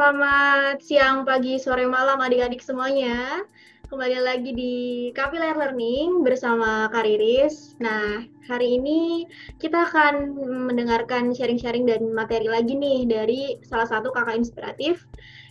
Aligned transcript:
selamat 0.00 0.80
siang, 0.80 1.28
pagi, 1.28 1.60
sore, 1.60 1.84
malam 1.84 2.24
adik-adik 2.24 2.64
semuanya. 2.64 3.44
Kembali 3.84 4.16
lagi 4.16 4.56
di 4.56 4.74
Kapiler 5.12 5.52
Learning 5.52 6.24
bersama 6.24 6.88
Kariris. 6.88 7.76
Nah, 7.84 8.24
hari 8.48 8.80
ini 8.80 9.28
kita 9.60 9.84
akan 9.92 10.40
mendengarkan 10.72 11.36
sharing-sharing 11.36 11.84
dan 11.84 12.16
materi 12.16 12.48
lagi 12.48 12.80
nih 12.80 13.04
dari 13.04 13.60
salah 13.60 13.84
satu 13.84 14.08
kakak 14.08 14.40
inspiratif 14.40 15.04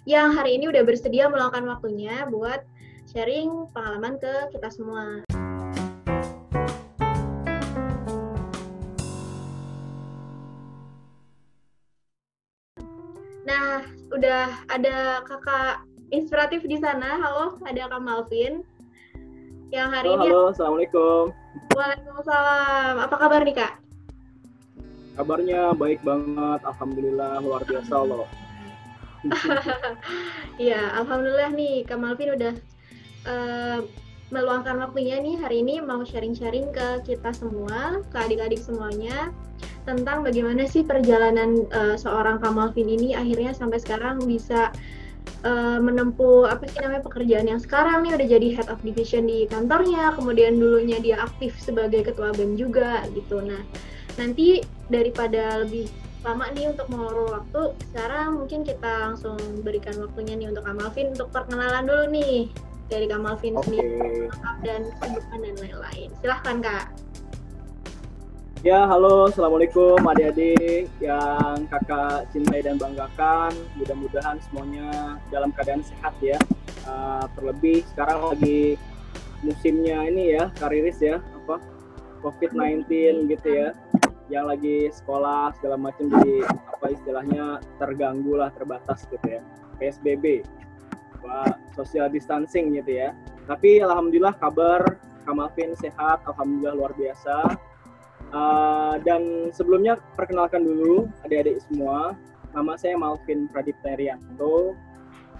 yang 0.10 0.34
hari 0.34 0.58
ini 0.58 0.66
udah 0.66 0.82
bersedia 0.82 1.30
meluangkan 1.30 1.70
waktunya 1.70 2.26
buat 2.26 2.66
sharing 3.06 3.70
pengalaman 3.70 4.18
ke 4.18 4.50
kita 4.50 4.74
semua. 4.74 5.22
Udah 14.20 14.52
ada 14.68 15.24
kakak 15.24 15.88
inspiratif 16.12 16.68
di 16.68 16.76
sana. 16.76 17.16
Halo, 17.24 17.56
ada 17.64 17.88
Kak 17.88 18.04
Malvin. 18.04 18.68
Yang 19.72 19.88
hari 19.96 20.10
halo, 20.12 20.20
ini 20.20 20.28
Halo, 20.28 20.42
Assalamualaikum. 20.52 21.24
Waalaikumsalam. 21.72 22.94
Apa 23.00 23.16
kabar 23.16 23.48
nih, 23.48 23.56
Kak? 23.56 23.74
Kabarnya 25.16 25.72
baik 25.72 26.04
banget, 26.04 26.60
Alhamdulillah, 26.68 27.40
luar 27.40 27.64
biasa 27.64 27.96
loh. 28.04 28.28
Iya, 30.60 31.00
alhamdulillah 31.00 31.56
nih 31.56 31.88
Kak 31.88 32.00
Malvin 32.00 32.36
udah 32.36 32.56
uh, 33.28 33.80
meluangkan 34.32 34.80
waktunya 34.84 35.20
nih 35.24 35.40
hari 35.40 35.64
ini 35.64 35.80
mau 35.80 36.04
sharing-sharing 36.04 36.76
ke 36.76 37.08
kita 37.08 37.32
semua, 37.32 38.04
ke 38.12 38.18
adik-adik 38.20 38.60
semuanya 38.60 39.32
tentang 39.90 40.22
bagaimana 40.22 40.70
sih 40.70 40.86
perjalanan 40.86 41.66
uh, 41.74 41.96
seorang 41.98 42.38
Kamalvin 42.38 42.86
ini 42.86 43.18
akhirnya 43.18 43.58
sampai 43.58 43.82
sekarang 43.82 44.22
bisa 44.24 44.70
uh, 45.46 45.80
menempuh 45.82 46.46
apa 46.46 46.70
sih 46.70 46.80
namanya 46.84 47.04
pekerjaan 47.06 47.48
yang 47.50 47.62
sekarang 47.62 48.06
nih 48.06 48.14
udah 48.16 48.28
jadi 48.28 48.48
head 48.60 48.68
of 48.70 48.80
division 48.86 49.26
di 49.26 49.50
kantornya, 49.50 50.14
kemudian 50.14 50.58
dulunya 50.60 51.02
dia 51.02 51.18
aktif 51.22 51.58
sebagai 51.58 52.06
ketua 52.06 52.36
BEM 52.36 52.60
juga 52.60 53.06
gitu. 53.18 53.42
Nah, 53.42 53.62
nanti 54.20 54.62
daripada 54.92 55.64
lebih 55.64 55.90
lama 56.20 56.52
nih 56.52 56.76
untuk 56.76 56.88
mengulur 56.92 57.32
waktu, 57.32 57.62
sekarang 57.92 58.44
mungkin 58.44 58.68
kita 58.68 59.08
langsung 59.08 59.40
berikan 59.64 59.96
waktunya 60.04 60.36
nih 60.36 60.52
untuk 60.52 60.68
Kamalvin 60.68 61.16
untuk 61.16 61.32
perkenalan 61.32 61.88
dulu 61.88 62.06
nih 62.12 62.52
dari 62.92 63.06
Kamalvin 63.08 63.56
okay. 63.56 63.64
sendiri 63.64 64.28
dan 64.66 64.82
kesibukan 65.00 65.40
dan 65.46 65.56
lain-lain. 65.64 66.10
Silahkan 66.20 66.58
Kak. 66.60 66.86
Ya, 68.60 68.84
halo, 68.92 69.32
assalamualaikum 69.32 70.04
adik-adik 70.04 70.92
yang 71.00 71.64
kakak 71.72 72.28
cintai 72.36 72.60
dan 72.60 72.76
banggakan. 72.76 73.56
Mudah-mudahan 73.80 74.36
semuanya 74.44 75.16
dalam 75.32 75.56
keadaan 75.56 75.80
sehat 75.80 76.12
ya. 76.20 76.36
Uh, 76.84 77.24
terlebih 77.40 77.88
sekarang 77.96 78.20
lagi 78.20 78.76
musimnya 79.48 80.04
ini 80.12 80.36
ya, 80.36 80.52
kariris 80.60 81.00
ya, 81.00 81.24
apa 81.24 81.64
COVID-19 82.20 82.84
gitu 83.32 83.48
ya, 83.48 83.72
yang 84.28 84.52
lagi 84.52 84.92
sekolah 84.92 85.56
segala 85.56 85.80
macam 85.80 86.12
jadi 86.20 86.44
apa 86.52 86.86
istilahnya 86.92 87.64
terganggu 87.80 88.44
lah, 88.44 88.52
terbatas 88.52 89.08
gitu 89.08 89.24
ya. 89.24 89.42
PSBB, 89.80 90.44
apa 91.16 91.56
social 91.80 92.12
distancing 92.12 92.76
gitu 92.76 92.92
ya. 92.92 93.16
Tapi 93.48 93.80
alhamdulillah 93.80 94.36
kabar 94.36 95.00
Kamalvin 95.24 95.80
sehat, 95.80 96.28
alhamdulillah 96.28 96.76
luar 96.76 96.92
biasa 97.00 97.56
Uh, 98.30 99.02
dan 99.02 99.50
sebelumnya 99.50 99.98
perkenalkan 100.14 100.62
dulu 100.62 101.10
adik-adik 101.26 101.58
semua. 101.66 102.14
Nama 102.54 102.78
saya 102.78 102.94
Malvin 102.94 103.50
Pradip 103.50 103.74
Terianto. 103.82 104.78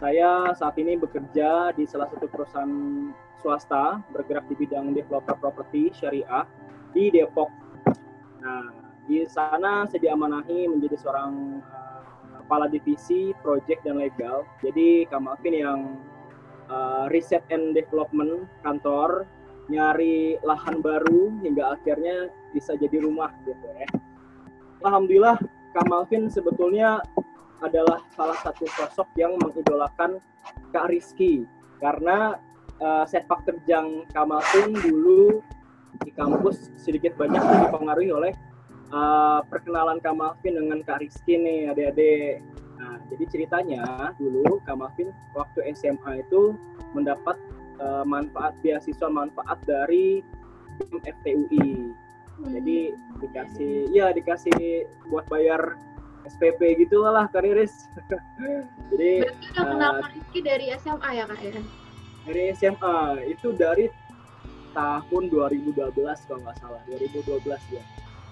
Saya 0.02 0.50
saat 0.58 0.74
ini 0.82 0.98
bekerja 0.98 1.70
di 1.78 1.86
salah 1.86 2.10
satu 2.10 2.26
perusahaan 2.26 2.74
swasta 3.46 4.02
bergerak 4.10 4.50
di 4.50 4.56
bidang 4.58 4.98
developer 4.98 5.38
properti 5.38 5.94
syariah 5.94 6.50
di 6.90 7.14
Depok. 7.14 7.54
Nah, 8.42 8.74
di 9.06 9.22
sana 9.30 9.86
saya 9.86 10.10
diamanahi 10.10 10.66
menjadi 10.66 10.98
seorang 10.98 11.62
uh, 11.62 12.02
kepala 12.42 12.66
divisi 12.74 13.38
project 13.46 13.86
dan 13.86 14.02
legal. 14.02 14.50
Jadi 14.66 15.06
Kamalvin 15.14 15.54
yang 15.54 15.80
uh, 16.74 17.06
riset 17.14 17.46
and 17.54 17.78
development 17.78 18.50
kantor 18.66 19.30
nyari 19.70 20.42
lahan 20.42 20.82
baru 20.82 21.30
hingga 21.46 21.78
akhirnya 21.78 22.34
bisa 22.52 22.74
jadi 22.76 23.00
rumah 23.06 23.30
gitu 23.46 23.66
ya. 23.78 23.88
Alhamdulillah 24.82 25.38
Kak 25.72 25.86
Malvin 25.86 26.28
sebetulnya 26.28 27.00
adalah 27.62 28.02
salah 28.16 28.36
satu 28.42 28.66
sosok 28.66 29.08
yang 29.20 29.38
mengidolakan 29.38 30.18
Kak 30.74 30.90
Rizky 30.90 31.46
karena 31.78 32.40
uh, 32.82 33.06
sepak 33.06 33.46
terjang 33.46 34.08
Kak 34.10 34.26
Malvin 34.26 34.74
dulu 34.80 35.44
di 36.02 36.12
kampus 36.16 36.72
sedikit 36.80 37.14
banyak 37.20 37.40
dipengaruhi 37.40 38.10
oleh 38.10 38.34
uh, 38.90 39.44
perkenalan 39.46 40.00
Kak 40.02 40.16
Malvin 40.16 40.58
dengan 40.58 40.80
Kak 40.82 41.04
Rizky 41.04 41.38
nih 41.38 41.70
adik-adik. 41.70 42.42
Nah, 42.80 42.96
jadi 43.12 43.24
ceritanya 43.28 44.16
dulu 44.16 44.64
Kak 44.64 44.80
Malvin 44.80 45.12
waktu 45.36 45.68
SMA 45.76 46.24
itu 46.24 46.56
mendapat 46.96 47.36
uh, 47.80 48.04
manfaat 48.06 48.54
beasiswa 48.62 49.08
manfaat 49.08 49.60
dari 49.66 50.22
FTUI. 51.04 51.92
Hmm. 52.40 52.52
Jadi 52.56 52.96
dikasih 53.20 53.92
ya 53.92 54.16
dikasih 54.16 54.88
buat 55.12 55.28
bayar 55.28 55.76
SPP 56.28 56.86
gitu 56.86 57.04
lah 57.04 57.28
kariris. 57.32 57.88
Jadi 58.92 59.28
udah 59.56 60.00
uh, 60.00 60.08
Rizky 60.12 60.40
dari 60.44 60.72
SMA 60.80 61.10
ya 61.16 61.24
kak 61.28 61.40
ya? 61.42 61.52
Dari 62.28 62.44
SMA 62.56 62.98
itu 63.32 63.56
dari 63.56 63.88
tahun 64.76 65.24
2012 65.34 65.76
kalau 65.98 66.40
nggak 66.46 66.58
salah 66.62 66.82
2012 66.88 67.44
ya. 67.74 67.84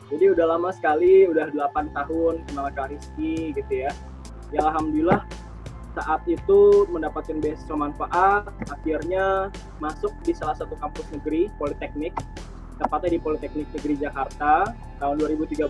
Jadi 0.07 0.25
udah 0.31 0.55
lama 0.55 0.71
sekali, 0.71 1.27
udah 1.27 1.51
8 1.51 1.91
tahun 1.91 2.39
kenal 2.47 2.71
Kak 2.71 2.95
Rizky 2.95 3.51
gitu 3.51 3.73
ya. 3.87 3.91
Ya 4.55 4.63
Alhamdulillah 4.63 5.27
saat 5.97 6.21
itu 6.29 6.85
mendapatkan 6.93 7.41
beasiswa 7.41 7.73
manfaat, 7.73 8.45
akhirnya 8.69 9.49
masuk 9.81 10.13
di 10.21 10.37
salah 10.37 10.53
satu 10.53 10.77
kampus 10.77 11.09
negeri, 11.09 11.49
Politeknik, 11.57 12.13
tepatnya 12.77 13.17
di 13.17 13.19
Politeknik 13.19 13.67
Negeri 13.73 13.95
Jakarta, 13.97 14.77
tahun 15.01 15.15
2013, 15.17 15.65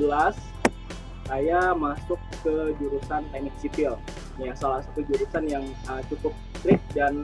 saya 1.27 1.71
masuk 1.71 2.19
ke 2.43 2.75
jurusan 2.75 3.23
teknik 3.31 3.55
sipil, 3.59 3.95
ya 4.35 4.51
salah 4.55 4.83
satu 4.83 5.07
jurusan 5.07 5.47
yang 5.47 5.63
uh, 5.87 6.03
cukup 6.11 6.35
strict 6.59 6.83
dan 6.91 7.23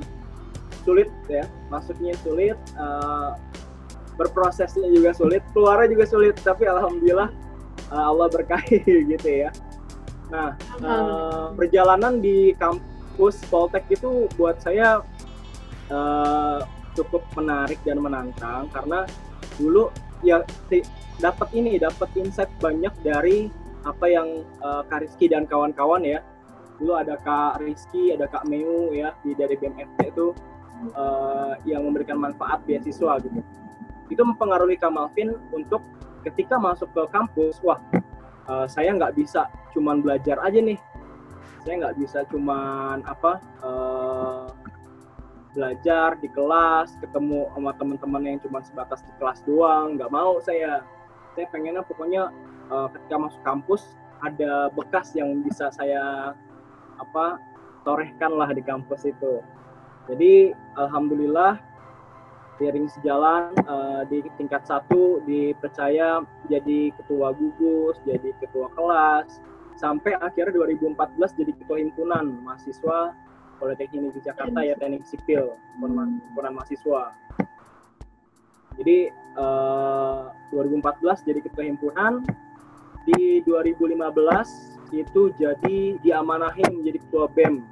sulit 0.88 1.12
ya, 1.28 1.44
masuknya 1.68 2.16
sulit, 2.24 2.56
uh, 2.80 3.36
berprosesnya 4.16 4.88
juga 4.92 5.12
sulit, 5.12 5.44
keluarnya 5.52 5.92
juga 5.92 6.06
sulit, 6.08 6.36
tapi 6.40 6.68
alhamdulillah 6.72 7.28
uh, 7.92 8.06
Allah 8.16 8.28
berkahi 8.32 8.80
gitu 9.12 9.28
ya. 9.28 9.52
Nah, 10.32 10.56
uh, 10.82 11.52
perjalanan 11.54 12.24
di 12.24 12.56
kampus 12.56 12.93
kampus 13.14 13.46
Poltek 13.46 13.86
itu 13.94 14.26
buat 14.42 14.58
saya 14.58 15.06
uh, 15.94 16.66
cukup 16.98 17.22
menarik 17.38 17.78
dan 17.86 18.02
menantang 18.02 18.66
karena 18.74 19.06
dulu 19.62 19.94
ya 20.26 20.42
dapat 21.22 21.54
ini 21.54 21.78
dapat 21.78 22.10
insight 22.18 22.50
banyak 22.58 22.90
dari 23.06 23.54
apa 23.86 24.10
yang 24.10 24.42
uh, 24.66 24.82
Kak 24.90 25.06
Rizky 25.06 25.30
dan 25.30 25.46
kawan-kawan 25.46 26.02
ya. 26.02 26.26
Dulu 26.82 26.98
ada 26.98 27.22
Kak 27.22 27.62
Rizky 27.62 28.18
ada 28.18 28.26
Kak 28.26 28.50
Meu 28.50 28.90
ya 28.90 29.14
di 29.22 29.38
dari 29.38 29.54
BMFT 29.62 30.10
itu 30.10 30.34
uh, 30.98 31.54
yang 31.70 31.86
memberikan 31.86 32.18
manfaat 32.18 32.66
beasiswa 32.66 33.22
gitu. 33.22 33.46
Itu 34.10 34.26
mempengaruhi 34.26 34.82
Kak 34.82 34.90
Malvin 34.90 35.38
untuk 35.54 35.86
ketika 36.26 36.58
masuk 36.58 36.90
ke 36.98 37.04
kampus 37.14 37.62
wah 37.62 37.78
uh, 38.50 38.66
saya 38.66 38.90
nggak 38.98 39.14
bisa 39.14 39.46
cuman 39.78 40.02
belajar 40.02 40.42
aja 40.42 40.58
nih 40.58 40.82
saya 41.64 41.76
nggak 41.80 41.98
bisa 41.98 42.28
cuman 42.28 43.00
apa 43.08 43.40
uh, 43.64 44.52
belajar 45.56 46.20
di 46.20 46.28
kelas 46.28 46.92
ketemu 47.00 47.48
sama 47.56 47.72
teman-teman 47.80 48.22
yang 48.26 48.40
cuma 48.44 48.60
sebatas 48.66 49.00
di 49.06 49.12
kelas 49.22 49.40
doang 49.48 49.96
nggak 49.96 50.12
mau 50.12 50.44
saya. 50.44 50.84
Saya 51.34 51.50
pengennya 51.50 51.82
pokoknya 51.82 52.30
uh, 52.70 52.92
ketika 52.94 53.16
masuk 53.18 53.42
kampus 53.42 53.96
ada 54.22 54.70
bekas 54.76 55.16
yang 55.16 55.42
bisa 55.42 55.72
saya 55.72 56.36
apa 57.00 57.40
torehkan 57.88 58.36
lah 58.36 58.52
di 58.52 58.62
kampus 58.62 59.08
itu. 59.08 59.40
Jadi 60.12 60.52
alhamdulillah 60.76 61.58
seiring 62.60 62.92
sejalan 62.92 63.56
uh, 63.66 64.06
di 64.06 64.22
tingkat 64.38 64.62
satu 64.68 65.24
dipercaya 65.26 66.22
jadi 66.52 66.94
ketua 67.02 67.34
gugus 67.34 67.98
jadi 68.06 68.30
ketua 68.38 68.70
kelas 68.78 69.42
sampai 69.78 70.18
akhirnya 70.18 70.54
2014 70.56 71.40
jadi 71.40 71.52
ketua 71.56 71.78
himpunan 71.82 72.26
mahasiswa 72.46 73.16
Politeknik 73.62 74.12
Negeri 74.12 74.22
Jakarta 74.28 74.60
ya 74.66 74.76
teknik 74.76 75.08
sipil 75.08 75.56
himpunan 75.78 76.20
mahasiswa. 76.52 77.16
Jadi 78.76 79.14
uh, 79.38 80.34
eh, 80.52 80.82
2014 80.84 81.28
jadi 81.28 81.40
ketua 81.40 81.64
himpunan. 81.64 82.26
Di 83.04 83.44
2015 83.44 84.00
itu 84.96 85.22
jadi 85.36 85.78
diamanahin 86.00 86.82
menjadi 86.82 87.04
ketua 87.04 87.28
BEM. 87.32 87.64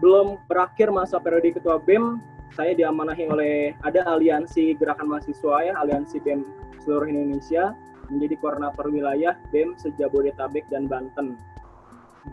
Belum 0.00 0.40
berakhir 0.48 0.88
masa 0.88 1.20
periode 1.20 1.52
ketua 1.52 1.76
BEM, 1.76 2.16
saya 2.56 2.72
diamanahi 2.72 3.28
oleh 3.28 3.54
ada 3.84 4.08
aliansi 4.08 4.72
gerakan 4.80 5.12
mahasiswa 5.12 5.68
ya, 5.68 5.72
aliansi 5.76 6.16
BEM 6.24 6.40
seluruh 6.80 7.08
Indonesia 7.12 7.76
menjadi 8.10 8.34
koordinator 8.42 8.90
wilayah 8.90 9.38
BEM 9.54 9.78
sejabodetabek 9.78 10.66
dan 10.68 10.90
Banten. 10.90 11.38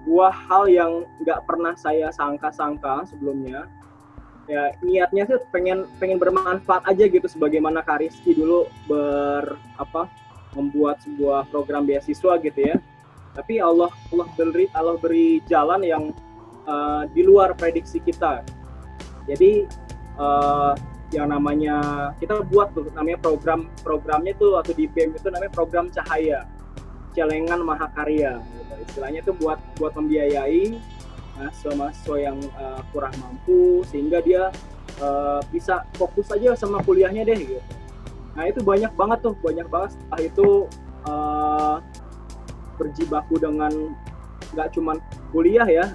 Buah 0.04 0.34
hal 0.34 0.68
yang 0.68 0.92
nggak 1.24 1.48
pernah 1.48 1.78
saya 1.78 2.12
sangka-sangka 2.12 3.08
sebelumnya. 3.08 3.70
Ya 4.48 4.72
niatnya 4.80 5.28
sih 5.28 5.40
pengen 5.52 5.88
pengen 6.00 6.20
bermanfaat 6.20 6.88
aja 6.88 7.04
gitu 7.08 7.28
sebagaimana 7.28 7.84
Kariski 7.84 8.32
dulu 8.32 8.68
ber 8.88 9.60
apa 9.76 10.08
membuat 10.56 11.04
sebuah 11.04 11.52
program 11.52 11.84
beasiswa 11.84 12.40
gitu 12.40 12.60
ya 12.74 12.80
tapi 13.38 13.62
Allah 13.62 13.94
Allah 14.10 14.28
beri 14.34 14.66
Allah 14.74 14.98
beri 14.98 15.46
jalan 15.46 15.86
yang 15.86 16.04
uh, 16.66 17.06
di 17.14 17.22
luar 17.22 17.54
prediksi 17.54 18.02
kita 18.02 18.42
jadi 19.30 19.70
uh, 20.18 20.74
yang 21.16 21.32
namanya 21.32 22.12
kita 22.20 22.44
buat 22.52 22.76
tuh 22.76 22.92
namanya 22.92 23.20
program 23.24 23.72
programnya 23.80 24.36
itu 24.36 24.52
waktu 24.52 24.76
di 24.76 24.86
BEM 24.92 25.16
itu 25.16 25.28
namanya 25.32 25.52
program 25.56 25.88
cahaya. 25.88 26.44
Celengan 27.18 27.66
mahakarya 27.66 28.38
gitu. 28.38 28.74
istilahnya 28.86 29.20
itu 29.26 29.34
buat 29.42 29.58
buat 29.82 29.98
membiayai 29.98 30.78
mahasiswa-mahasiswa 31.38 32.18
yang 32.22 32.38
uh, 32.58 32.82
kurang 32.94 33.14
mampu 33.18 33.82
sehingga 33.90 34.22
dia 34.22 34.54
uh, 35.02 35.42
bisa 35.50 35.82
fokus 35.98 36.30
aja 36.30 36.54
sama 36.54 36.82
kuliahnya 36.86 37.26
deh 37.26 37.40
gitu. 37.42 37.62
Nah 38.38 38.46
itu 38.46 38.62
banyak 38.62 38.94
banget 38.94 39.20
tuh 39.26 39.34
banyak 39.42 39.66
banget. 39.66 39.98
Setelah 39.98 40.22
itu 40.22 40.48
uh, 41.10 41.76
berjibaku 42.78 43.42
dengan 43.42 43.74
nggak 44.54 44.78
cuman 44.78 45.02
kuliah 45.34 45.66
ya 45.66 45.86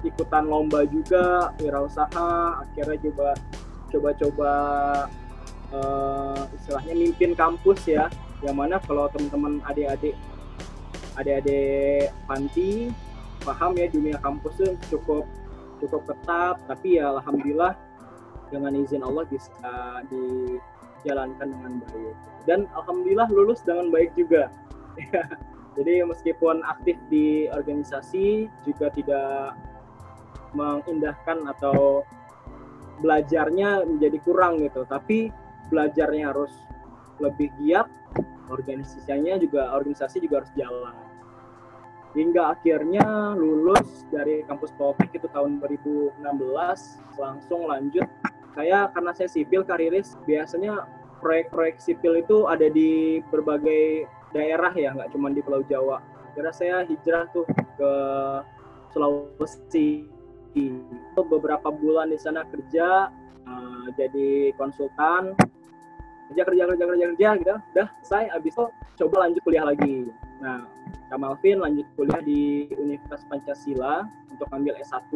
ikutan 0.00 0.48
lomba 0.48 0.88
juga 0.88 1.52
wirausaha 1.60 2.64
akhirnya 2.64 2.96
coba 3.10 3.36
coba-coba 3.94 4.52
uh, 5.70 6.42
istilahnya 6.58 6.94
mimpin 6.98 7.38
kampus 7.38 7.86
ya 7.86 8.10
yang 8.42 8.58
mana 8.58 8.82
kalau 8.82 9.06
teman-teman 9.14 9.62
adik-adik 9.70 10.18
adik-adik 11.14 12.10
panti 12.26 12.90
paham 13.46 13.76
ya 13.78 13.86
dunia 13.86 14.18
kampus 14.18 14.58
itu 14.58 14.74
cukup 14.96 15.24
cukup 15.84 16.02
ketat. 16.08 16.56
Tapi 16.66 16.98
ya 16.98 17.12
alhamdulillah 17.14 17.76
dengan 18.48 18.72
izin 18.74 19.04
Allah 19.04 19.28
bisa 19.28 20.02
dijalankan 20.08 21.48
dengan 21.52 21.72
baik. 21.84 22.16
Dan 22.48 22.60
alhamdulillah 22.72 23.28
lulus 23.30 23.60
dengan 23.62 23.92
baik 23.92 24.16
juga. 24.16 24.48
Jadi 25.76 26.06
meskipun 26.06 26.62
aktif 26.62 26.94
di 27.10 27.50
organisasi 27.50 28.46
juga 28.62 28.94
tidak 28.94 29.58
mengindahkan 30.54 31.50
atau 31.50 32.06
belajarnya 33.00 33.86
menjadi 33.86 34.18
kurang 34.22 34.62
gitu, 34.62 34.86
tapi 34.86 35.32
belajarnya 35.72 36.30
harus 36.30 36.52
lebih 37.18 37.50
giat, 37.62 37.86
organisasinya 38.50 39.38
juga 39.40 39.72
organisasi 39.74 40.22
juga 40.22 40.44
harus 40.44 40.52
jalan. 40.58 40.94
Hingga 42.14 42.54
akhirnya 42.54 43.34
lulus 43.34 44.06
dari 44.14 44.46
kampus 44.46 44.70
Topik 44.78 45.10
itu 45.10 45.26
tahun 45.34 45.58
2016 45.58 46.22
langsung 47.18 47.66
lanjut. 47.66 48.06
Saya 48.54 48.86
karena 48.94 49.10
saya 49.10 49.26
sipil 49.26 49.66
kariris 49.66 50.14
biasanya 50.22 50.86
proyek-proyek 51.18 51.82
sipil 51.82 52.22
itu 52.22 52.46
ada 52.46 52.70
di 52.70 53.18
berbagai 53.32 54.06
daerah 54.30 54.70
ya 54.76 54.94
nggak 54.94 55.10
cuma 55.14 55.30
di 55.30 55.40
Pulau 55.40 55.62
Jawa 55.64 56.02
kira 56.34 56.50
saya 56.50 56.82
hijrah 56.84 57.30
tuh 57.30 57.46
ke 57.78 57.92
Sulawesi 58.90 60.06
beberapa 61.14 61.68
bulan 61.70 62.10
di 62.10 62.18
sana 62.18 62.46
kerja 62.46 63.10
uh, 63.46 63.86
jadi 63.98 64.54
konsultan. 64.54 65.34
Kerja 66.32 66.42
kerja 66.48 66.62
kerja 66.72 66.84
kerja 66.88 67.04
kerja 67.14 67.28
gitu. 67.42 67.56
Udah 67.76 67.88
saya 68.00 68.32
abis 68.34 68.56
itu 68.56 68.64
coba 69.04 69.28
lanjut 69.28 69.42
kuliah 69.44 69.66
lagi. 69.66 70.08
Nah 70.40 70.64
Kamalvin 71.12 71.60
lanjut 71.60 71.86
kuliah 71.94 72.22
di 72.24 72.66
Universitas 72.74 73.22
Pancasila 73.28 74.08
untuk 74.32 74.48
ambil 74.50 74.74
S1 74.82 75.10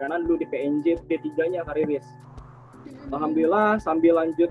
karena 0.00 0.16
dulu 0.22 0.40
di 0.40 0.46
PNJ 0.48 1.04
D3 1.04 1.28
nya 1.52 1.60
kariris 1.66 2.08
Alhamdulillah 3.12 3.76
sambil 3.82 4.16
lanjut 4.18 4.50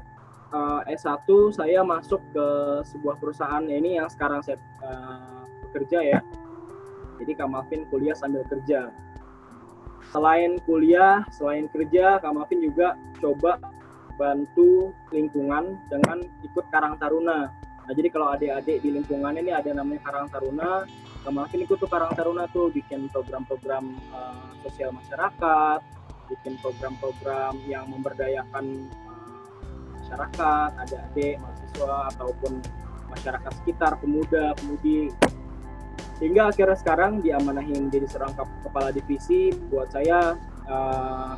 uh, 0.54 0.82
S1 0.88 1.28
saya 1.56 1.82
masuk 1.82 2.22
ke 2.32 2.46
sebuah 2.86 3.18
perusahaan. 3.18 3.64
Ini 3.64 4.04
yang 4.04 4.08
sekarang 4.12 4.44
saya 4.46 4.60
uh, 4.84 5.44
bekerja 5.68 6.00
ya. 6.04 6.20
Jadi 7.22 7.32
Kak 7.38 7.50
Malvin 7.50 7.86
kuliah 7.90 8.18
sambil 8.18 8.46
kerja. 8.50 8.90
Selain 10.12 10.60
kuliah, 10.68 11.24
selain 11.32 11.72
kerja, 11.72 12.20
Kak 12.20 12.36
Malvin 12.36 12.60
juga 12.68 13.00
coba 13.24 13.56
bantu 14.20 14.92
lingkungan 15.10 15.80
dengan 15.88 16.20
ikut 16.44 16.68
Karang 16.68 17.00
Taruna. 17.00 17.48
Nah, 17.82 17.94
jadi 17.96 18.12
kalau 18.12 18.28
adik-adik 18.36 18.84
di 18.84 18.92
lingkungan 18.92 19.34
ini 19.40 19.56
ada 19.56 19.72
namanya 19.72 20.04
Karang 20.04 20.28
Taruna, 20.28 20.84
Kak 21.24 21.32
Malvin 21.32 21.64
ikut 21.64 21.80
tuh 21.80 21.88
Karang 21.88 22.12
Taruna 22.12 22.44
tuh 22.52 22.68
bikin 22.76 23.08
program-program 23.08 23.88
uh, 24.12 24.52
sosial 24.68 24.92
masyarakat, 24.92 25.80
bikin 26.28 26.60
program-program 26.60 27.56
yang 27.66 27.88
memberdayakan 27.88 28.92
masyarakat, 29.96 30.70
adik-adik, 30.76 31.40
mahasiswa 31.40 31.96
ataupun 32.12 32.60
masyarakat 33.16 33.52
sekitar, 33.64 33.96
pemuda, 34.04 34.52
pemudi. 34.60 35.08
Hingga 36.22 36.54
akhirnya 36.54 36.78
sekarang 36.78 37.26
diamanahin 37.26 37.90
jadi 37.90 38.06
seorang 38.06 38.38
kepala 38.38 38.94
divisi. 38.94 39.50
Buat 39.74 39.90
saya 39.90 40.38
uh, 40.70 41.34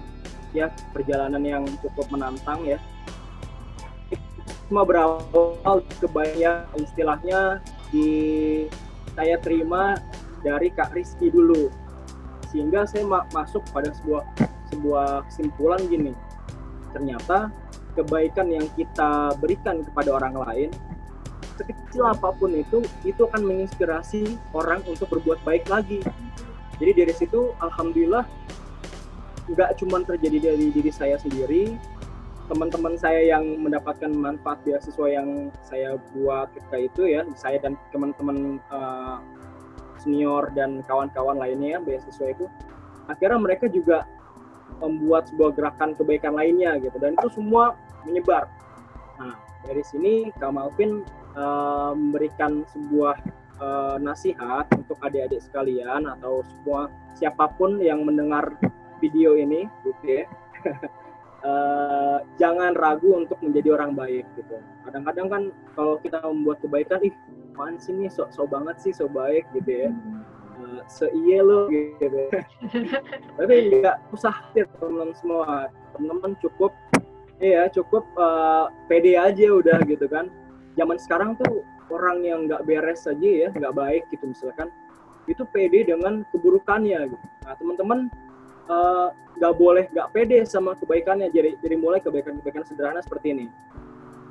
ya 0.52 0.68
perjalanan 0.92 1.40
yang 1.40 1.64
cukup 1.80 2.12
menantang 2.12 2.68
ya. 2.68 2.78
Cuma 4.68 4.84
berawal 4.84 5.80
kebanyakan 6.04 6.68
istilahnya 6.84 7.64
di 7.96 8.10
saya 9.16 9.40
terima 9.40 9.96
dari 10.44 10.68
Kak 10.68 10.92
Rizky 10.92 11.32
dulu. 11.32 11.72
Sehingga 12.52 12.84
saya 12.84 13.08
ma 13.08 13.24
masuk 13.32 13.64
pada 13.72 13.88
sebuah 14.04 14.28
sebuah 14.76 15.32
kesimpulan 15.32 15.80
gini. 15.88 16.12
Ternyata 16.92 17.56
kebaikan 17.96 18.52
yang 18.52 18.68
kita 18.76 19.32
berikan 19.40 19.80
kepada 19.86 20.12
orang 20.12 20.36
lain 20.44 20.70
sekecil 21.58 22.04
apa 22.10 22.34
pun 22.34 22.52
itu 22.54 22.82
itu 23.06 23.30
akan 23.30 23.46
menginspirasi 23.46 24.38
orang 24.54 24.82
untuk 24.90 25.10
berbuat 25.14 25.42
baik 25.46 25.70
lagi 25.70 26.02
jadi 26.82 27.06
dari 27.06 27.14
situ 27.14 27.54
alhamdulillah 27.62 28.26
nggak 29.52 29.76
cuma 29.78 30.02
terjadi 30.08 30.54
dari 30.54 30.72
diri 30.72 30.92
saya 30.92 31.20
sendiri 31.20 31.75
teman-teman 32.51 33.00
saya 33.00 33.24
yang 33.24 33.60
mendapatkan 33.60 34.12
manfaat 34.12 34.60
beasiswa 34.68 35.08
yang 35.08 35.48
saya 35.63 35.96
buat 36.12 36.51
ketika 36.51 36.77
itu 36.80 37.01
ya 37.08 37.22
saya 37.39 37.60
dan 37.63 37.80
teman-teman 37.96 38.60
uh, 38.68 39.24
senior 40.04 40.51
dan 40.51 40.84
kawan-kawan 40.84 41.39
lainnya 41.39 41.80
beasiswa 41.80 42.36
itu 42.36 42.46
akhirnya 43.08 43.39
mereka 43.39 43.72
juga 43.72 44.04
membuat 44.84 45.32
sebuah 45.32 45.56
gerakan 45.56 45.96
kebaikan 45.96 46.36
lainnya 46.36 46.75
gitu 46.84 46.98
dan 47.00 47.16
itu 47.16 47.30
semua 47.32 47.80
menyebar. 48.04 48.51
Nah 49.20 49.39
dari 49.63 49.84
sini 49.88 50.27
Kak 50.36 50.51
uh, 51.38 51.92
memberikan 51.94 52.66
sebuah 52.74 53.18
uh, 53.62 53.96
nasihat 54.02 54.66
untuk 54.74 54.98
adik-adik 55.02 55.42
sekalian 55.44 56.08
atau 56.08 56.42
semua 56.46 56.90
siapa 57.13 57.50
pun 57.54 57.78
yang 57.78 58.06
mendengar 58.06 58.58
video 59.04 59.36
ini, 59.36 59.68
gitu 59.84 60.24
ya. 60.24 60.25
uh, 61.44 62.18
jangan 62.42 62.74
ragu 62.74 63.13
untuk 63.13 63.38
menjadi 63.44 63.75
orang 63.78 63.94
baik 63.94 64.25
gitu. 64.40 64.58
Kadang-kadang 64.88 65.28
kan 65.30 65.44
kalau 65.75 66.00
kita 66.00 66.24
membuat 66.24 66.63
kebaikan, 66.63 67.04
ih, 67.04 67.13
apaan 67.54 67.78
sih 67.78 67.94
nih, 67.94 68.10
sok 68.10 68.32
sok 68.34 68.50
banget 68.50 68.80
sih, 68.80 68.92
sok 68.96 69.12
baik 69.13 69.46
gitu 69.54 69.88
ya. 69.88 69.90
Uh, 70.54 70.82
seiye 70.86 71.42
lo 71.42 71.68
gitu. 71.70 72.30
Tapi 73.38 73.54
nggak 73.82 73.98
usah 74.13 74.34
teman-teman 74.54 75.12
semua. 75.18 75.68
Teman-teman 75.94 76.34
cukup 76.40 76.74
Iya, 77.44 77.68
cukup 77.75 78.08
uh, 78.16 78.72
pede 78.88 79.20
aja 79.20 79.52
udah 79.52 79.84
gitu 79.84 80.08
kan. 80.08 80.32
Zaman 80.74 80.98
sekarang 80.98 81.38
tuh 81.38 81.62
orang 81.94 82.25
yang 82.25 82.50
nggak 82.50 82.65
beres 82.65 83.06
aja 83.06 83.30
ya, 83.48 83.50
nggak 83.53 83.74
baik 83.75 84.03
gitu 84.10 84.25
misalkan, 84.30 84.74
itu 85.30 85.46
pede 85.50 85.88
dengan 85.88 86.25
keburukannya 86.34 87.13
gitu. 87.13 87.25
Nah 87.46 87.53
teman-teman 87.56 88.00
eh, 88.68 89.08
nggak 89.38 89.53
uh, 89.53 89.58
boleh 89.58 89.86
nggak 89.94 90.10
pede 90.12 90.38
sama 90.50 90.74
kebaikannya. 90.77 91.30
Jadi 91.30 91.62
jadi 91.62 91.75
mulai 91.77 92.01
kebaikan-kebaikan 92.01 92.65
sederhana 92.65 93.00
seperti 93.06 93.38
ini. 93.38 93.46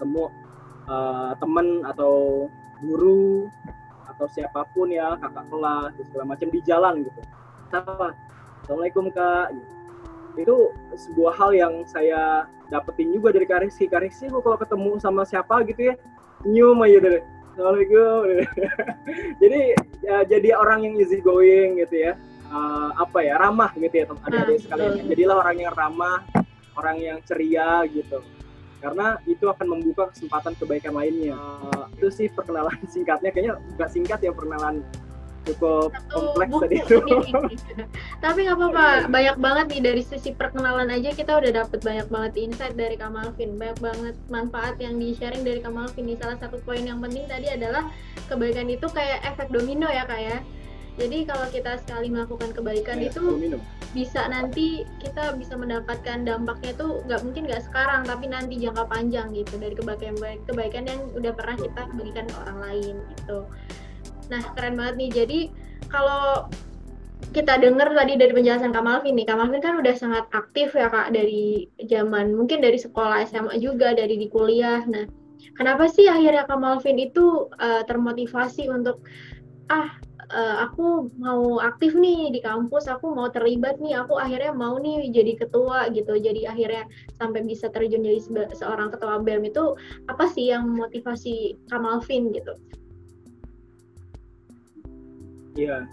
Temu 0.03 0.29
uh, 0.91 1.33
teman 1.39 1.87
atau 1.87 2.47
guru 2.83 3.47
atau 4.11 4.27
siapa 4.27 4.67
pun 4.75 4.91
ya 4.91 5.15
kakak 5.17 5.47
kelas 5.47 5.93
segala 6.11 6.25
macam 6.27 6.49
di 6.51 6.61
jalan 6.67 6.95
gitu. 7.07 7.21
Apa? 7.73 8.13
Assalamualaikum 8.67 9.09
kak. 9.15 9.55
Gitu 9.55 9.83
itu 10.37 10.73
sebuah 10.97 11.37
hal 11.37 11.51
yang 11.53 11.75
saya 11.85 12.49
dapetin 12.73 13.13
juga 13.13 13.37
dari 13.37 13.45
Karisi 13.45 13.85
Karisi 13.85 14.33
gue 14.33 14.41
kalau 14.41 14.57
ketemu 14.57 14.97
sama 14.97 15.29
siapa 15.29 15.61
gitu 15.69 15.93
ya 15.93 15.95
nyium 16.47 16.79
aja 16.83 16.99
deh 17.03 17.23
Assalamualaikum. 17.53 18.49
jadi 19.45 19.61
ya, 20.01 20.17
jadi 20.25 20.57
orang 20.57 20.89
yang 20.89 20.95
easy 20.97 21.21
going 21.21 21.77
gitu 21.85 22.09
ya. 22.09 22.17
Uh, 22.49 22.97
apa 22.97 23.25
ya 23.25 23.37
ramah 23.37 23.73
gitu 23.77 23.93
ya 23.93 24.05
adik-adik 24.09 24.57
Ah, 24.57 24.61
sekalian. 24.65 24.93
betul. 24.97 25.09
Jadilah 25.13 25.37
orang 25.41 25.57
yang 25.61 25.73
ramah, 25.77 26.19
orang 26.81 26.97
yang 26.97 27.19
ceria 27.29 27.85
gitu. 27.93 28.25
Karena 28.81 29.21
itu 29.29 29.45
akan 29.53 29.67
membuka 29.69 30.09
kesempatan 30.17 30.57
kebaikan 30.57 30.97
lainnya. 30.97 31.37
Uh, 31.37 31.93
itu 31.93 32.09
sih 32.09 32.27
perkenalan 32.33 32.73
singkatnya. 32.93 33.29
Kayaknya 33.37 33.53
nggak 33.77 33.91
singkat 33.93 34.19
ya 34.25 34.33
perkenalan 34.33 34.81
cukup 35.43 35.91
Satu 35.91 36.33
kompleks 36.33 36.53
tadi 36.63 36.77
itu. 36.79 36.97
sendiri. 37.03 37.55
Tapi 38.19 38.39
nggak 38.47 38.59
apa-apa, 38.59 38.87
banyak 39.11 39.37
banget 39.39 39.67
nih 39.75 39.83
dari 39.83 40.03
sisi 40.03 40.31
perkenalan 40.33 40.89
aja 40.89 41.11
kita 41.11 41.33
udah 41.35 41.51
dapet 41.65 41.81
banyak 41.83 42.07
banget 42.07 42.33
insight 42.39 42.75
dari 42.75 42.95
Kamalvin, 42.95 43.59
banyak 43.59 43.79
banget 43.83 44.15
manfaat 44.29 44.79
yang 44.79 44.97
di 44.97 45.13
sharing 45.13 45.43
dari 45.43 45.59
Kamalvin. 45.59 46.07
Nih 46.07 46.19
salah 46.19 46.39
satu 46.39 46.63
poin 46.63 46.83
yang 46.83 47.03
penting 47.03 47.27
tadi 47.27 47.51
adalah 47.51 47.91
kebaikan 48.27 48.71
itu 48.71 48.87
kayak 48.89 49.23
efek 49.27 49.51
domino 49.51 49.87
ya 49.87 50.07
kak 50.07 50.23
ya. 50.23 50.39
Jadi 50.93 51.25
kalau 51.25 51.49
kita 51.49 51.81
sekali 51.81 52.13
melakukan 52.13 52.53
kebaikan 52.53 53.01
Ya, 53.01 53.09
itu 53.09 53.25
minum. 53.41 53.61
bisa 53.97 54.29
nanti 54.29 54.85
kita 55.01 55.33
bisa 55.41 55.57
mendapatkan 55.57 56.21
dampaknya 56.21 56.77
tuh 56.77 57.01
nggak 57.09 57.25
mungkin 57.25 57.49
nggak 57.49 57.65
sekarang 57.65 58.05
tapi 58.05 58.29
nanti 58.29 58.61
jangka 58.61 58.85
panjang 58.93 59.33
gitu 59.33 59.57
dari 59.57 59.73
kebaikan 59.73 60.21
kebaikan 60.45 60.85
yang 60.85 61.01
udah 61.17 61.33
pernah 61.33 61.57
kita 61.57 61.89
bagikan 61.97 62.29
ke 62.29 62.37
orang 62.45 62.59
lain 62.61 62.95
gitu. 63.17 63.39
Nah 64.33 64.43
keren 64.57 64.81
banget 64.81 64.95
nih. 64.97 65.11
Jadi 65.13 65.41
kalau 65.93 66.49
kita 67.37 67.61
dengar 67.61 67.93
tadi 67.93 68.17
dari 68.17 68.33
penjelasan 68.33 68.73
Kamalvin 68.73 69.17
nih, 69.17 69.29
Kamalvin 69.29 69.61
kan 69.61 69.77
udah 69.77 69.95
sangat 69.95 70.25
aktif 70.33 70.73
ya 70.73 70.89
kak 70.89 71.13
dari 71.13 71.69
zaman 71.85 72.33
mungkin 72.33 72.65
dari 72.65 72.81
sekolah 72.81 73.29
SMA 73.29 73.61
juga 73.61 73.93
dari 73.93 74.17
di 74.17 74.33
kuliah. 74.33 74.81
Nah 74.89 75.05
kenapa 75.57 75.87
sih 75.93 76.09
akhirnya 76.09 76.49
Kamalvin 76.49 76.97
itu 76.97 77.53
eh, 77.61 77.85
termotivasi 77.85 78.73
untuk 78.73 79.05
ah 79.69 79.89
eh, 80.33 80.57
aku 80.65 81.13
mau 81.21 81.61
aktif 81.61 81.97
nih 81.97 82.33
di 82.33 82.41
kampus, 82.45 82.89
aku 82.89 83.13
mau 83.13 83.29
terlibat 83.33 83.81
nih, 83.81 84.01
aku 84.01 84.17
akhirnya 84.17 84.53
mau 84.53 84.77
nih 84.77 85.09
jadi 85.13 85.33
ketua 85.41 85.89
gitu. 85.93 86.17
Jadi 86.17 86.49
akhirnya 86.49 86.89
sampai 87.17 87.45
bisa 87.49 87.69
terjun 87.69 88.05
jadi 88.05 88.21
seorang 88.53 88.93
ketua 88.93 89.21
BEM 89.25 89.49
itu 89.49 89.77
apa 90.09 90.25
sih 90.29 90.53
yang 90.53 90.69
memotivasi 90.69 91.57
Kamalvin 91.69 92.33
gitu? 92.35 92.57
Iya. 95.57 95.85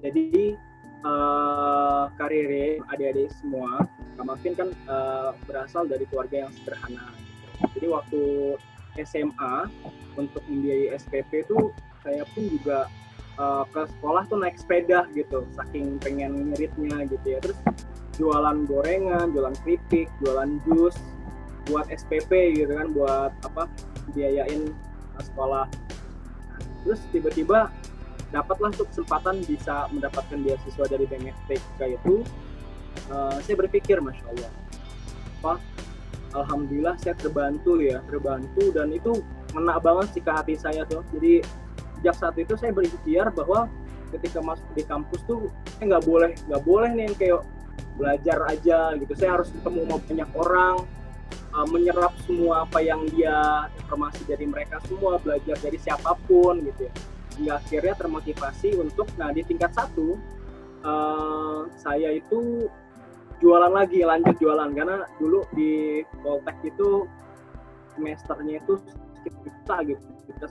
Jadi 0.00 0.56
eh 1.04 2.04
karirnya 2.16 2.80
adik-adik 2.88 3.28
semua, 3.36 3.84
Kak 4.16 4.24
Mafin 4.24 4.56
kan 4.56 4.72
eh, 4.72 5.30
berasal 5.44 5.84
dari 5.84 6.08
keluarga 6.08 6.48
yang 6.48 6.52
sederhana. 6.56 7.12
Jadi 7.76 7.86
waktu 7.92 8.22
SMA 9.04 9.68
untuk 10.16 10.40
membiayai 10.48 10.96
SPP 10.96 11.44
itu 11.44 11.74
saya 12.00 12.24
pun 12.32 12.48
juga 12.48 12.88
eh, 13.36 13.64
ke 13.68 13.82
sekolah 13.98 14.24
tuh 14.32 14.40
naik 14.40 14.56
sepeda 14.56 15.04
gitu, 15.12 15.44
saking 15.52 16.00
pengen 16.00 16.54
ngiritnya 16.54 17.04
gitu 17.12 17.26
ya. 17.36 17.38
Terus 17.44 17.58
jualan 18.16 18.64
gorengan, 18.64 19.34
jualan 19.36 19.56
keripik, 19.60 20.08
jualan 20.24 20.56
jus 20.64 20.96
buat 21.68 21.84
SPP 21.92 22.64
gitu 22.64 22.72
kan, 22.72 22.96
buat 22.96 23.32
apa 23.44 23.68
biayain 24.16 24.72
sekolah. 25.20 25.68
Terus 26.84 27.00
tiba-tiba 27.12 27.68
dapatlah 28.34 28.74
tuh 28.74 28.90
kesempatan 28.90 29.38
bisa 29.46 29.86
mendapatkan 29.94 30.42
beasiswa 30.42 30.84
dari 30.90 31.06
BMFTK 31.06 31.80
itu. 31.94 32.26
Eh, 33.14 33.36
saya 33.46 33.54
berpikir 33.54 34.02
masya 34.02 34.26
Allah 34.34 34.50
apa? 35.38 35.54
Alhamdulillah 36.34 36.98
saya 36.98 37.14
terbantu 37.14 37.78
ya 37.78 38.02
terbantu. 38.10 38.74
Dan 38.74 38.90
itu 38.90 39.22
ngena 39.54 39.78
banget 39.78 40.18
sih 40.18 40.22
ke 40.26 40.30
hati 40.34 40.58
saya 40.58 40.82
tuh. 40.90 41.06
Jadi 41.14 41.46
sejak 42.02 42.14
saat 42.18 42.34
itu 42.34 42.58
saya 42.58 42.74
berikhtiar 42.74 43.30
bahwa 43.30 43.70
ketika 44.10 44.42
masuk 44.42 44.66
di 44.74 44.82
kampus 44.82 45.22
tuh 45.30 45.46
saya 45.78 45.94
nggak 45.94 46.04
boleh 46.06 46.30
nggak 46.50 46.62
boleh 46.66 46.90
nih 46.90 47.14
kayak 47.14 47.46
belajar 47.94 48.38
aja 48.50 48.98
gitu. 48.98 49.14
Saya 49.14 49.38
harus 49.38 49.54
ketemu 49.54 49.86
sama 49.86 49.96
banyak 50.02 50.30
orang 50.34 50.74
eh, 51.30 51.66
menyerap 51.70 52.12
semua 52.26 52.66
apa 52.66 52.82
yang 52.82 53.06
dia 53.14 53.70
informasi 53.78 54.26
dari 54.26 54.50
mereka 54.50 54.82
semua 54.90 55.22
belajar 55.22 55.54
dari 55.62 55.78
siapa 55.78 56.18
pun 56.26 56.58
gitu 56.66 56.90
ya 56.90 56.94
hingga 57.38 57.58
akhirnya 57.58 57.94
termotivasi 57.98 58.78
untuk 58.78 59.10
nah 59.18 59.30
di 59.34 59.42
tingkat 59.42 59.74
satu 59.74 60.18
eh, 60.84 61.60
saya 61.78 62.14
itu 62.14 62.70
jualan 63.42 63.72
lagi 63.72 64.06
lanjut 64.06 64.36
jualan. 64.38 64.70
Karena 64.72 65.04
dulu 65.18 65.44
di 65.52 66.00
Poltek 66.22 66.56
itu 66.64 67.08
semesternya 67.94 68.58
itu 68.62 68.80
juta 69.24 69.76
gitu 69.86 70.02
kita 70.28 70.46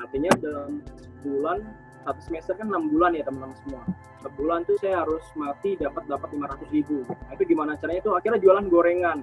artinya 0.00 0.32
dalam 0.42 0.82
bulan 1.22 1.62
satu 2.02 2.20
semester 2.26 2.58
kan 2.58 2.66
enam 2.66 2.90
bulan 2.90 3.14
ya 3.14 3.22
teman-teman 3.22 3.54
semua. 3.62 3.82
Sebulan 4.22 4.66
tuh 4.66 4.76
saya 4.82 5.06
harus 5.06 5.22
mati 5.38 5.78
dapat 5.78 6.02
dapat 6.10 6.30
500 6.34 6.74
ribu. 6.74 7.06
Nah, 7.06 7.32
itu 7.34 7.42
gimana 7.46 7.78
caranya? 7.78 8.02
Itu 8.02 8.14
akhirnya 8.14 8.42
jualan 8.42 8.66
gorengan. 8.70 9.18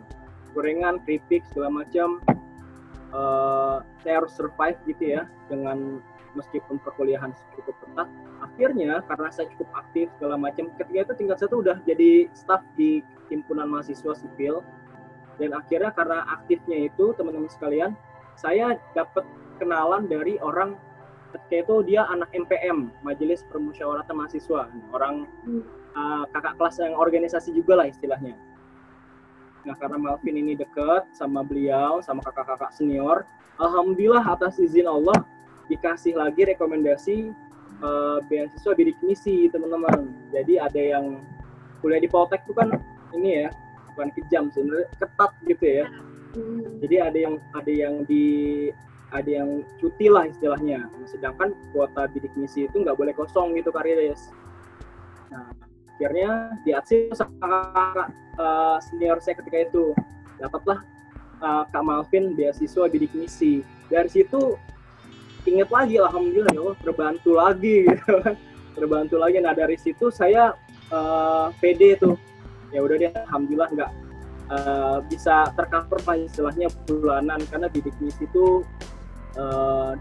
Gorengan 0.56 1.04
keripik 1.04 1.44
segala 1.52 1.84
macam. 1.84 2.24
Eh, 3.10 3.78
saya 4.04 4.14
harus 4.24 4.32
survive 4.32 4.80
gitu 4.88 5.20
ya 5.20 5.28
dengan 5.52 6.00
meskipun 6.38 6.78
perkuliahan 6.82 7.34
cukup 7.58 7.76
ketat 7.82 8.10
akhirnya 8.44 9.04
karena 9.08 9.30
saya 9.32 9.48
cukup 9.56 9.70
aktif 9.76 10.08
segala 10.18 10.36
macam 10.36 10.72
ketika 10.76 11.12
itu 11.12 11.14
tingkat 11.26 11.38
satu 11.40 11.62
udah 11.64 11.78
jadi 11.84 12.28
staff 12.36 12.64
di 12.76 13.06
himpunan 13.30 13.70
mahasiswa 13.70 14.14
sipil. 14.18 14.66
Dan 15.40 15.56
akhirnya 15.56 15.96
karena 15.96 16.28
aktifnya 16.28 16.92
itu 16.92 17.16
teman-teman 17.16 17.48
sekalian 17.48 17.96
saya 18.36 18.76
dapat 18.92 19.24
kenalan 19.56 20.12
dari 20.12 20.36
orang 20.44 20.76
ketika 21.32 21.56
itu 21.64 21.76
dia 21.88 22.04
anak 22.12 22.28
MPM 22.36 22.92
Majelis 23.06 23.48
Permusyawaratan 23.48 24.16
Mahasiswa. 24.20 24.68
Orang 24.92 25.30
Hmm. 25.48 25.64
uh, 25.96 26.24
kakak 26.36 26.60
kelas 26.60 26.76
yang 26.84 26.96
organisasi 27.00 27.56
juga 27.56 27.80
lah 27.80 27.88
istilahnya. 27.88 28.36
Nah 29.64 29.76
karena 29.80 29.96
Malvin 30.00 30.40
ini 30.40 30.54
deket 30.60 31.08
sama 31.16 31.44
beliau 31.44 32.00
sama 32.04 32.24
kakak-kakak 32.24 32.72
senior 32.76 33.28
alhamdulillah 33.60 34.24
atas 34.24 34.58
izin 34.58 34.88
Allah 34.88 35.16
dikasih 35.70 36.18
lagi 36.18 36.50
rekomendasi 36.50 37.30
uh, 37.86 38.20
beasiswa 38.28 38.74
bidik 38.74 38.98
misi 39.06 39.48
teman-teman. 39.54 40.10
Jadi 40.34 40.58
ada 40.58 40.82
yang 40.82 41.22
kuliah 41.80 42.02
di 42.02 42.10
Poltek 42.10 42.44
itu 42.44 42.54
kan 42.58 42.74
ini 43.16 43.46
ya 43.46 43.50
bukan 43.94 44.10
kejam 44.18 44.50
sebenarnya 44.52 44.90
ketat 44.98 45.32
gitu 45.48 45.66
ya. 45.66 45.88
Hmm. 46.30 46.78
jadi 46.78 47.10
ada 47.10 47.18
yang 47.18 47.36
ada 47.58 47.72
yang 47.74 48.06
di 48.06 48.70
ada 49.10 49.26
yang 49.26 49.66
cuti 49.82 50.14
lah 50.14 50.30
istilahnya. 50.30 50.86
Sedangkan 51.10 51.58
kuota 51.74 52.06
bidik 52.06 52.30
misi 52.38 52.70
itu 52.70 52.86
nggak 52.86 52.98
boleh 52.98 53.14
kosong 53.18 53.58
gitu 53.58 53.74
Karides 53.74 54.30
nah 55.30 55.46
akhirnya 55.96 56.58
diaksi 56.66 57.14
sama 57.14 57.62
eh, 58.38 58.78
senior 58.90 59.18
saya 59.22 59.38
ketika 59.38 59.58
itu 59.70 59.94
dapatlah 60.42 60.82
eh, 61.42 61.64
Kak 61.70 61.84
Malvin 61.86 62.34
beasiswa 62.34 62.90
bidik 62.90 63.14
misi 63.14 63.62
dari 63.90 64.10
situ 64.10 64.58
inget 65.56 65.70
lagi 65.74 65.96
alhamdulillah 65.98 66.54
ya 66.54 66.62
Allah 66.62 66.78
terbantu 66.82 67.32
lagi 67.34 67.76
gitu 67.90 68.14
kan. 68.22 68.36
Terbantu 68.78 69.16
lagi. 69.18 69.38
Nah 69.42 69.54
dari 69.58 69.78
situ 69.80 70.14
saya 70.14 70.54
eh, 70.92 71.48
PD 71.60 71.98
tuh. 72.00 72.16
Ya 72.70 72.86
udah 72.86 72.96
deh 73.02 73.12
alhamdulillah 73.28 73.70
nggak 73.74 73.92
eh, 74.54 74.98
bisa 75.10 75.50
tercover 75.58 76.00
lah 76.06 76.18
istilahnya 76.22 76.68
bulanan. 76.86 77.42
Karena 77.50 77.68
bidik 77.68 77.96
misi 78.00 78.24
itu 78.30 78.62
eh, 79.36 79.94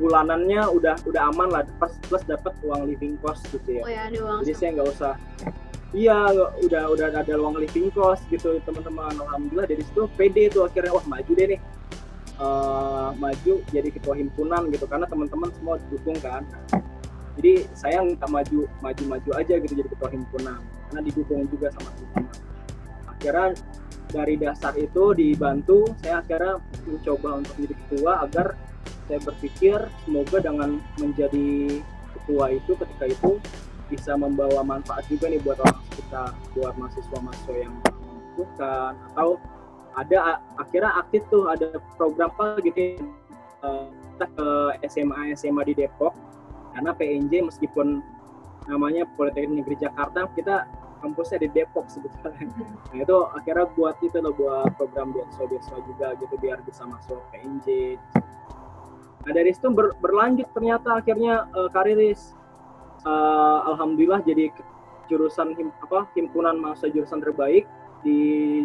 bulanannya 0.00 0.62
udah 0.72 0.96
udah 1.04 1.22
aman 1.30 1.48
lah. 1.52 1.62
Plus 1.76 1.94
plus 2.08 2.24
dapat 2.24 2.56
uang 2.64 2.88
living 2.88 3.20
cost 3.20 3.44
gitu 3.52 3.78
ya. 3.78 3.82
Oh 3.84 3.90
ya 3.90 4.00
ada 4.08 4.18
uang 4.18 4.40
jadi 4.42 4.54
saya 4.56 4.70
nggak 4.80 4.88
usah. 4.92 5.14
Iya 5.96 6.36
udah 6.68 6.84
udah 6.92 7.06
ada 7.16 7.34
uang 7.40 7.60
living 7.64 7.88
cost 7.92 8.24
gitu 8.28 8.60
teman-teman. 8.64 9.12
Alhamdulillah 9.16 9.68
dari 9.68 9.84
situ 9.84 10.04
PD 10.16 10.52
itu 10.52 10.60
akhirnya 10.60 10.92
wah 10.92 11.04
maju 11.08 11.32
deh 11.32 11.56
nih 11.56 11.60
Eh, 12.38 13.10
maju 13.18 13.54
jadi 13.74 13.90
ketua 13.90 14.14
himpunan 14.14 14.70
gitu 14.70 14.86
karena 14.86 15.10
teman-teman 15.10 15.50
semua 15.58 15.74
didukung 15.82 16.14
kan. 16.22 16.46
Jadi 17.34 17.66
saya 17.74 17.98
nggak 17.98 18.30
maju 18.30 18.70
maju 18.78 19.02
maju 19.10 19.30
aja 19.34 19.58
gitu 19.58 19.74
jadi 19.74 19.90
ketua 19.90 20.06
himpunan 20.14 20.62
karena 20.62 21.02
didukung 21.02 21.50
juga 21.50 21.74
sama 21.74 21.90
teman-teman. 21.98 22.38
Akhirnya 23.10 23.46
dari 24.14 24.34
dasar 24.38 24.72
itu 24.78 25.18
dibantu 25.18 25.90
saya 25.98 26.22
akhirnya 26.22 26.62
mencoba 26.86 27.42
untuk 27.42 27.54
menjadi 27.58 27.74
ketua 27.74 28.12
agar 28.22 28.46
saya 29.10 29.18
berpikir 29.18 29.78
semoga 30.06 30.38
dengan 30.38 30.70
menjadi 31.02 31.82
ketua 32.14 32.54
itu 32.54 32.72
ketika 32.78 33.04
itu 33.18 33.30
bisa 33.90 34.14
membawa 34.14 34.62
manfaat 34.62 35.02
juga 35.10 35.26
nih 35.26 35.42
buat 35.42 35.58
orang 35.58 35.82
sekitar 35.90 36.30
buat 36.54 36.74
mahasiswa-mahasiswa 36.78 37.54
yang 37.58 37.74
membutuhkan 37.82 38.94
atau 39.10 39.42
ada 39.98 40.38
akhirnya 40.54 40.94
aktif 41.02 41.26
tuh 41.26 41.50
ada 41.50 41.82
program 41.98 42.30
apa 42.38 42.62
gitu 42.62 42.78
ya, 42.78 43.02
eh, 43.66 43.84
kita 43.90 44.26
ke 44.38 44.48
SMA 44.86 45.34
SMA 45.34 45.62
di 45.66 45.74
Depok. 45.74 46.14
Karena 46.72 46.94
PNJ 46.94 47.42
meskipun 47.42 47.98
namanya 48.70 49.02
Politeknik 49.18 49.66
Negeri 49.66 49.76
Jakarta 49.82 50.30
kita 50.38 50.70
kampusnya 51.02 51.46
di 51.46 51.48
Depok 51.50 51.90
sebetulnya. 51.90 52.46
Nah 52.88 52.98
itu 53.04 53.16
akhirnya 53.34 53.66
buat 53.74 53.96
itu 54.00 54.18
loh 54.22 54.34
buat 54.34 54.70
program 54.78 55.10
beasiswa 55.12 55.44
beasiswa 55.44 55.78
juga 55.84 56.08
gitu 56.18 56.34
biar 56.40 56.62
bisa 56.64 56.86
masuk 56.86 57.20
PNJ 57.34 57.98
nah 59.28 59.36
dari 59.36 59.52
situ 59.52 59.68
ber, 59.68 59.92
berlanjut 60.00 60.48
ternyata 60.56 61.04
akhirnya 61.04 61.44
uh, 61.52 61.68
kariris 61.68 62.32
uh, 63.04 63.60
alhamdulillah 63.74 64.24
jadi 64.24 64.48
jurusan 65.12 65.52
him, 65.52 65.68
apa 65.84 66.08
himpunan 66.16 66.56
masa 66.56 66.88
jurusan 66.88 67.20
terbaik 67.20 67.68
di 68.00 68.64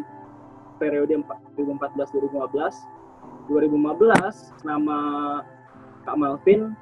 periode 0.78 1.16
2014 1.58 1.96
2015 2.14 3.50
2015 3.50 4.68
nama 4.68 4.98
Kak 6.04 6.16
Malvin 6.20 6.76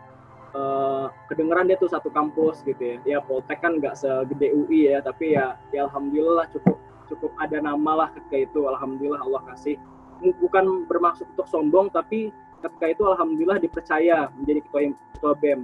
uh, 0.53 1.09
kedengeran 1.29 1.69
dia 1.69 1.77
tuh 1.77 1.89
satu 1.89 2.09
kampus 2.09 2.61
gitu 2.65 2.81
ya. 2.81 2.97
Ya 3.05 3.19
Poltek 3.21 3.61
kan 3.61 3.77
nggak 3.77 3.97
segede 3.97 4.53
UI 4.53 4.89
ya 4.89 5.01
tapi 5.01 5.37
ya, 5.37 5.57
ya 5.73 5.85
alhamdulillah 5.89 6.49
cukup 6.53 6.77
cukup 7.09 7.31
ada 7.37 7.61
nama 7.61 8.05
lah 8.05 8.09
ketika 8.17 8.49
itu. 8.49 8.65
Alhamdulillah 8.65 9.21
Allah 9.21 9.41
kasih. 9.53 9.77
Bukan 10.21 10.85
bermaksud 10.85 11.25
untuk 11.33 11.49
sombong 11.49 11.89
tapi 11.89 12.29
ketika 12.61 12.85
itu 12.93 13.03
alhamdulillah 13.09 13.57
dipercaya 13.57 14.29
menjadi 14.37 14.61
ketua 14.69 14.81
ketua 15.17 15.33
BEM 15.41 15.61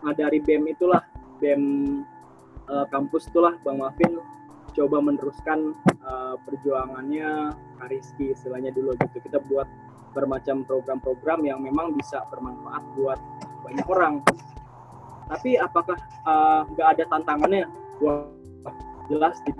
nah 0.00 0.12
dari 0.16 0.38
BEM 0.42 0.66
itulah 0.66 1.02
BEM 1.38 1.62
uh, 2.66 2.86
kampus 2.90 3.30
itulah 3.30 3.54
Bang 3.62 3.78
Mafin 3.78 4.18
coba 4.80 4.96
meneruskan 5.04 5.76
uh, 6.08 6.40
perjuangannya 6.48 7.52
Kariski 7.76 8.32
istilahnya 8.32 8.72
dulu 8.72 8.96
gitu. 8.96 9.20
Kita 9.20 9.44
buat 9.44 9.68
bermacam 10.16 10.64
program-program 10.64 11.44
yang 11.44 11.60
memang 11.60 11.92
bisa 11.92 12.24
bermanfaat 12.32 12.82
buat 12.96 13.20
banyak 13.68 13.84
orang. 13.84 14.24
Tapi 15.28 15.60
apakah 15.60 16.00
nggak 16.72 16.88
uh, 16.88 16.92
ada 16.96 17.04
tantangannya? 17.12 17.68
Wah 18.00 18.24
jelas 19.12 19.36
di 19.44 19.52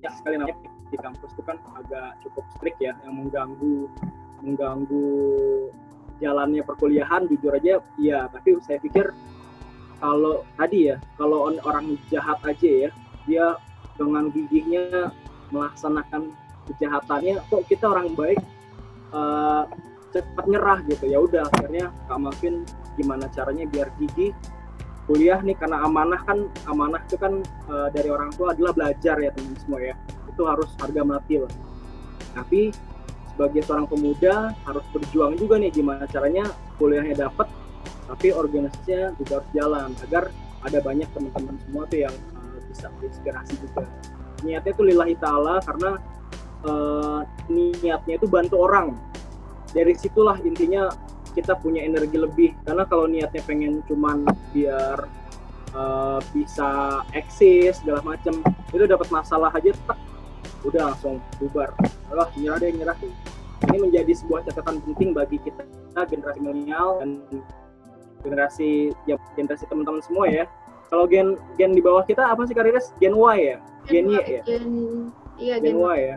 ya 0.00 0.10
sekali 0.16 0.38
namanya 0.40 0.56
di 0.88 0.96
kampus 0.96 1.34
itu 1.34 1.42
kan 1.44 1.58
agak 1.76 2.16
cukup 2.24 2.46
strict 2.56 2.78
ya 2.78 2.94
yang 3.02 3.18
mengganggu 3.18 3.90
mengganggu 4.42 5.10
jalannya 6.22 6.62
perkuliahan 6.62 7.28
jujur 7.28 7.52
aja 7.52 7.84
iya. 8.00 8.30
Tapi 8.32 8.56
saya 8.64 8.80
pikir 8.80 9.12
kalau 10.00 10.42
tadi 10.56 10.94
ya 10.94 10.96
kalau 11.20 11.52
orang 11.52 12.00
jahat 12.08 12.40
aja 12.42 12.88
ya 12.88 12.90
dia 13.26 13.46
dengan 14.02 14.24
gigihnya 14.34 15.14
melaksanakan 15.54 16.34
kejahatannya 16.66 17.38
kok 17.46 17.62
kita 17.70 17.84
orang 17.86 18.14
baik 18.18 18.40
uh, 19.14 19.70
cepat 20.12 20.44
nyerah 20.44 20.78
gitu. 20.90 21.04
Ya 21.08 21.18
udah 21.22 21.48
akhirnya 21.48 21.88
Kak 22.10 22.18
Malvin 22.20 22.68
gimana 23.00 23.30
caranya 23.32 23.64
biar 23.70 23.88
gigih 23.96 24.36
kuliah 25.08 25.40
nih? 25.40 25.56
Karena 25.56 25.82
amanah 25.88 26.20
kan 26.28 26.46
amanah 26.68 27.00
itu 27.08 27.16
kan 27.16 27.40
e, 27.42 27.74
dari 27.96 28.12
orang 28.12 28.28
tua 28.36 28.52
adalah 28.52 28.76
belajar 28.76 29.16
ya 29.18 29.32
teman 29.32 29.56
semua 29.56 29.80
ya. 29.80 29.96
Itu 30.28 30.44
harus 30.44 30.68
harga 30.76 31.02
mati 31.02 31.40
lah. 31.40 31.52
Tapi 32.36 32.70
sebagai 33.32 33.64
seorang 33.64 33.88
pemuda 33.88 34.52
harus 34.68 34.84
berjuang 34.92 35.40
juga 35.40 35.56
nih 35.56 35.72
gimana 35.72 36.04
caranya 36.12 36.44
kuliahnya 36.76 37.16
dapat 37.16 37.48
tapi 38.04 38.28
organisasinya 38.28 39.16
juga 39.16 39.40
harus 39.40 39.50
jalan 39.56 39.88
agar 40.04 40.28
ada 40.62 40.78
banyak 40.84 41.08
teman-teman 41.16 41.56
semua 41.64 41.82
tuh 41.88 41.98
yang 42.04 42.14
bisa 42.72 42.88
terinspirasi 42.98 43.54
juga. 43.60 43.84
Niatnya 44.42 44.72
itu 44.72 44.82
lillahi 44.82 45.14
ta'ala 45.20 45.60
karena 45.62 45.90
e, 46.64 46.72
niatnya 47.52 48.14
itu 48.16 48.26
bantu 48.26 48.64
orang. 48.64 48.96
Dari 49.70 49.92
situlah 49.94 50.40
intinya 50.42 50.88
kita 51.36 51.56
punya 51.60 51.84
energi 51.84 52.16
lebih. 52.16 52.50
Karena 52.64 52.88
kalau 52.88 53.04
niatnya 53.08 53.40
pengen 53.44 53.84
cuman 53.88 54.24
biar 54.52 55.08
uh, 55.72 56.20
bisa 56.32 57.00
eksis 57.16 57.80
segala 57.80 58.04
macem 58.04 58.44
itu 58.72 58.84
dapat 58.84 59.08
masalah 59.08 59.48
aja 59.52 59.72
tak 59.88 59.98
udah 60.62 60.92
langsung 60.92 61.18
bubar. 61.40 61.72
Allah 62.12 62.28
nyerah 62.36 62.58
deh 62.60 62.70
nyerah. 62.72 62.96
Deh 63.00 63.12
ini 63.70 63.78
menjadi 63.88 64.12
sebuah 64.12 64.44
catatan 64.50 64.82
penting 64.84 65.14
bagi 65.14 65.38
kita 65.38 65.62
generasi 66.10 66.38
milenial 66.42 66.98
dan 66.98 67.10
generasi 68.22 68.90
ya, 69.06 69.18
generasi 69.38 69.66
teman-teman 69.70 70.02
semua 70.02 70.26
ya 70.26 70.44
kalau 70.92 71.08
gen 71.08 71.40
gen 71.56 71.72
di 71.72 71.80
bawah 71.80 72.04
kita 72.04 72.20
apa 72.20 72.44
sih 72.44 72.52
karirnya 72.52 72.84
gen 73.00 73.16
Y 73.16 73.38
ya? 73.40 73.56
Gen 73.88 74.06
Y 74.12 74.20
ya? 74.20 74.42
Gen, 74.44 74.66
iya, 75.40 75.56
gen, 75.56 75.72
gen 75.72 75.76
Y 75.80 75.98
ya? 76.04 76.16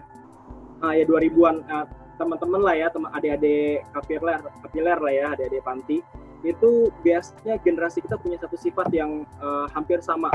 Ah 0.84 0.92
ya 0.92 1.08
2000-an 1.08 1.64
uh, 1.72 1.88
teman-teman 2.20 2.60
lah 2.60 2.76
ya 2.76 2.88
teman 2.92 3.08
adik-adik 3.16 3.88
kapiler 3.96 4.44
kapiler 4.68 5.00
lah 5.00 5.14
ya 5.16 5.26
adik-adik 5.32 5.64
panti. 5.64 6.04
Itu 6.44 6.92
biasanya 7.08 7.56
generasi 7.64 8.04
kita 8.04 8.20
punya 8.20 8.36
satu 8.36 8.60
sifat 8.60 8.92
yang 8.92 9.24
uh, 9.40 9.72
hampir 9.72 10.04
sama. 10.04 10.28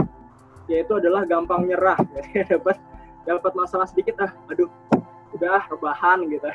Yaitu 0.73 0.97
adalah 0.97 1.29
gampang 1.29 1.69
nyerah. 1.69 2.01
Dapat 2.51 2.81
dapat 3.29 3.53
masalah 3.53 3.85
sedikit 3.85 4.25
ah 4.25 4.33
aduh 4.49 4.73
udah 5.37 5.69
rebahan 5.69 6.25
gitu. 6.33 6.49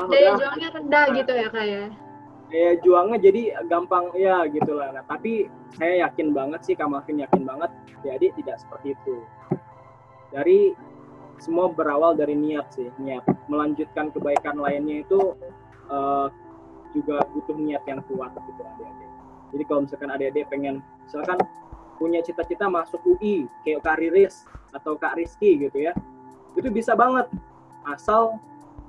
Oh, 0.00 0.08
daya 0.16 0.32
juangnya 0.32 0.68
rendah 0.72 1.04
nah, 1.12 1.16
gitu 1.20 1.32
ya 1.36 1.48
kak 1.52 1.64
ya 1.68 1.84
daya 2.50 2.74
juangnya 2.82 3.18
jadi 3.22 3.42
gampang 3.70 4.10
ya 4.18 4.42
gitulah 4.50 4.90
nah, 4.90 5.06
tapi 5.06 5.46
saya 5.78 6.10
yakin 6.10 6.34
banget 6.34 6.60
sih 6.66 6.74
Kamalvin 6.74 7.22
yakin 7.22 7.46
banget 7.46 7.70
jadi 8.04 8.32
tidak 8.36 8.56
seperti 8.60 8.96
itu. 8.96 9.16
Dari 10.32 10.72
semua 11.40 11.72
berawal 11.72 12.16
dari 12.16 12.36
niat 12.36 12.72
sih 12.72 12.88
niat. 13.00 13.24
Melanjutkan 13.48 14.12
kebaikan 14.12 14.60
lainnya 14.60 15.04
itu 15.04 15.36
uh, 15.88 16.28
juga 16.96 17.22
butuh 17.32 17.56
niat 17.56 17.84
yang 17.86 18.00
kuat 18.08 18.32
gitu 18.34 18.62
adik-adik. 18.64 19.10
Jadi 19.50 19.62
kalau 19.66 19.80
misalkan 19.84 20.10
adik-adik 20.10 20.44
pengen 20.48 20.74
misalkan 21.04 21.38
punya 22.00 22.24
cita-cita 22.24 22.64
masuk 22.66 23.00
UI 23.04 23.44
kayak 23.60 23.84
Kak 23.84 24.00
Riris 24.00 24.48
atau 24.72 24.96
Kak 24.96 25.20
Rizky 25.20 25.60
gitu 25.60 25.84
ya 25.84 25.92
itu 26.56 26.68
bisa 26.72 26.96
banget. 26.96 27.28
Asal 27.84 28.36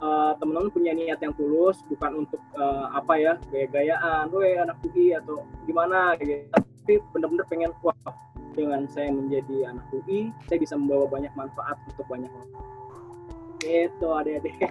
uh, 0.01 0.33
teman-teman 0.41 0.73
punya 0.73 0.91
niat 0.97 1.21
yang 1.21 1.33
tulus 1.37 1.79
bukan 1.87 2.25
untuk 2.25 2.41
uh, 2.57 2.91
apa 2.91 3.13
ya 3.15 3.33
gaya-gayaan, 3.53 4.27
weh 4.33 4.57
anak 4.57 4.77
UI 4.83 5.15
atau 5.15 5.45
gimana 5.69 6.17
gitu. 6.19 6.49
Tapi 6.51 6.93
benar-benar 7.13 7.45
pengen 7.47 7.71
wah 7.85 7.95
dengan 8.51 8.83
saya 8.89 9.13
menjadi 9.13 9.71
anak 9.71 9.85
UI 9.95 10.33
saya 10.49 10.59
bisa 10.59 10.75
membawa 10.75 11.07
banyak 11.07 11.31
manfaat 11.37 11.77
untuk 11.87 12.05
banyak 12.09 12.27
orang. 12.27 12.51
Itu 13.61 14.07
adik-adik. 14.11 14.57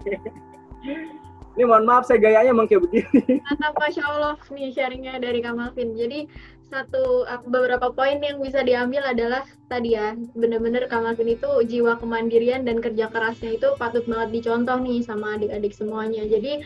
Ini 1.58 1.66
mohon 1.66 1.82
maaf 1.82 2.06
saya 2.06 2.22
gayanya 2.22 2.54
emang 2.54 2.70
kayak 2.70 2.86
begini. 2.86 3.42
Mantap 3.42 3.74
masya 3.74 4.06
Allah 4.06 4.34
nih 4.54 4.70
sharingnya 4.70 5.18
dari 5.18 5.42
Kamalvin 5.42 5.98
jadi 5.98 6.30
satu 6.70 7.26
beberapa 7.50 7.90
poin 7.90 8.22
yang 8.22 8.38
bisa 8.38 8.62
diambil 8.62 9.02
adalah 9.02 9.42
tadi 9.66 9.98
ya 9.98 10.14
benar-benar 10.38 10.86
Kamalvin 10.86 11.34
itu 11.34 11.50
jiwa 11.66 11.98
kemandirian 11.98 12.62
dan 12.62 12.78
kerja 12.78 13.10
kerasnya 13.10 13.58
itu 13.58 13.74
patut 13.76 14.06
banget 14.06 14.40
dicontoh 14.40 14.78
nih 14.78 15.02
sama 15.02 15.34
adik-adik 15.36 15.74
semuanya. 15.74 16.22
Jadi 16.30 16.62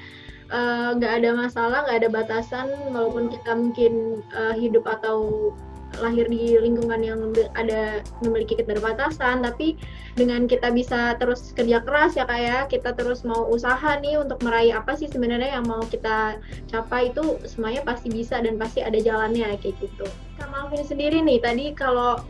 eh, 0.52 0.88
nggak 1.00 1.12
uh, 1.12 1.16
ada 1.18 1.30
masalah 1.32 1.78
nggak 1.88 1.98
ada 2.04 2.10
batasan 2.12 2.68
walaupun 2.92 3.32
kita 3.32 3.52
mungkin 3.56 4.22
uh, 4.36 4.52
hidup 4.52 4.84
atau 4.84 5.50
lahir 6.00 6.26
di 6.26 6.58
lingkungan 6.58 7.00
yang 7.02 7.20
ada 7.54 8.02
memiliki 8.24 8.58
keterbatasan 8.58 9.44
tapi 9.44 9.78
dengan 10.14 10.46
kita 10.46 10.70
bisa 10.70 11.18
terus 11.18 11.50
kerja 11.52 11.82
keras 11.82 12.14
ya 12.14 12.24
kayak 12.24 12.42
ya, 12.44 12.58
kita 12.70 12.94
terus 12.94 13.26
mau 13.26 13.50
usaha 13.50 13.98
nih 13.98 14.20
untuk 14.20 14.38
meraih 14.46 14.74
apa 14.76 14.94
sih 14.94 15.10
sebenarnya 15.10 15.58
yang 15.58 15.66
mau 15.66 15.82
kita 15.86 16.38
capai 16.70 17.10
itu 17.10 17.40
semuanya 17.48 17.82
pasti 17.82 18.12
bisa 18.12 18.38
dan 18.38 18.54
pasti 18.54 18.84
ada 18.84 18.96
jalannya 19.00 19.58
kayak 19.58 19.74
gitu. 19.82 20.06
Kak 20.38 20.48
Malvin 20.50 20.86
sendiri 20.86 21.18
nih 21.22 21.42
tadi 21.42 21.74
kalau 21.74 22.22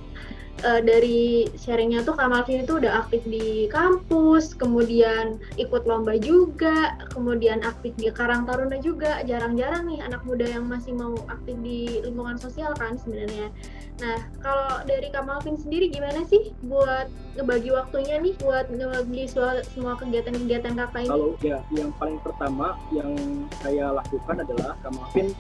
uh, 0.63 0.81
dari 0.85 1.51
sharingnya 1.59 2.07
tuh 2.07 2.15
Kak 2.15 2.31
Malvin 2.31 2.63
itu 2.63 2.79
udah 2.79 3.03
aktif 3.03 3.25
di 3.27 3.67
kampus, 3.73 4.55
kemudian 4.55 5.43
ikut 5.59 5.83
lomba 5.89 6.15
juga, 6.21 6.95
kemudian 7.11 7.67
aktif 7.67 7.97
di 7.99 8.13
Karang 8.15 8.47
Taruna 8.47 8.79
juga. 8.79 9.27
Jarang-jarang 9.27 9.91
nih 9.91 10.05
anak 10.07 10.23
muda 10.23 10.47
yang 10.47 10.71
masih 10.71 10.95
mau 10.95 11.19
aktif 11.27 11.57
di 11.65 12.01
lingkungan 12.07 12.39
sosial 12.39 12.71
kan 12.79 12.95
sebenarnya. 12.95 13.51
Nah, 14.03 14.19
kalau 14.43 14.83
dari 14.87 15.07
Kak 15.11 15.27
Malvin 15.27 15.55
sendiri 15.55 15.87
gimana 15.87 16.27
sih 16.27 16.51
buat 16.67 17.07
ngebagi 17.39 17.71
waktunya 17.71 18.19
nih 18.23 18.35
buat 18.43 18.67
ngebagi 18.71 19.31
semua 19.71 19.95
kegiatan-kegiatan 19.99 20.75
kakak 20.75 21.07
ini? 21.07 21.11
Kalau 21.11 21.29
ya, 21.43 21.59
yang 21.71 21.91
paling 21.99 22.19
pertama 22.23 22.79
yang 22.91 23.15
saya 23.63 23.95
lakukan 23.95 24.43
adalah 24.43 24.75
Kak 24.83 24.93
Malvin 24.95 25.31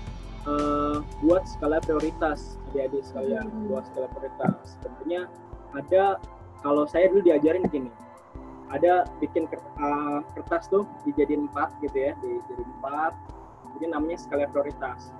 uh, 0.48 1.00
buat 1.24 1.44
skala 1.48 1.80
prioritas 1.82 2.56
adik-adik 2.70 3.02
sekalian 3.04 3.46
hmm. 3.48 3.70
buat 3.70 3.84
skala 3.92 4.08
prioritas. 4.12 4.76
Tentunya 4.80 5.28
ada 5.74 6.18
kalau 6.64 6.88
saya 6.88 7.10
dulu 7.10 7.26
diajarin 7.26 7.66
gini 7.68 7.90
ada 8.72 9.04
bikin 9.20 9.46
uh, 9.78 10.24
kertas 10.34 10.66
tuh 10.72 10.88
dijadiin 11.04 11.46
empat 11.50 11.70
gitu 11.84 11.94
ya 11.94 12.12
dijadiin 12.18 12.70
empat. 12.80 13.12
Jadi 13.76 13.84
namanya 13.90 14.18
skala 14.18 14.46
prioritas. 14.50 15.10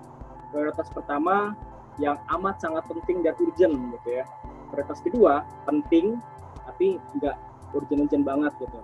Prioritas 0.55 0.89
pertama 0.91 1.59
yang 1.99 2.19
amat 2.39 2.63
sangat 2.63 2.87
penting 2.91 3.23
dan 3.23 3.35
urgent 3.39 3.75
gitu 4.01 4.09
ya. 4.23 4.25
Prioritas 4.71 4.99
kedua 5.03 5.47
penting 5.67 6.19
tapi 6.65 6.99
nggak 7.21 7.37
urgent-urgent 7.75 8.25
banget 8.25 8.53
gitu. 8.63 8.79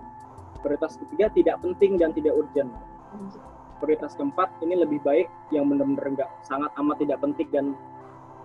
Prioritas 0.61 0.93
ketiga 0.99 1.25
tidak 1.33 1.57
penting 1.63 1.97
dan 1.97 2.13
tidak 2.13 2.37
urgent 2.37 2.71
prioritas 3.81 4.13
keempat 4.13 4.53
ini 4.61 4.77
lebih 4.77 5.01
baik 5.01 5.27
yang 5.49 5.65
benar-benar 5.65 6.05
enggak 6.05 6.29
sangat 6.45 6.69
amat 6.77 7.01
tidak 7.01 7.17
penting 7.19 7.49
dan 7.49 7.65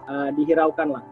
uh, 0.09 0.33
dihiraukan 0.33 0.89
lah. 0.97 1.05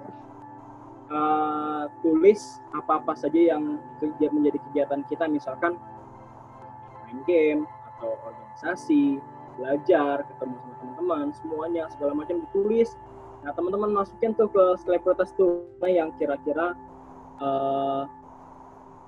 Uh, 1.04 1.84
tulis 2.00 2.64
apa-apa 2.72 3.12
saja 3.12 3.54
yang 3.54 3.76
menjadi 4.00 4.56
kegiatan 4.56 5.04
kita 5.04 5.28
misalkan 5.28 5.76
main 7.04 7.20
game 7.28 7.62
atau 7.94 8.16
organisasi 8.24 9.20
belajar 9.54 10.26
ketemu 10.26 10.56
sama 10.58 10.74
teman-teman 10.80 11.26
semuanya 11.36 11.84
segala 11.92 12.12
macam 12.16 12.42
ditulis 12.42 12.98
nah 13.44 13.52
teman-teman 13.52 13.92
masukin 13.92 14.32
tuh 14.32 14.48
ke 14.48 14.64
selebritas 14.80 15.30
tuh 15.36 15.68
yang 15.84 16.10
kira-kira 16.16 16.72
uh, 17.38 18.08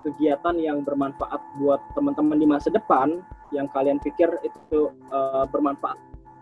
kegiatan 0.06 0.54
yang 0.60 0.84
bermanfaat 0.86 1.40
buat 1.58 1.82
teman-teman 1.96 2.38
di 2.38 2.46
masa 2.46 2.68
depan 2.70 3.24
yang 3.54 3.70
kalian 3.70 3.98
pikir 4.02 4.30
itu 4.42 4.90
uh, 5.10 5.46
bermanfaat 5.50 5.98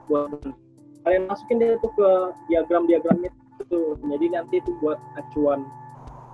buat 0.08 0.40
kalian 1.04 1.28
masukin 1.28 1.60
deh 1.60 1.76
tuh 1.80 1.92
ke 1.92 2.10
diagram-diagram 2.48 3.28
itu. 3.28 3.80
Jadi 4.00 4.26
nanti 4.32 4.54
itu 4.60 4.72
buat 4.80 4.96
acuan 5.16 5.68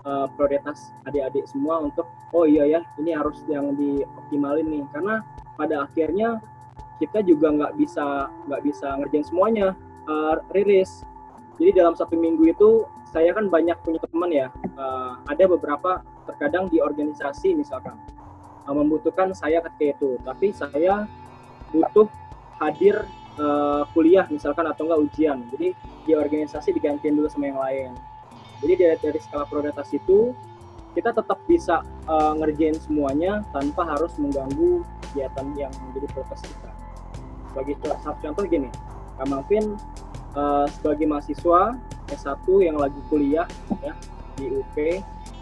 uh, 0.06 0.26
prioritas 0.34 0.94
adik-adik 1.06 1.46
semua 1.50 1.82
untuk 1.82 2.06
oh 2.34 2.46
iya 2.46 2.78
ya 2.78 2.80
ini 3.02 3.14
harus 3.14 3.42
yang 3.50 3.74
dioptimalin 3.74 4.66
nih. 4.66 4.84
Karena 4.94 5.22
pada 5.58 5.86
akhirnya 5.86 6.38
kita 7.02 7.24
juga 7.26 7.50
nggak 7.50 7.72
bisa 7.80 8.30
nggak 8.46 8.62
bisa 8.62 8.94
ngerjain 8.98 9.26
semuanya 9.26 9.74
uh, 10.06 10.38
rilis. 10.54 11.02
Jadi 11.60 11.76
dalam 11.76 11.92
satu 11.92 12.16
minggu 12.16 12.56
itu 12.56 12.88
saya 13.10 13.34
kan 13.34 13.50
banyak 13.50 13.74
punya 13.82 14.00
teman 14.06 14.30
ya 14.30 14.48
uh, 14.78 15.18
ada 15.26 15.44
beberapa 15.50 16.00
terkadang 16.30 16.70
di 16.70 16.78
organisasi 16.78 17.58
misalkan 17.58 17.98
uh, 18.66 18.74
membutuhkan 18.74 19.32
saya 19.32 19.62
ketika 19.64 19.96
itu. 19.96 20.10
Tapi 20.24 20.52
saya 20.52 21.06
butuh 21.70 22.10
hadir 22.60 23.06
uh, 23.38 23.86
kuliah 23.94 24.26
misalkan 24.28 24.66
atau 24.68 24.88
enggak 24.88 25.00
ujian. 25.10 25.38
Jadi 25.54 25.72
di 26.04 26.12
organisasi 26.12 26.74
digantiin 26.74 27.16
dulu 27.16 27.28
sama 27.30 27.46
yang 27.48 27.60
lain. 27.60 27.90
Jadi 28.60 28.72
dari, 28.76 28.96
dari 29.00 29.20
skala 29.22 29.48
prioritas 29.48 29.88
itu 29.92 30.36
kita 30.92 31.14
tetap 31.14 31.38
bisa 31.46 31.86
uh, 32.10 32.34
ngerjain 32.34 32.74
semuanya 32.82 33.46
tanpa 33.54 33.86
harus 33.86 34.10
mengganggu 34.18 34.82
kegiatan 35.10 35.46
yang 35.54 35.72
menjadi 35.86 36.06
prioritas 36.10 36.40
kita. 36.42 36.70
Sebagai 37.50 37.74
satu 37.82 38.18
contoh 38.22 38.44
gini, 38.46 38.70
Kak 39.18 39.26
Malvin 39.30 39.78
uh, 40.34 40.66
sebagai 40.70 41.06
mahasiswa 41.06 41.78
S1 42.10 42.46
yang 42.62 42.76
lagi 42.78 42.98
kuliah 43.06 43.46
ya 43.82 43.94
di 44.34 44.50
UP, 44.50 44.76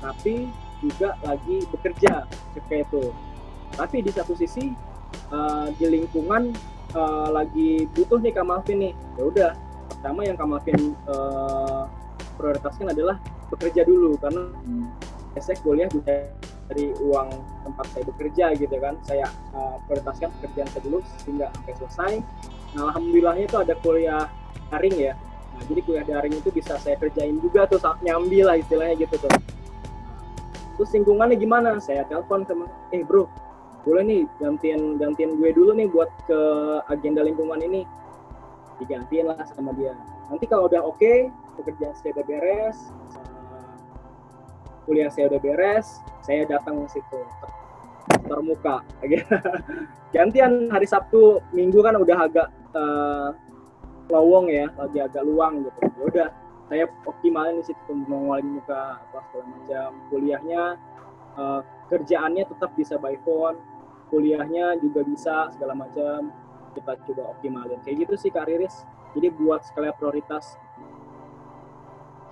tapi 0.05 0.53
juga 0.83 1.19
lagi 1.27 1.65
bekerja 1.71 2.27
kayak 2.69 2.91
itu. 2.91 3.11
Tapi 3.75 3.97
di 4.03 4.11
satu 4.11 4.33
sisi 4.35 4.73
uh, 5.31 5.69
di 5.77 5.87
lingkungan 5.87 6.53
uh, 6.97 7.29
lagi 7.31 7.87
butuh 7.95 8.19
nih 8.19 8.33
Kak 8.35 8.47
Malvin 8.47 8.79
nih, 8.91 8.93
ya 9.19 9.23
udah 9.23 9.51
pertama 9.93 10.21
yang 10.25 10.37
Kak 10.37 10.49
uh, 10.49 11.85
prioritaskan 12.39 12.91
adalah 12.91 13.17
bekerja 13.53 13.85
dulu. 13.85 14.17
Karena 14.19 14.49
saya 15.39 15.55
kuliah 15.63 15.87
juga 15.87 16.35
dari 16.69 16.91
uang 16.99 17.29
tempat 17.65 17.87
saya 17.95 18.05
bekerja 18.09 18.45
gitu 18.59 18.77
kan. 18.83 18.95
Saya 19.07 19.27
uh, 19.55 19.79
prioritaskan 19.87 20.33
pekerjaan 20.41 20.69
saya 20.73 20.83
dulu 20.83 20.99
sehingga 21.23 21.47
sampai 21.55 21.75
selesai. 21.79 22.13
Nah 22.77 22.83
alhamdulillahnya 22.93 23.45
itu 23.47 23.59
ada 23.61 23.75
kuliah 23.81 24.27
daring 24.73 24.97
ya. 24.97 25.15
Nah 25.55 25.63
jadi 25.69 25.81
kuliah 25.87 26.07
daring 26.09 26.35
itu 26.37 26.51
bisa 26.51 26.77
saya 26.81 26.97
kerjain 26.99 27.39
juga 27.39 27.69
tuh 27.69 27.79
saat 27.79 28.01
nyambi 28.03 28.43
lah 28.43 28.59
istilahnya 28.59 28.99
gitu 29.07 29.17
tuh 29.23 29.33
terus 30.79 30.95
lingkungannya 30.95 31.35
gimana? 31.35 31.77
Saya 31.83 32.07
telepon 32.07 32.47
ke 32.47 32.55
eh 32.95 33.03
bro 33.03 33.27
boleh 33.83 34.05
nih 34.05 34.23
gantian 34.39 35.01
gantian 35.01 35.39
gue 35.39 35.51
dulu 35.51 35.73
nih 35.75 35.91
buat 35.91 36.09
ke 36.31 36.41
agenda 36.89 37.27
lingkungan 37.27 37.59
ini. 37.61 37.83
Digantiin 38.79 39.27
lah 39.27 39.43
sama 39.51 39.75
dia. 39.75 39.93
Nanti 40.31 40.47
kalau 40.47 40.71
udah 40.71 40.87
oke 40.87 41.03
okay, 41.03 41.35
pekerjaan 41.59 41.99
saya 41.99 42.15
udah 42.15 42.27
beres 42.31 42.79
kuliah 44.89 45.13
saya 45.13 45.29
udah 45.29 45.41
beres 45.45 46.01
saya 46.25 46.49
datang 46.49 46.89
ke 46.89 46.97
situ 46.97 47.21
termuka 48.25 48.81
gantian 50.17 50.73
hari 50.73 50.89
Sabtu 50.89 51.45
Minggu 51.53 51.85
kan 51.85 51.93
udah 52.01 52.17
agak 52.25 52.49
uh, 52.73 53.37
lowong 54.09 54.49
ya 54.49 54.73
lagi 54.81 55.05
agak 55.05 55.21
luang 55.29 55.69
gitu. 55.69 55.81
Ya 55.85 56.05
udah 56.09 56.29
saya 56.69 56.85
optimalin 57.09 57.65
di 57.65 57.73
situ 57.73 57.93
mengawalin 57.93 58.61
muka 58.61 59.01
apa 59.01 59.19
segala 59.33 59.47
macam. 59.57 59.89
Kuliahnya 60.13 60.63
uh, 61.41 61.61
kerjaannya 61.89 62.45
tetap 62.45 62.71
bisa 62.77 63.01
by 63.01 63.17
phone. 63.25 63.57
Kuliahnya 64.13 64.77
juga 64.85 65.05
bisa 65.05 65.49
segala 65.57 65.75
macam. 65.75 66.29
Kita 66.77 66.93
coba 67.09 67.33
optimalin. 67.33 67.81
Kayak 67.83 68.09
gitu 68.09 68.15
sih 68.21 68.31
kariris 68.31 68.85
jadi 69.17 69.33
buat 69.33 69.65
skala 69.65 69.97
prioritas. 69.97 70.61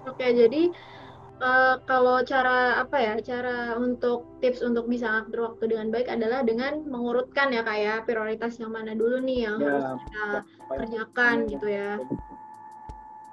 Oke 0.07 0.31
jadi 0.31 0.71
uh, 1.43 1.81
kalau 1.89 2.23
cara 2.23 2.79
apa 2.81 2.97
ya 3.01 3.15
cara 3.21 3.75
untuk 3.75 4.39
tips 4.39 4.63
untuk 4.63 4.87
bisa 4.87 5.09
ngatur 5.11 5.53
waktu 5.53 5.75
dengan 5.75 5.89
baik 5.91 6.07
adalah 6.07 6.47
dengan 6.47 6.85
mengurutkan 6.87 7.51
ya 7.51 7.67
kayak 7.67 8.05
ya, 8.05 8.07
prioritas 8.07 8.61
yang 8.61 8.71
mana 8.71 8.95
dulu 8.95 9.19
nih 9.25 9.51
yang 9.51 9.57
ya, 9.59 9.67
harus 9.67 9.87
kita 9.99 10.23
ya, 10.23 10.41
kerjakan 10.79 11.37
ya, 11.37 11.49
gitu 11.51 11.67
ya 11.67 11.91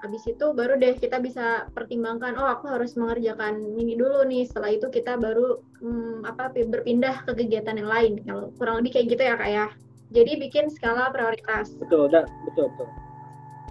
habis 0.03 0.27
itu 0.27 0.51
baru 0.51 0.75
deh 0.75 0.99
kita 0.99 1.23
bisa 1.23 1.71
pertimbangkan 1.71 2.35
oh 2.35 2.51
aku 2.51 2.67
harus 2.67 2.99
mengerjakan 2.99 3.63
ini 3.79 3.95
dulu 3.95 4.27
nih 4.27 4.43
setelah 4.43 4.75
itu 4.75 4.91
kita 4.91 5.15
baru 5.15 5.63
hmm, 5.79 6.27
apa 6.27 6.51
berpindah 6.51 7.23
ke 7.23 7.31
kegiatan 7.31 7.79
yang 7.79 7.87
lain 7.87 8.13
kalau 8.27 8.51
kurang 8.59 8.83
lebih 8.83 8.99
kayak 8.99 9.15
gitu 9.15 9.23
ya 9.23 9.39
kak 9.39 9.47
ya 9.49 9.65
jadi 10.13 10.37
bikin 10.37 10.69
skala 10.69 11.09
prioritas. 11.09 11.73
Betul, 11.81 12.13
dan 12.13 12.29
betul 12.45 12.69
betul. 12.69 12.87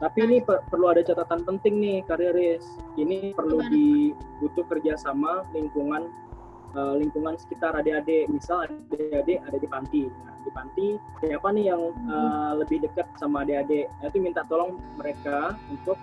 Tapi 0.03 0.19
ini 0.27 0.43
per 0.43 0.67
perlu 0.67 0.91
ada 0.91 1.07
catatan 1.07 1.47
penting 1.47 1.79
nih, 1.79 1.99
kariris. 2.11 2.67
Ini 2.99 3.39
perlu 3.39 3.63
Gimana? 3.63 3.71
di 3.71 4.11
butuh 4.43 4.67
kerjasama 4.67 5.47
lingkungan 5.55 6.11
uh, 6.75 6.99
lingkungan 6.99 7.39
sekitar 7.39 7.79
adik-adik. 7.79 8.27
Misal 8.27 8.67
adik-adik 8.67 9.39
ada 9.47 9.57
di 9.63 9.69
panti. 9.71 10.03
Nah, 10.11 10.35
di 10.43 10.51
panti 10.51 10.87
siapa 11.23 11.55
nih 11.55 11.71
yang 11.71 11.95
uh, 12.11 12.59
lebih 12.59 12.83
dekat 12.83 13.07
sama 13.23 13.47
adik-adik? 13.47 13.87
Nah, 14.03 14.11
itu 14.11 14.19
minta 14.19 14.43
tolong 14.51 14.83
mereka 14.99 15.55
untuk 15.71 15.95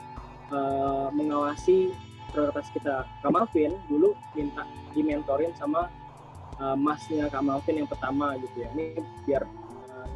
uh, 0.51 1.07
mengawasi 1.13 1.93
prioritas 2.29 2.69
kita. 2.73 3.09
Kak 3.25 3.31
Malvin 3.33 3.73
dulu 3.89 4.13
minta 4.37 4.65
dimentorin 4.93 5.53
sama 5.57 5.89
uh, 6.61 6.77
masnya 6.77 7.29
Kak 7.29 7.41
Malvin 7.41 7.85
yang 7.85 7.89
pertama 7.89 8.37
gitu 8.37 8.65
ya. 8.65 8.69
Ini 8.73 8.85
biar 9.25 9.43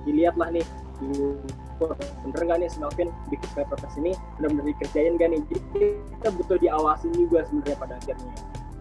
dilihatlah 0.03 0.49
nih 0.51 0.65
diukur 1.01 1.91
bener 2.23 2.41
nggak 2.47 2.57
nih 2.63 2.69
Melvin 2.79 3.09
bikin 3.31 3.49
kayak 3.55 3.67
protes 3.71 3.95
ini 3.99 4.11
benar-benar 4.39 4.65
dikerjain 4.71 5.13
gak 5.19 5.29
nih 5.31 5.41
jadi 5.49 5.83
kita 6.19 6.29
butuh 6.37 6.57
diawasin 6.59 7.11
juga 7.15 7.39
sebenarnya 7.47 7.77
pada 7.79 7.93
akhirnya 7.99 8.33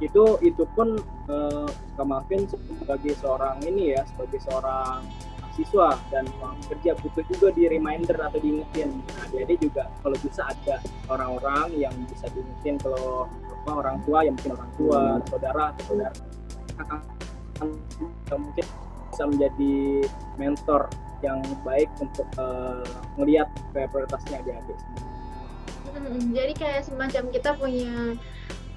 itu 0.02 0.24
itu 0.42 0.64
pun 0.74 0.98
uh, 1.30 1.68
Kak 1.94 2.06
Melvin 2.06 2.42
sebagai 2.50 3.14
seorang 3.22 3.62
ini 3.62 3.94
ya 3.94 4.02
sebagai 4.14 4.42
seorang 4.42 5.06
siswa 5.52 5.96
dan 6.08 6.24
orang 6.40 6.58
kerja 6.68 6.96
butuh 6.98 7.24
juga 7.28 7.48
di 7.52 7.68
reminder 7.68 8.16
atau 8.16 8.40
diingetin 8.40 8.90
nah 9.16 9.26
jadi 9.28 9.54
juga 9.60 9.84
kalau 10.00 10.16
bisa 10.20 10.42
ada 10.48 10.76
orang-orang 11.12 11.68
yang 11.76 11.94
bisa 12.08 12.26
diingetin 12.32 12.80
kalau 12.80 13.28
apa 13.62 13.70
orang 13.70 13.96
tua 14.02 14.26
yang 14.26 14.34
mungkin 14.34 14.52
orang 14.58 14.72
tua 14.74 15.00
saudara 15.28 15.64
atau 15.76 15.82
saudara 15.92 16.12
kakak 16.76 17.02
mungkin 18.32 18.66
bisa 19.12 19.24
menjadi 19.28 19.74
mentor 20.40 20.88
yang 21.22 21.38
baik 21.62 21.86
untuk 22.02 22.26
uh, 22.40 22.82
melihat 23.14 23.46
prioritasnya 23.70 24.42
adik-adik. 24.42 24.78
Hmm, 25.92 26.34
jadi 26.34 26.52
kayak 26.56 26.82
semacam 26.88 27.24
kita 27.30 27.50
punya 27.54 28.16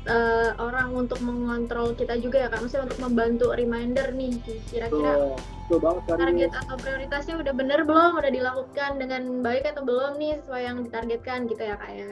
uh, 0.10 0.52
orang 0.62 0.94
untuk 0.94 1.20
mengontrol 1.22 1.94
kita 1.98 2.18
juga 2.22 2.46
ya 2.46 2.48
kak, 2.50 2.62
maksudnya 2.62 2.86
untuk 2.90 3.02
membantu 3.02 3.46
reminder 3.54 4.08
nih 4.14 4.38
kira-kira 4.70 5.34
target 6.06 6.52
atau 6.54 6.76
prioritasnya 6.78 7.36
udah 7.42 7.54
bener 7.54 7.82
belum, 7.84 8.22
udah 8.22 8.32
dilakukan 8.32 9.02
dengan 9.02 9.42
baik 9.42 9.66
atau 9.66 9.82
belum 9.82 10.22
nih 10.22 10.38
sesuai 10.46 10.62
yang 10.62 10.78
ditargetkan 10.86 11.50
gitu 11.50 11.62
ya 11.66 11.76
kak 11.78 11.92
ya. 11.94 12.10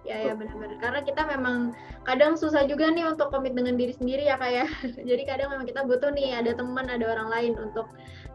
Ya 0.00 0.16
ya 0.16 0.32
benar-benar. 0.32 0.80
Karena 0.80 1.00
kita 1.04 1.22
memang 1.28 1.76
kadang 2.08 2.32
susah 2.32 2.64
juga 2.64 2.88
nih 2.88 3.04
untuk 3.04 3.28
komit 3.28 3.52
dengan 3.52 3.76
diri 3.76 3.92
sendiri 3.92 4.24
ya 4.28 4.40
kak 4.40 4.52
ya. 4.52 4.66
Jadi 5.08 5.22
kadang 5.28 5.52
memang 5.52 5.68
kita 5.68 5.84
butuh 5.84 6.12
nih 6.12 6.40
ada 6.40 6.56
teman, 6.56 6.88
ada 6.88 7.04
orang 7.04 7.28
lain 7.28 7.52
untuk 7.60 7.88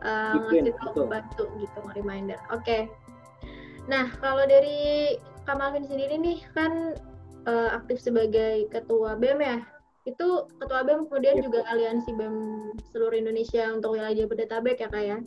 uh, 0.05 0.37
ngasih 0.49 0.73
tahu 0.77 1.09
bantu 1.09 1.49
gitu 1.57 1.81
reminder. 1.97 2.37
Oke. 2.53 2.61
Okay. 2.61 2.81
Nah 3.85 4.09
kalau 4.17 4.45
dari 4.45 5.13
Kak 5.45 5.61
Malvin 5.61 5.85
sendiri 5.85 6.17
nih 6.17 6.41
kan 6.57 6.97
uh, 7.45 7.69
aktif 7.77 8.01
sebagai 8.01 8.69
ketua 8.69 9.17
BEM 9.17 9.39
ya. 9.41 9.58
Itu 10.05 10.49
ketua 10.62 10.86
BEM 10.86 11.10
kemudian 11.10 11.41
ya. 11.41 11.43
juga 11.49 11.60
aliansi 11.69 12.13
BEM 12.13 12.36
seluruh 12.93 13.17
Indonesia 13.17 13.73
untuk 13.73 13.97
wilayah 13.97 14.25
Jabodetabek 14.25 14.77
ya 14.81 14.89
kak 14.89 15.05
ya. 15.05 15.17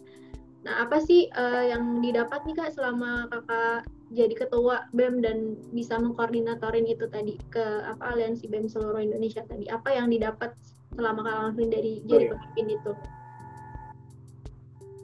Nah 0.66 0.74
apa 0.84 0.98
sih 1.02 1.30
uh, 1.34 1.64
yang 1.66 2.02
didapat 2.02 2.42
nih 2.46 2.56
kak 2.58 2.74
selama 2.74 3.30
kakak 3.30 3.86
jadi 4.14 4.34
ketua 4.34 4.88
BEM 4.96 5.20
dan 5.20 5.58
bisa 5.76 6.00
mengkoordinatorin 6.00 6.88
itu 6.88 7.04
tadi 7.12 7.36
ke 7.52 7.84
apa 7.84 8.16
aliansi 8.16 8.48
BEM 8.48 8.70
seluruh 8.70 9.02
Indonesia 9.02 9.44
tadi? 9.44 9.68
Apa 9.68 9.94
yang 9.94 10.08
didapat 10.08 10.54
selama 10.96 11.20
Kak 11.22 11.36
Malvin 11.36 11.70
dari 11.70 12.00
jadi 12.08 12.32
oh, 12.32 12.38
pemimpin 12.38 12.66
itu? 12.74 12.92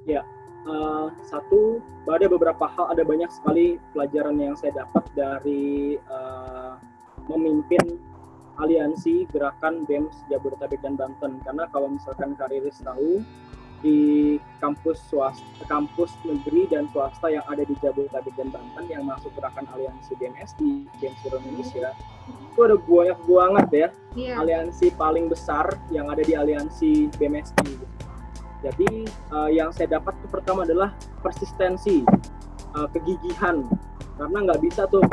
Ya, 0.04 0.22
uh, 0.68 1.08
satu 1.24 1.80
ada 2.08 2.26
beberapa 2.28 2.64
hal, 2.68 2.92
ada 2.92 3.02
banyak 3.04 3.28
sekali 3.32 3.80
pelajaran 3.96 4.36
yang 4.36 4.56
saya 4.56 4.84
dapat 4.84 5.04
dari 5.16 5.96
uh, 6.08 6.53
memimpin 7.30 7.98
aliansi 8.58 9.26
gerakan 9.34 9.82
BEM 9.84 10.06
Jabodetabek 10.30 10.78
dan 10.82 10.94
Banten. 10.94 11.42
Karena 11.42 11.66
kalau 11.74 11.90
misalkan 11.90 12.38
Kariris 12.38 12.78
tahu, 12.84 13.22
di 13.84 14.40
kampus 14.64 14.96
swasta, 15.12 15.44
kampus 15.68 16.16
negeri 16.24 16.64
dan 16.72 16.88
swasta 16.88 17.28
yang 17.28 17.44
ada 17.44 17.68
di 17.68 17.76
Jabodetabek 17.84 18.32
dan 18.32 18.48
Banten 18.48 18.84
yang 18.88 19.04
masuk 19.04 19.28
gerakan 19.36 19.68
aliansi 19.76 20.16
BMS 20.16 20.56
di 20.56 20.88
Games 21.04 21.20
Indonesia 21.28 21.92
itu 22.24 22.60
ada 22.64 22.78
banyak 22.80 23.18
banget 23.26 23.68
ya 23.68 23.88
Iya. 24.14 24.34
aliansi 24.40 24.94
paling 24.94 25.26
besar 25.26 25.74
yang 25.90 26.06
ada 26.06 26.22
di 26.22 26.32
aliansi 26.38 27.10
BMSI. 27.18 27.66
gitu. 27.66 27.86
Jadi 28.64 29.04
eh, 29.10 29.50
yang 29.52 29.68
saya 29.74 30.00
dapat 30.00 30.16
itu 30.22 30.32
pertama 30.32 30.64
adalah 30.64 30.96
persistensi, 31.20 32.06
eh, 32.72 32.88
kegigihan, 32.94 33.68
karena 34.16 34.38
nggak 34.48 34.62
bisa 34.64 34.88
tuh 34.88 35.04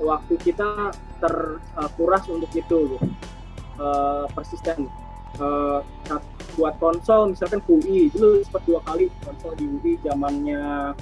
waktu 0.00 0.34
kita 0.40 0.94
terkuras 1.20 2.24
untuk 2.30 2.50
itu, 2.52 2.96
gitu. 2.96 2.98
Eh, 3.80 4.24
persisten. 4.32 4.88
Eh, 5.40 5.80
saat 6.06 6.22
buat 6.60 6.76
konsol 6.76 7.32
misalkan 7.32 7.64
UI 7.64 8.12
dulu 8.12 8.44
sempat 8.44 8.62
dua 8.68 8.80
kali 8.84 9.08
konsol 9.24 9.56
di 9.56 9.64
UI 9.64 9.92
zamannya 10.04 10.92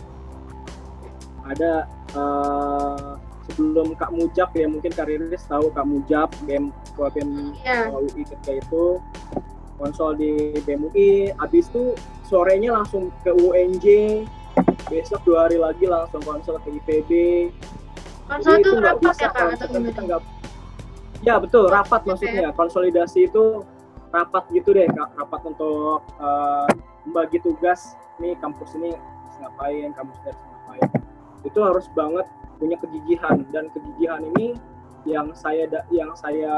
ada 1.43 1.91
eh, 2.15 3.11
sebelum 3.51 3.99
Kak 3.99 4.15
Mujab 4.15 4.55
ya 4.55 4.71
mungkin 4.71 4.95
kariris 4.95 5.43
tahu 5.51 5.75
Kak 5.75 5.83
Mujab 5.83 6.31
BEM 6.47 6.71
Iya. 7.65 7.91
uh, 7.91 7.99
UI 7.99 8.23
ketika 8.23 8.63
itu 8.63 9.03
konsol 9.81 10.15
di 10.15 10.55
BEM 10.63 10.93
UI 10.93 11.35
habis 11.41 11.67
itu 11.73 11.99
sorenya 12.29 12.77
langsung 12.77 13.11
ke 13.27 13.33
UNJ 13.35 13.87
besok 14.87 15.21
dua 15.27 15.49
hari 15.49 15.59
lagi 15.59 15.89
langsung 15.91 16.23
konsol 16.23 16.61
ke 16.63 16.71
IPB 16.79 17.11
Konsol 18.31 18.63
itu 18.63 18.71
nggak 18.79 18.95
rapat 18.95 19.11
bisa 19.11 19.27
ya 19.27 19.31
kak? 19.35 19.47
Atau 19.59 19.67
gimana? 19.75 20.19
ya 21.21 21.35
betul 21.37 21.65
rapat 21.69 22.07
maksudnya. 22.07 22.49
konsolidasi 22.55 23.27
itu 23.27 23.67
rapat 24.15 24.45
gitu 24.55 24.71
deh 24.71 24.87
Kak. 24.87 25.11
rapat 25.19 25.41
untuk 25.51 26.07
uh, 26.23 26.71
membagi 27.03 27.43
tugas. 27.43 27.99
Nih 28.23 28.39
kampus 28.39 28.79
ini 28.79 28.95
ngapain 29.43 29.91
kampus 29.99 30.17
ini 30.23 30.31
harus 30.31 30.43
ngapain. 30.47 30.89
Itu 31.43 31.59
harus 31.67 31.87
banget 31.99 32.27
punya 32.63 32.77
kegigihan. 32.79 33.43
Dan 33.51 33.67
kegigihan 33.75 34.23
ini 34.23 34.55
yang 35.09 35.35
saya 35.35 35.67
yang 35.91 36.15
saya 36.15 36.55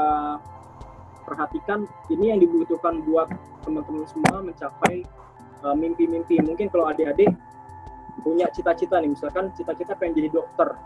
perhatikan 1.25 1.89
ini 2.13 2.35
yang 2.35 2.39
dibutuhkan 2.43 3.01
buat 3.01 3.33
teman-teman 3.65 4.05
semua 4.05 4.45
mencapai 4.45 5.01
uh, 5.65 5.73
mimpi-mimpi. 5.73 6.37
Mungkin 6.45 6.69
kalau 6.69 6.85
adik-adik 6.93 7.33
punya 8.21 8.45
cita-cita 8.53 9.01
nih 9.01 9.09
misalkan 9.11 9.49
cita-cita 9.57 9.97
pengen 9.97 10.21
jadi 10.21 10.29
dokter 10.31 10.77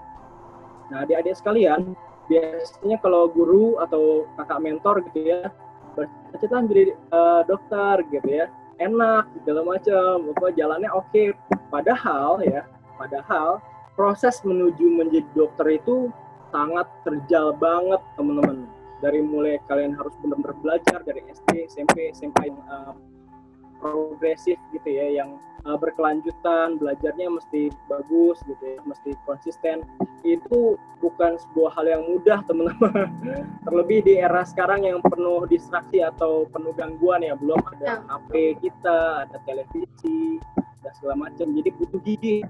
nah 0.88 1.04
adik-adik 1.04 1.36
sekalian 1.36 1.95
biasanya 2.28 2.97
kalau 3.00 3.32
guru 3.32 3.80
atau 3.80 4.28
kakak 4.36 4.60
mentor 4.63 5.04
gitu 5.12 5.32
ya 5.32 5.52
bercita-cita 5.97 6.62
menjadi 6.62 6.93
uh, 7.10 7.41
dokter 7.50 7.95
gitu 8.13 8.30
ya. 8.30 8.45
Enak 8.78 9.26
segala 9.41 9.62
macam. 9.65 10.30
Apa 10.38 10.54
jalannya 10.54 10.89
oke. 10.93 11.34
Padahal 11.73 12.45
ya 12.45 12.62
padahal 13.02 13.58
proses 13.97 14.38
menuju 14.45 14.86
menjadi 14.93 15.26
dokter 15.34 15.82
itu 15.82 16.13
sangat 16.54 16.86
terjal 17.02 17.58
banget 17.58 18.00
teman-teman. 18.13 18.69
Dari 19.02 19.21
mulai 19.21 19.62
kalian 19.65 19.93
harus 19.97 20.13
benar-benar 20.21 20.58
belajar 20.62 21.00
dari 21.06 21.21
SD 21.30 21.69
SMP 21.69 22.13
SMA 22.13 22.54
yang 22.54 22.62
uh, 22.69 22.93
progresif 23.82 24.58
gitu 24.73 24.89
ya 24.89 25.21
yang 25.21 25.38
uh, 25.67 25.75
berkelanjutan 25.75 26.80
belajarnya 26.80 27.27
mesti 27.27 27.69
bagus 27.91 28.39
gitu 28.47 28.63
ya 28.63 28.80
mesti 28.88 29.13
konsisten. 29.27 29.84
Itu 30.23 30.80
bukan 31.03 31.36
sebuah 31.38 31.75
hal 31.77 31.86
yang 31.91 32.03
mudah 32.08 32.39
teman-teman. 32.47 33.12
Terlebih 33.67 34.08
di 34.08 34.13
era 34.23 34.47
sekarang 34.47 34.88
yang 34.88 35.03
penuh 35.03 35.43
distraksi 35.45 35.99
atau 35.99 36.47
penuh 36.47 36.71
gangguan 36.73 37.21
ya 37.21 37.36
belum 37.36 37.60
ada 37.75 37.86
Ya. 37.88 38.03
HP 38.03 38.60
kita 38.60 39.23
ada 39.23 39.38
televisi 39.47 40.41
dan 40.84 40.91
segala 40.97 41.30
macam. 41.30 41.56
Jadi 41.56 41.69
butuh 41.77 42.01
gigi 42.03 42.43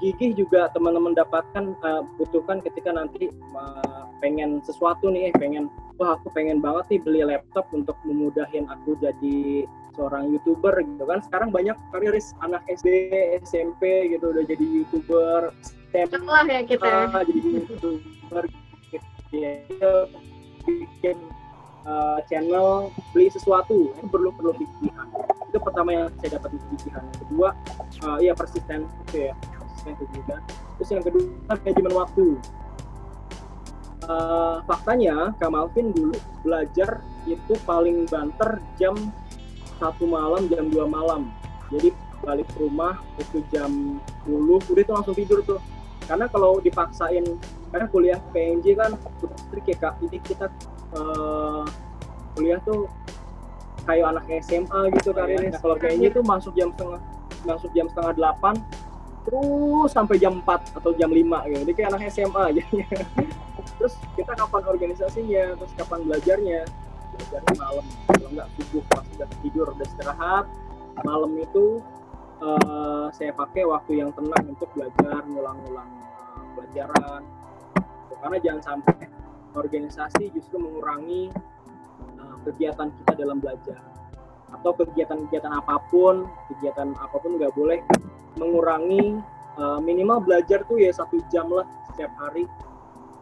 gigih 0.00 0.32
juga 0.32 0.72
teman-teman 0.72 1.12
dapatkan 1.12 1.76
uh, 1.84 2.02
butuhkan 2.16 2.64
ketika 2.64 2.96
nanti 2.96 3.28
uh, 3.52 4.08
pengen 4.24 4.64
sesuatu 4.64 5.12
nih 5.12 5.28
eh 5.30 5.34
pengen 5.36 5.68
wah 6.00 6.16
aku 6.16 6.32
pengen 6.32 6.64
banget 6.64 6.96
nih 6.96 7.00
beli 7.04 7.20
laptop 7.28 7.68
untuk 7.76 7.96
memudahin 8.08 8.64
aku 8.72 8.96
jadi 8.96 9.68
seorang 9.96 10.30
youtuber 10.30 10.76
gitu 10.84 11.04
kan. 11.08 11.18
Sekarang 11.24 11.48
banyak 11.50 11.76
kariris 11.90 12.36
anak 12.44 12.62
SD 12.68 13.10
SMP 13.42 14.12
gitu 14.12 14.30
udah 14.30 14.44
jadi 14.44 14.64
youtuber 14.64 15.50
STEM 15.64 16.24
Lah 16.28 16.44
ya 16.46 16.60
kita. 16.62 17.10
Ah, 17.10 17.24
jadi 17.24 17.40
youtuber 17.40 18.44
gitu. 18.92 19.06
Ya 19.34 19.58
bikin 20.66 21.18
uh, 21.88 22.22
channel 22.28 22.94
beli 23.16 23.32
sesuatu. 23.32 23.90
Itu 23.96 24.06
perlu 24.06 24.30
perlu 24.36 24.54
gigihan 24.54 25.08
itu 25.56 25.64
pertama 25.64 25.88
yang 25.88 26.06
saya 26.20 26.36
dapat 26.36 26.52
gigihan 26.68 27.00
yang 27.00 27.18
kedua 27.24 27.48
uh, 28.04 28.18
ya 28.20 28.36
persisten 28.36 28.84
itu 29.08 29.32
ya. 29.32 29.34
Persisten 29.40 29.92
kegigihan 29.96 30.40
terus 30.76 30.90
yang 30.92 31.04
kedua 31.04 31.24
manajemen 31.48 31.94
waktu. 31.96 32.26
Uh, 34.06 34.62
faktanya 34.68 35.34
Kak 35.40 35.50
Malvin 35.50 35.90
dulu 35.90 36.14
belajar 36.44 37.02
itu 37.26 37.56
paling 37.66 38.06
banter 38.06 38.62
jam 38.78 38.94
satu 39.76 40.04
malam 40.08 40.48
jam 40.48 40.68
2 40.68 40.86
malam. 40.88 41.28
Jadi 41.72 41.92
balik 42.24 42.48
ke 42.48 42.58
rumah 42.64 42.98
itu 43.20 43.44
jam 43.52 44.00
10 44.24 44.32
udah 44.72 44.82
itu 44.82 44.92
langsung 44.92 45.14
tidur 45.16 45.40
tuh. 45.44 45.60
Karena 46.06 46.30
kalau 46.30 46.62
dipaksain 46.62 47.24
karena 47.74 47.86
kuliah 47.90 48.18
PNJ 48.30 48.66
kan 48.78 48.94
strict 49.48 49.66
ya 49.66 49.76
kak. 49.76 49.94
Jadi 50.06 50.16
kita 50.22 50.46
eh, 50.96 51.64
kuliah 52.38 52.58
tuh 52.62 52.86
kayak 53.86 54.16
anak 54.16 54.24
SMA 54.42 54.80
gitu 54.98 55.10
kan. 55.14 55.26
Iya, 55.28 55.50
nah, 55.50 55.60
kalau 55.60 55.76
PNJ 55.78 56.04
tuh 56.14 56.22
masuk 56.24 56.52
jam 56.54 56.70
setengah 56.74 57.00
masuk 57.46 57.70
jam 57.74 57.86
setengah 57.86 58.12
delapan 58.18 58.54
terus 59.26 59.90
sampai 59.90 60.22
jam 60.22 60.38
4 60.38 60.78
atau 60.78 60.90
jam 60.94 61.10
5 61.10 61.50
gitu. 61.50 61.58
Jadi 61.66 61.72
kayak 61.74 61.88
anak 61.94 62.02
SMA 62.10 62.42
aja 62.54 62.62
terus 63.76 63.94
kita 64.16 64.32
kapan 64.32 64.62
organisasinya 64.66 65.44
terus 65.58 65.72
kapan 65.76 66.00
belajarnya 66.06 66.60
belajarnya 67.16 67.54
malam. 67.56 67.84
Kalau 68.12 68.28
nggak 68.32 68.48
subuh 68.60 68.84
pas 68.92 69.04
udah 69.16 69.28
tidur 69.40 69.66
udah 69.72 69.86
istirahat 69.88 70.46
malam 71.04 71.36
itu 71.36 71.82
eh, 72.40 73.06
saya 73.12 73.32
pakai 73.36 73.68
waktu 73.68 74.00
yang 74.00 74.10
tenang 74.16 74.56
untuk 74.56 74.70
belajar 74.72 75.20
ngulang-ngulang 75.28 75.90
eh, 76.36 76.46
pelajaran. 76.56 77.22
Karena 78.16 78.38
jangan 78.40 78.62
sampai 78.64 79.06
organisasi 79.52 80.32
justru 80.32 80.56
mengurangi 80.56 81.28
eh, 82.16 82.36
kegiatan 82.48 82.88
kita 83.02 83.12
dalam 83.18 83.42
belajar. 83.42 83.80
Atau 84.54 84.72
kegiatan-kegiatan 84.78 85.52
apa 85.52 85.82
pun 85.92 86.24
kegiatan 86.54 86.96
apa 86.96 87.16
pun 87.20 87.36
nggak 87.36 87.52
boleh 87.52 87.84
mengurangi 88.40 89.20
eh, 89.60 89.80
minimal 89.84 90.24
belajar 90.24 90.64
tuh 90.64 90.80
ya 90.80 90.92
satu 90.96 91.20
jam 91.28 91.52
lah 91.52 91.68
setiap 91.92 92.12
hari 92.16 92.48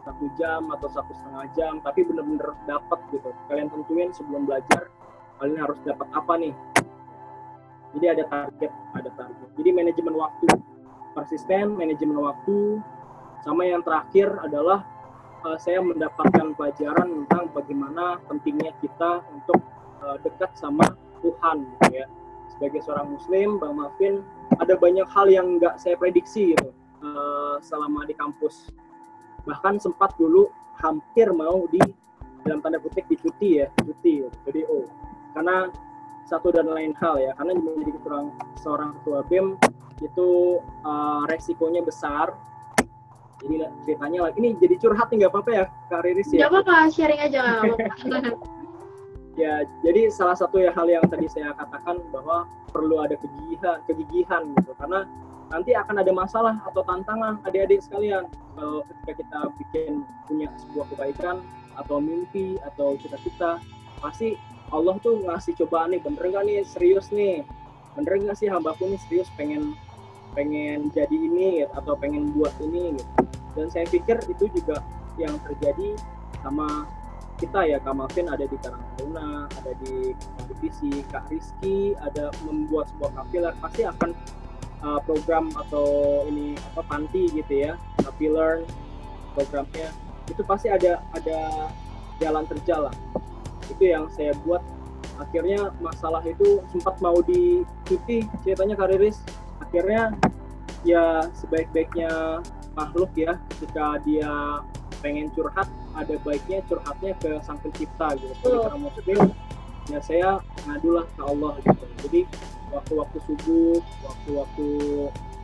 satu 0.05 0.29
jam 0.37 0.69
atau 0.69 0.87
satu 0.87 1.11
setengah 1.17 1.45
jam 1.57 1.73
tapi 1.81 2.05
bener-bener 2.05 2.53
dapat 2.69 3.01
gitu. 3.09 3.33
Kalian 3.49 3.73
tentuin 3.73 4.13
sebelum 4.13 4.45
belajar 4.45 4.93
kalian 5.41 5.59
harus 5.59 5.79
dapat 5.81 6.07
apa 6.13 6.33
nih? 6.37 6.53
Jadi 7.97 8.05
ada 8.07 8.23
target 8.29 8.71
ada 8.93 9.09
target. 9.17 9.49
Jadi 9.57 9.69
manajemen 9.73 10.15
waktu 10.15 10.47
persisten 11.15 11.79
manajemen 11.79 12.19
waktu. 12.19 12.83
Sama 13.41 13.61
yang 13.63 13.85
terakhir 13.85 14.35
adalah 14.41 14.83
eh, 15.47 15.57
saya 15.61 15.79
mendapatkan 15.79 16.53
pelajaran 16.59 17.23
tentang 17.23 17.49
bagaimana 17.55 18.19
pentingnya 18.27 18.75
kita 18.83 19.23
untuk 19.31 19.63
eh, 20.03 20.17
dekat 20.27 20.51
sama 20.59 20.83
Tuhan 21.23 21.63
gitu 21.63 22.03
ya. 22.03 22.05
Sebagai 22.51 22.83
seorang 22.83 23.15
muslim 23.15 23.57
Bang 23.57 23.79
Malvin 23.79 24.21
ada 24.59 24.75
banyak 24.77 25.07
hal 25.09 25.27
yang 25.31 25.57
nggak 25.57 25.79
saya 25.79 25.95
prediksi 25.95 26.53
gitu 26.53 26.69
eh, 27.01 27.55
selama 27.63 28.03
di 28.05 28.13
kampus 28.17 28.69
bahkan 29.45 29.77
sempat 29.77 30.13
dulu 30.17 30.49
hampir 30.81 31.31
mau 31.31 31.69
di 31.69 31.81
dalam 32.45 32.61
tanda 32.61 32.77
kutip 32.77 33.05
dicuti 33.09 33.61
ya 33.63 33.71
cuti 33.81 34.25
jadi 34.45 34.61
oh 34.69 34.85
karena 35.33 35.69
satu 36.25 36.49
dan 36.49 36.65
lain 36.69 36.93
hal 36.97 37.21
ya 37.21 37.31
karena 37.37 37.53
menjadi 37.53 38.01
seorang 38.01 38.27
seorang 38.57 38.89
ketua 38.99 39.19
bem 39.29 39.55
itu 40.03 40.59
uh, 40.83 41.23
resikonya 41.31 41.85
besar. 41.85 42.35
Jadi 43.45 43.61
ceritanya 43.85 44.31
lagi 44.31 44.37
ini 44.41 44.57
jadi 44.57 44.75
curhat 44.79 45.11
nggak 45.11 45.29
apa-apa 45.29 45.51
ya 45.53 45.65
kak 45.91 46.01
Riris 46.01 46.33
ya? 46.33 46.47
Gak 46.47 46.51
apa-apa, 46.55 46.75
sharing 46.89 47.21
aja 47.21 47.39
nggak 47.43 47.61
ya 49.41 49.67
jadi 49.83 50.07
salah 50.07 50.33
satu 50.33 50.63
ya 50.63 50.71
hal 50.71 50.87
yang 50.87 51.03
tadi 51.11 51.27
saya 51.27 51.51
katakan 51.59 51.99
bahwa 52.09 52.47
perlu 52.71 53.03
ada 53.03 53.19
kegigihan 53.19 53.83
kegigihan 53.85 54.43
gitu. 54.55 54.71
Karena 54.79 55.05
nanti 55.51 55.71
akan 55.77 56.01
ada 56.01 56.11
masalah 56.11 56.55
atau 56.65 56.81
tantangan 56.85 57.41
adik-adik 57.45 57.83
sekalian. 57.83 58.25
Kalau 58.55 58.81
ketika 58.87 59.11
kita 59.21 59.39
bikin 59.61 59.91
punya 60.25 60.49
sebuah 60.65 60.85
kebaikan 60.95 61.43
atau 61.75 61.99
mimpi 61.99 62.55
atau 62.63 62.95
cita-cita 62.97 63.59
pasti 63.99 64.39
Allah 64.73 64.97
tuh 65.03 65.21
ngasih 65.21 65.53
cobaan 65.61 65.93
nih 65.93 66.01
bener 66.01 66.23
nggak 66.33 66.43
nih? 66.47 66.59
Serius 66.65 67.13
nih. 67.13 67.45
Bener 67.93 68.17
nggak 68.21 68.37
sih 68.39 68.49
hambaku 68.49 68.89
nih 68.89 68.99
serius 69.05 69.29
pengen 69.35 69.77
pengen 70.35 70.91
jadi 70.91 71.15
ini 71.15 71.63
gitu, 71.63 71.71
atau 71.77 71.95
pengen 71.95 72.33
buat 72.35 72.51
ini? 72.59 72.99
Gitu 72.99 73.25
dan 73.55 73.71
saya 73.71 73.87
pikir 73.87 74.19
itu 74.27 74.51
juga 74.51 74.83
yang 75.15 75.39
terjadi 75.47 75.95
sama 76.43 76.83
kita 77.39 77.67
ya 77.67 77.79
Kak 77.79 77.95
Malvin. 77.95 78.27
Ada 78.27 78.45
di 78.47 78.57
Karang 78.59 78.83
Taruna, 78.95 79.47
ada 79.47 79.71
di 79.83 80.11
divisi 80.51 81.03
Kak 81.07 81.31
Rizky, 81.31 81.95
ada 82.03 82.31
membuat 82.43 82.91
sebuah 82.91 83.11
kapiler 83.23 83.53
pasti 83.63 83.81
akan 83.87 84.11
uh, 84.85 85.01
program 85.01 85.49
atau 85.65 86.21
ini 86.29 86.53
apa 86.71 86.85
panti 86.85 87.25
gitu 87.33 87.65
ya, 87.65 87.73
kapiler 88.05 88.61
programnya 89.33 89.89
itu 90.29 90.41
pasti 90.45 90.69
ada 90.69 91.01
ada 91.17 91.69
jalan 92.21 92.45
terjalan. 92.45 92.93
Itu 93.65 93.83
yang 93.83 94.05
saya 94.13 94.37
buat. 94.45 94.61
Akhirnya 95.15 95.71
masalah 95.79 96.19
itu 96.27 96.59
sempat 96.75 96.99
mau 96.99 97.15
dicuti 97.23 98.27
ceritanya 98.43 98.75
kariris 98.75 99.23
akhirnya 99.63 100.11
ya 100.83 101.23
sebaik-baiknya 101.31 102.43
makhluk 102.75 103.07
ya 103.15 103.39
ketika 103.55 103.95
dia 104.03 104.59
pengen 104.99 105.31
curhat 105.31 105.71
ada 105.95 106.19
baiknya 106.19 106.59
curhatnya 106.67 107.15
ke 107.23 107.39
sang 107.47 107.55
pencipta 107.63 108.11
gitu. 108.19 108.35
Jadi 108.43 108.57
karena 108.59 108.79
muslim 108.83 109.19
ya 109.87 109.99
saya 110.03 110.29
ngadulah 110.67 111.07
ke 111.07 111.21
Allah 111.23 111.53
gitu. 111.63 111.85
Jadi 112.03 112.21
waktu-waktu 112.75 113.17
subuh 113.23 113.79
waktu-waktu 114.03 114.67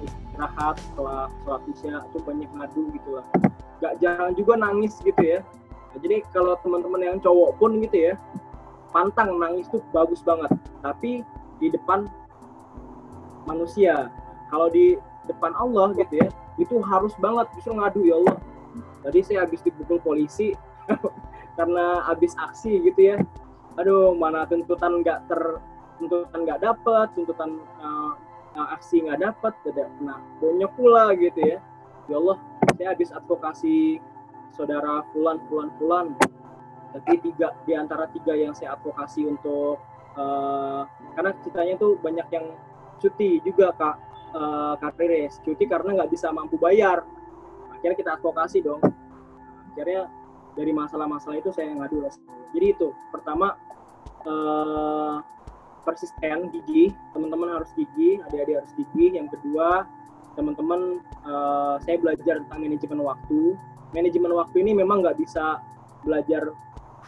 istirahat 0.04 0.76
setelah 0.78 1.32
sholat 1.44 1.62
isya 1.72 1.96
itu 2.12 2.18
banyak 2.22 2.50
ngadu 2.52 2.82
gitu 2.92 3.10
lah. 3.16 3.26
Gak 3.80 3.94
jarang 4.04 4.36
juga 4.36 4.54
nangis 4.60 5.00
gitu 5.00 5.22
ya. 5.24 5.40
Nah, 5.92 5.98
jadi 6.04 6.24
kalau 6.36 6.60
teman-teman 6.60 7.02
yang 7.02 7.18
cowok 7.24 7.58
pun 7.58 7.80
gitu 7.80 8.12
ya 8.12 8.14
pantang 8.92 9.40
nangis 9.40 9.72
tuh 9.72 9.80
bagus 9.96 10.20
banget. 10.22 10.52
Tapi 10.84 11.24
di 11.64 11.68
depan 11.72 12.12
manusia 13.48 14.12
kalau 14.52 14.68
di 14.68 15.00
depan 15.26 15.56
Allah 15.56 15.96
gitu 15.96 16.20
ya 16.20 16.28
itu 16.60 16.78
harus 16.84 17.16
banget 17.18 17.48
justru 17.58 17.74
ngadu 17.74 18.02
ya 18.06 18.20
Allah 18.22 18.38
tadi 19.02 19.20
saya 19.26 19.48
habis 19.48 19.64
dipukul 19.66 19.98
polisi 20.02 20.54
karena 21.58 22.04
habis 22.06 22.36
aksi 22.38 22.82
gitu 22.84 23.16
ya. 23.16 23.18
Aduh 23.80 24.12
mana 24.12 24.44
tuntutan 24.44 25.00
nggak 25.00 25.32
ter 25.32 25.42
tuntutan 26.02 26.40
nggak 26.42 26.62
dapat 26.66 27.08
tuntutan 27.14 27.62
uh, 27.78 28.14
aksi 28.74 29.06
nggak 29.06 29.22
dapat 29.22 29.54
tidak 29.62 29.88
kena 30.02 30.18
bonyok 30.42 30.72
pula 30.74 31.14
gitu 31.14 31.40
ya. 31.40 31.58
Ya 32.10 32.16
Allah 32.18 32.38
saya 32.76 32.88
habis 32.98 33.14
advokasi 33.14 34.02
saudara 34.52 35.06
Fulan 35.14 35.40
tapi 36.92 37.14
tiga 37.24 37.56
di 37.64 37.72
antara 37.78 38.10
tiga 38.12 38.36
yang 38.36 38.52
saya 38.52 38.76
advokasi 38.76 39.24
untuk 39.30 39.80
uh, 40.18 40.84
karena 41.16 41.32
ceritanya 41.40 41.76
tuh 41.80 41.96
banyak 42.04 42.28
yang 42.34 42.52
cuti 43.00 43.40
juga 43.46 43.72
kak 43.78 43.96
uh, 44.36 44.74
kak 44.82 45.00
Riris. 45.00 45.40
Cuti 45.40 45.70
karena 45.70 46.02
nggak 46.02 46.12
bisa 46.12 46.34
mampu 46.34 46.60
bayar. 46.60 47.06
Akhirnya 47.72 47.96
kita 47.96 48.12
advokasi 48.20 48.60
dong. 48.60 48.84
Akhirnya 49.72 50.12
dari 50.52 50.76
masalah-masalah 50.76 51.40
itu 51.40 51.50
saya 51.56 51.72
ngadu 51.72 52.04
jadi 52.52 52.76
itu 52.76 52.92
pertama 53.12 53.56
eh, 54.28 55.16
persisten 55.82 56.54
gigi 56.54 56.94
teman-teman 57.14 57.58
harus 57.58 57.70
gigi 57.74 58.22
adik-adik 58.30 58.62
harus 58.62 58.72
gigi 58.78 59.18
yang 59.18 59.26
kedua 59.28 59.90
teman-teman 60.36 61.04
eh, 61.28 61.76
saya 61.84 61.98
belajar 62.00 62.40
tentang 62.44 62.60
manajemen 62.64 63.00
waktu. 63.04 63.56
Manajemen 63.92 64.32
waktu 64.40 64.64
ini 64.64 64.72
memang 64.72 65.04
nggak 65.04 65.20
bisa 65.20 65.60
belajar 66.08 66.56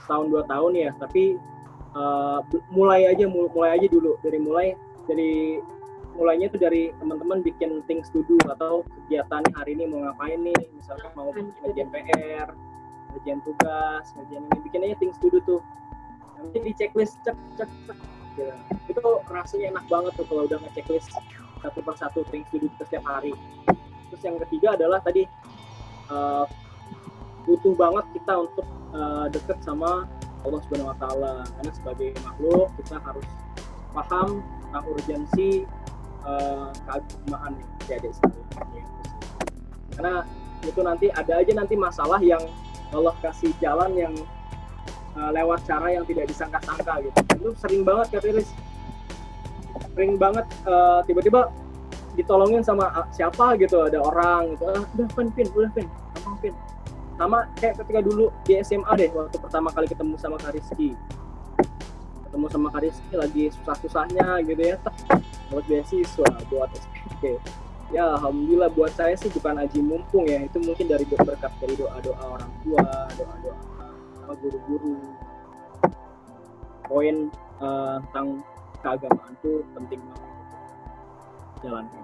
tahun 0.04 0.28
dua 0.28 0.44
tahun 0.52 0.76
ya. 0.76 0.92
Tapi 1.00 1.40
uh, 1.96 2.44
mulai 2.68 3.08
aja 3.08 3.24
mulai 3.32 3.80
aja 3.80 3.88
dulu. 3.88 4.20
Dari 4.20 4.36
mulai 4.36 4.76
dari 5.08 5.64
mulainya 6.20 6.52
itu 6.52 6.60
dari 6.60 6.92
teman-teman 7.00 7.40
bikin 7.40 7.80
things 7.88 8.12
to 8.12 8.20
do 8.28 8.36
atau 8.52 8.84
kegiatan 8.84 9.48
hari 9.56 9.80
ini 9.80 9.88
mau 9.88 10.04
ngapain 10.12 10.44
nih. 10.44 10.60
Misalkan 10.76 11.08
mau 11.16 11.32
ngerjain 11.32 11.88
PR 11.88 12.52
ngerjain 13.16 13.40
tugas 13.48 14.12
ngerjain 14.20 14.44
ini. 14.44 14.58
Bikin 14.68 14.84
aja 14.84 14.96
things 15.00 15.16
to 15.24 15.32
do 15.32 15.40
tuh. 15.48 15.64
Nanti 16.36 16.60
di 16.68 16.76
checklist 16.76 17.16
cek 17.24 17.40
cek 17.56 17.72
cek 17.88 18.23
ya. 18.38 18.56
itu 18.90 19.02
rasanya 19.30 19.78
enak 19.78 19.86
banget 19.88 20.12
tuh 20.18 20.26
kalau 20.28 20.44
udah 20.46 20.60
nge-checklist 20.64 21.10
satu 21.64 21.80
persatu 21.80 22.22
things 22.28 22.48
to 22.52 22.60
do 22.60 22.68
setiap 22.80 23.04
hari. 23.08 23.32
Terus 24.12 24.22
yang 24.22 24.38
ketiga 24.48 24.76
adalah 24.76 25.00
tadi 25.00 25.24
uh, 26.12 26.46
butuh 27.48 27.74
banget 27.76 28.06
kita 28.20 28.34
untuk 28.36 28.68
uh, 28.92 29.26
deket 29.32 29.58
sama 29.64 30.06
Allah 30.44 30.60
Subhanahu 30.68 30.92
Wa 30.92 30.98
Taala. 31.00 31.34
Karena 31.48 31.72
sebagai 31.72 32.10
makhluk 32.20 32.68
kita 32.84 33.00
harus 33.00 33.28
paham 33.96 34.44
tentang 34.68 34.84
urgensi 34.90 35.50
uh, 36.26 36.74
keagamaan 36.90 37.54
ya 37.88 38.00
adik 38.00 38.12
sekalian 38.16 38.88
karena 39.94 40.26
itu 40.64 40.80
nanti 40.82 41.08
ada 41.14 41.34
aja 41.44 41.54
nanti 41.54 41.76
masalah 41.78 42.18
yang 42.24 42.42
Allah 42.90 43.14
kasih 43.22 43.54
jalan 43.62 43.94
yang 43.94 44.14
uh, 45.18 45.32
lewat 45.34 45.66
cara 45.66 45.88
yang 45.94 46.06
tidak 46.06 46.26
disangka-sangka 46.30 46.94
gitu. 47.06 47.18
Itu 47.38 47.50
sering 47.60 47.82
banget 47.86 48.08
kata 48.18 48.28
Iris 48.30 48.50
sering 49.94 50.18
banget 50.18 50.46
uh, 50.66 51.02
tiba-tiba 51.06 51.50
ditolongin 52.14 52.62
sama 52.62 53.10
siapa 53.10 53.58
gitu 53.58 53.82
ada 53.82 53.98
orang 54.02 54.54
gitu. 54.54 54.64
Ah, 54.70 54.86
udah 54.86 55.08
pin 55.18 55.28
pin 55.34 55.48
udah 55.54 55.72
pin 55.74 55.88
gampang 56.14 56.38
pin 56.42 56.54
sama 57.14 57.46
kayak 57.62 57.78
ketika 57.82 58.00
dulu 58.02 58.34
di 58.46 58.58
SMA 58.66 58.90
deh 58.98 59.10
waktu 59.14 59.38
pertama 59.38 59.70
kali 59.70 59.86
ketemu 59.86 60.18
sama 60.18 60.38
Kariski 60.42 60.98
ketemu 62.30 62.46
sama 62.50 62.68
Kariski 62.74 63.14
lagi 63.14 63.44
susah-susahnya 63.62 64.42
gitu 64.46 64.62
ya. 64.62 64.78
Buat 65.54 65.66
beasiswa 65.70 66.30
buat 66.50 66.70
SPP 66.74 67.38
ya 67.94 68.18
alhamdulillah 68.18 68.74
buat 68.74 68.90
saya 68.98 69.14
sih 69.14 69.30
bukan 69.30 69.62
aji 69.62 69.82
mumpung 69.82 70.26
ya. 70.26 70.42
Itu 70.46 70.62
mungkin 70.62 70.86
dari 70.90 71.06
berkat 71.06 71.54
dari 71.62 71.78
doa 71.78 71.98
doa 72.02 72.24
orang 72.38 72.52
tua 72.66 72.86
doa 73.18 73.36
doa 73.42 73.73
sama 74.24 74.34
guru-guru. 74.40 74.96
Poin 76.88 77.28
uh, 77.60 78.00
tentang 78.10 78.40
keagamaan 78.80 79.36
itu 79.44 79.52
penting 79.76 80.00
banget. 80.00 80.32
Jalankan. 81.64 82.04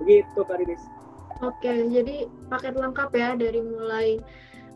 Begitu 0.00 0.40
Karidis 0.48 0.82
oke 1.40 1.72
jadi 1.88 2.28
paket 2.52 2.74
lengkap 2.76 3.10
ya 3.16 3.30
dari 3.34 3.60
mulai 3.64 4.08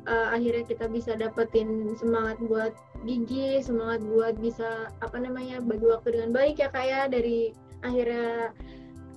uh, 0.09 0.33
akhirnya 0.33 0.65
kita 0.65 0.89
bisa 0.89 1.13
dapetin 1.15 1.93
semangat 2.01 2.41
buat 2.49 2.73
gigi, 3.05 3.61
semangat 3.61 4.01
buat 4.09 4.35
bisa 4.41 4.89
apa 5.05 5.17
namanya 5.21 5.61
bagi 5.61 5.85
waktu 5.85 6.17
dengan 6.17 6.33
baik 6.33 6.57
ya 6.57 6.73
kayak 6.73 6.89
ya, 6.89 7.03
dari 7.13 7.53
akhirnya 7.85 8.57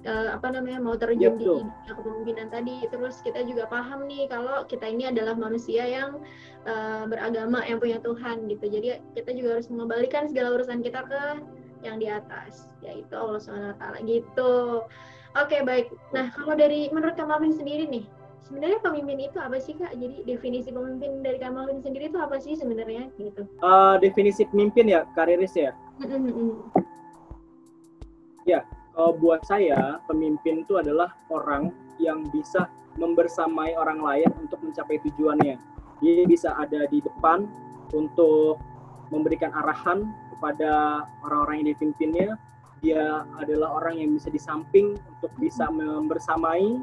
uh, 0.05 0.37
apa 0.37 0.53
namanya 0.53 0.77
mau 0.83 0.93
terjun 0.93 1.33
yep, 1.33 1.41
di 1.41 1.47
kepemimpinan 1.89 2.47
tadi. 2.53 2.85
Terus 2.91 3.23
kita 3.25 3.41
juga 3.47 3.65
paham 3.65 4.05
nih 4.05 4.29
kalau 4.29 4.67
kita 4.67 4.85
ini 4.85 5.09
adalah 5.09 5.33
manusia 5.33 5.87
yang 5.87 6.21
uh, 6.69 7.09
beragama 7.09 7.65
yang 7.65 7.81
punya 7.81 7.97
Tuhan 8.03 8.45
gitu. 8.51 8.65
Jadi 8.69 9.01
kita 9.17 9.31
juga 9.33 9.57
harus 9.57 9.67
mengembalikan 9.71 10.29
segala 10.29 10.59
urusan 10.59 10.85
kita 10.85 11.01
ke 11.07 11.23
yang 11.85 12.01
di 12.01 12.09
atas 12.09 12.69
yaitu 12.81 13.13
Allah 13.13 13.41
Wa 13.77 13.97
gitu. 14.05 14.85
Oke 15.37 15.53
okay, 15.53 15.61
baik. 15.61 15.87
Nah 16.13 16.29
kalau 16.33 16.57
dari 16.57 16.89
menurut 16.89 17.13
Kamalin 17.13 17.53
sendiri 17.53 17.85
nih 17.85 18.05
sebenarnya 18.47 18.79
pemimpin 18.79 19.19
itu 19.27 19.37
apa 19.37 19.59
sih 19.59 19.75
kak? 19.75 19.91
Jadi 19.99 20.23
definisi 20.23 20.71
pemimpin 20.71 21.21
dari 21.21 21.37
Kamalin 21.37 21.83
sendiri 21.83 22.07
itu 22.09 22.17
apa 22.17 22.39
sih 22.39 22.55
sebenarnya 22.55 23.11
gitu? 23.19 23.43
Uh, 23.59 23.99
definisi 23.99 24.47
pemimpin 24.47 24.87
ya 24.87 25.03
kariris 25.13 25.53
ya? 25.53 25.75
Ya, 28.47 28.63
uh, 28.97 29.13
buat 29.13 29.45
saya 29.45 30.01
pemimpin 30.09 30.65
itu 30.65 30.75
adalah 30.81 31.13
orang 31.29 31.71
yang 32.01 32.25
bisa 32.33 32.67
membersamai 32.97 33.77
orang 33.77 34.01
lain 34.01 34.29
untuk 34.41 34.59
mencapai 34.65 34.97
tujuannya. 35.05 35.55
Dia 36.01 36.25
bisa 36.25 36.57
ada 36.57 36.89
di 36.89 37.01
depan 37.01 37.45
untuk 37.93 38.57
memberikan 39.13 39.53
arahan 39.53 40.09
kepada 40.33 41.05
orang-orang 41.23 41.63
yang 41.63 41.69
dipimpinnya. 41.77 42.29
Dia 42.81 43.25
adalah 43.41 43.73
orang 43.81 43.97
yang 43.97 44.09
bisa 44.17 44.29
di 44.29 44.37
samping 44.37 44.97
untuk 45.17 45.33
bisa 45.41 45.65
membersamai 45.69 46.77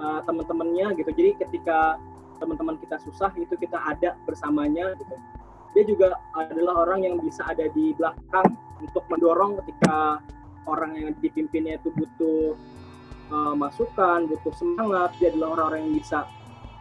uh, 0.00 0.20
teman-temannya 0.24 0.96
gitu. 1.00 1.12
Jadi 1.12 1.30
ketika 1.40 1.96
teman-teman 2.40 2.80
kita 2.80 2.96
susah 3.04 3.32
itu 3.36 3.52
kita 3.56 3.76
ada 3.76 4.16
bersamanya 4.24 4.96
gitu. 4.96 5.16
Dia 5.76 5.84
juga 5.86 6.08
adalah 6.34 6.88
orang 6.88 7.06
yang 7.06 7.14
bisa 7.20 7.46
ada 7.46 7.68
di 7.70 7.94
belakang 7.94 8.58
untuk 8.80 9.06
mendorong 9.06 9.60
ketika 9.64 10.18
orang 10.68 10.92
yang 10.96 11.10
dipimpinnya 11.18 11.80
itu 11.80 11.88
butuh 11.94 12.56
uh, 13.32 13.54
masukan, 13.56 14.28
butuh 14.28 14.52
semangat, 14.54 15.14
dia 15.16 15.32
adalah 15.32 15.58
orang-orang 15.58 15.88
yang 15.88 15.94
bisa 16.02 16.18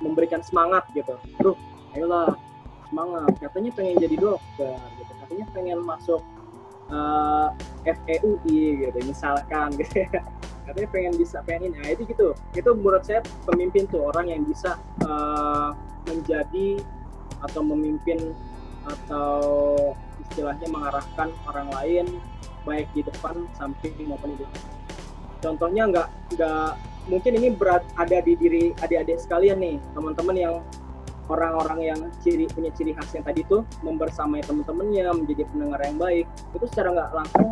memberikan 0.04 0.42
semangat 0.44 0.84
gitu. 0.92 1.16
Bro, 1.40 1.56
ayolah 1.96 2.36
semangat. 2.90 3.32
Katanya 3.40 3.72
pengen 3.76 3.96
jadi 4.02 4.16
dokter, 4.18 4.76
gitu. 5.00 5.12
Katanya 5.24 5.46
pengen 5.54 5.80
masuk 5.86 6.22
uh, 6.90 7.54
eh, 7.86 7.96
FEUI 8.08 8.88
gitu, 8.88 9.00
misalkan 9.06 9.76
gitu. 9.78 10.04
Katanya 10.70 10.90
pengen 10.94 11.14
bisa 11.18 11.38
pengen 11.46 11.74
ini. 11.74 11.78
Nah, 11.82 11.90
itu 11.94 12.04
gitu. 12.06 12.38
Itu 12.54 12.70
menurut 12.78 13.02
saya 13.06 13.26
pemimpin 13.46 13.90
tuh 13.90 14.06
orang 14.06 14.30
yang 14.30 14.46
bisa 14.46 14.78
uh, 15.06 15.74
menjadi 16.06 16.78
atau 17.40 17.62
memimpin 17.64 18.36
atau 18.86 19.40
istilahnya 20.28 20.68
mengarahkan 20.72 21.30
orang 21.48 21.68
lain 21.72 22.06
baik 22.70 22.88
di 22.94 23.02
depan, 23.02 23.50
samping 23.58 23.98
maupun 24.06 24.38
di 24.38 24.46
belakang. 24.46 24.70
Contohnya 25.42 25.84
nggak 25.90 26.08
nggak 26.38 26.70
mungkin 27.10 27.32
ini 27.42 27.50
berat 27.50 27.82
ada 27.98 28.22
di 28.22 28.38
diri 28.38 28.70
adik-adik 28.78 29.18
sekalian 29.18 29.58
nih, 29.58 29.82
teman-teman 29.98 30.38
yang 30.38 30.56
orang-orang 31.30 31.80
yang 31.94 32.00
ciri 32.26 32.50
punya 32.50 32.74
ciri 32.74 32.92
khas 32.98 33.14
yang 33.14 33.24
tadi 33.24 33.46
tuh 33.46 33.62
membersamai 33.86 34.42
teman-temannya 34.44 35.14
menjadi 35.14 35.46
pendengar 35.54 35.80
yang 35.86 35.98
baik 36.02 36.26
itu 36.58 36.66
secara 36.66 36.90
nggak 36.90 37.12
langsung 37.14 37.50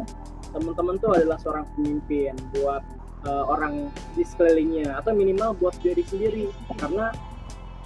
teman-teman 0.51 0.95
tuh 0.97 1.13
adalah 1.13 1.37
seorang 1.37 1.65
pemimpin 1.77 2.33
buat 2.57 2.81
uh, 3.29 3.45
orang 3.45 3.93
di 4.17 4.25
sekelilingnya 4.25 4.97
atau 4.97 5.13
minimal 5.13 5.53
buat 5.61 5.77
diri 5.77 6.01
sendiri 6.01 6.49
karena 6.81 7.13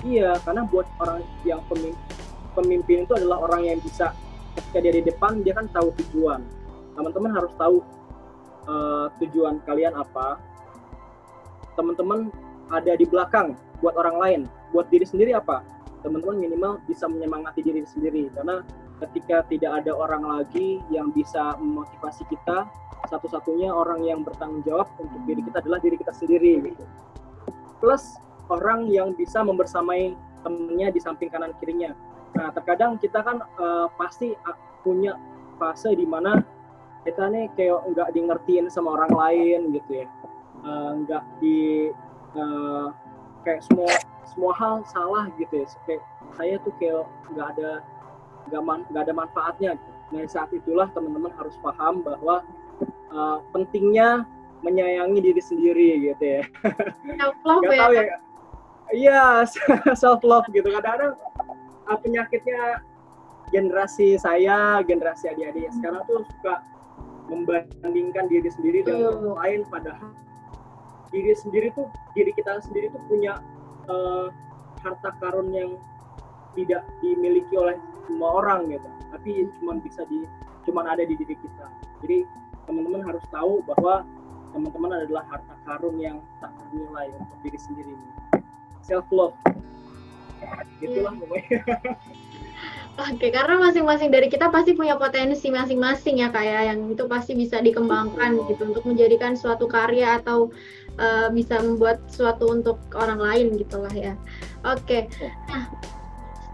iya 0.08 0.40
karena 0.48 0.64
buat 0.66 0.88
orang 1.04 1.20
yang 1.44 1.60
pemimpin, 1.68 2.00
pemimpin 2.56 2.98
itu 3.04 3.14
adalah 3.20 3.44
orang 3.44 3.68
yang 3.68 3.78
bisa 3.84 4.16
ketika 4.56 4.80
dia 4.80 4.94
di 4.96 5.04
depan 5.04 5.44
dia 5.44 5.54
kan 5.56 5.68
tahu 5.72 5.92
tujuan 6.00 6.40
teman-teman 6.96 7.32
harus 7.36 7.54
tahu 7.56 7.84
uh, 8.68 9.08
tujuan 9.24 9.60
kalian 9.64 9.96
apa. 9.96 10.40
Teman-teman 11.80 12.30
ada 12.72 12.94
di 12.96 13.06
belakang 13.08 13.56
buat 13.80 13.96
orang 13.96 14.18
lain. 14.20 14.42
Buat 14.76 14.92
diri 14.92 15.08
sendiri 15.08 15.36
apa? 15.36 15.64
Teman-teman 16.04 16.40
minimal 16.42 16.82
bisa 16.88 17.08
menyemangati 17.08 17.62
diri 17.64 17.84
sendiri. 17.88 18.32
Karena 18.34 18.64
ketika 19.02 19.44
tidak 19.50 19.82
ada 19.84 19.92
orang 19.98 20.24
lagi 20.24 20.80
yang 20.94 21.10
bisa 21.10 21.58
memotivasi 21.58 22.28
kita 22.30 22.70
satu-satunya 23.10 23.74
orang 23.74 24.06
yang 24.06 24.22
bertanggung 24.22 24.62
jawab 24.62 24.86
untuk 25.02 25.18
diri 25.26 25.42
kita 25.42 25.58
adalah 25.66 25.82
diri 25.82 25.98
kita 25.98 26.14
sendiri 26.14 26.62
gitu. 26.70 26.86
Plus 27.82 28.22
orang 28.54 28.86
yang 28.94 29.18
bisa 29.18 29.42
membersamai 29.42 30.14
temennya 30.46 30.94
di 30.94 31.00
samping 31.02 31.34
kanan 31.34 31.56
kirinya. 31.58 31.98
Nah 32.38 32.54
terkadang 32.54 33.02
kita 33.02 33.26
kan 33.26 33.42
uh, 33.58 33.90
pasti 33.98 34.38
punya 34.86 35.18
fase 35.58 35.94
di 35.98 36.06
mana 36.06 36.42
kita 37.02 37.24
nih 37.34 37.46
kayak 37.58 37.80
nggak 37.94 38.10
di 38.14 38.20
ngertiin 38.30 38.66
sama 38.70 38.94
orang 38.98 39.14
lain 39.14 39.60
gitu 39.74 40.06
ya. 40.06 40.08
Uh, 40.62 41.02
nggak 41.06 41.24
di 41.42 41.90
uh, 42.38 42.94
kayak 43.42 43.66
semua 43.66 43.92
semua 44.30 44.54
hal 44.58 44.76
salah 44.86 45.26
gitu 45.42 45.66
ya. 45.66 45.66
Kayak 45.90 46.04
saya 46.38 46.56
tuh 46.62 46.74
kayak 46.78 47.04
nggak 47.34 47.48
ada 47.58 47.72
nggak 48.50 48.62
man, 48.62 48.80
ada 48.94 49.14
manfaatnya 49.14 49.78
gitu. 49.78 49.90
nah 50.12 50.28
saat 50.28 50.52
itulah 50.52 50.92
teman-teman 50.92 51.32
harus 51.40 51.56
paham 51.64 52.04
bahwa 52.04 52.44
uh, 53.16 53.38
pentingnya 53.56 54.28
menyayangi 54.62 55.20
diri 55.24 55.42
sendiri 55.42 55.90
gitu 56.14 56.24
ya. 56.40 56.44
Self 57.18 57.38
love 57.48 57.64
ya 57.72 57.80
tahu 57.82 57.94
ya. 57.96 58.04
iya 58.94 59.24
self 60.02 60.22
love 60.22 60.46
gitu. 60.54 60.68
Kadang-kadang 60.70 61.18
uh, 61.90 61.98
penyakitnya 61.98 62.86
generasi 63.52 64.16
saya 64.16 64.80
generasi 64.86 65.28
adik-adik 65.28 65.70
sekarang 65.76 66.02
tuh 66.08 66.24
suka 66.24 66.64
membandingkan 67.32 68.28
diri 68.28 68.50
sendiri 68.52 68.84
dengan 68.84 69.16
orang 69.16 69.36
lain 69.40 69.60
padahal 69.72 70.12
diri 71.12 71.32
sendiri 71.36 71.72
tuh 71.72 71.88
diri 72.16 72.32
kita 72.36 72.60
sendiri 72.64 72.92
tuh 72.92 73.00
punya 73.08 73.40
uh, 73.88 74.28
harta 74.84 75.16
karun 75.24 75.52
yang 75.56 75.80
tidak 76.56 76.84
dimiliki 77.00 77.56
oleh 77.56 77.80
semua 78.08 78.44
orang 78.44 78.68
gitu. 78.68 78.90
Tapi 79.12 79.48
cuma 79.60 79.80
bisa 79.80 80.04
di 80.12 80.28
cuma 80.68 80.84
ada 80.84 81.04
di 81.04 81.16
diri 81.16 81.36
kita. 81.40 81.68
Jadi 82.04 82.28
teman-teman 82.68 83.08
harus 83.08 83.24
tahu 83.32 83.64
bahwa 83.64 84.04
teman-teman 84.52 84.92
adalah 85.08 85.24
harta 85.32 85.56
karun 85.64 85.96
yang 86.00 86.20
tak 86.44 86.52
ternilai 86.60 87.08
untuk 87.16 87.40
diri 87.44 87.60
sendiri. 87.60 87.96
Self 88.84 89.08
love 89.12 89.36
gitulah 90.82 91.14
yeah. 91.14 91.22
pokoknya 91.22 91.60
Oke, 93.00 93.32
karena 93.32 93.56
masing-masing 93.56 94.12
dari 94.12 94.28
kita 94.28 94.52
pasti 94.52 94.76
punya 94.76 95.00
potensi 95.00 95.48
masing-masing 95.48 96.20
ya 96.20 96.28
kayak 96.28 96.52
ya, 96.52 96.62
yang 96.76 96.92
itu 96.92 97.08
pasti 97.08 97.32
bisa 97.40 97.64
dikembangkan 97.64 98.36
gitu 98.52 98.68
untuk 98.68 98.84
menjadikan 98.84 99.32
suatu 99.40 99.64
karya 99.64 100.20
atau 100.20 100.52
uh, 101.00 101.32
bisa 101.32 101.64
membuat 101.64 102.04
sesuatu 102.12 102.52
untuk 102.52 102.78
orang 102.92 103.24
lain 103.24 103.56
gitulah 103.56 103.94
ya. 103.96 104.20
Oke. 104.68 105.08
Nah, 105.48 105.72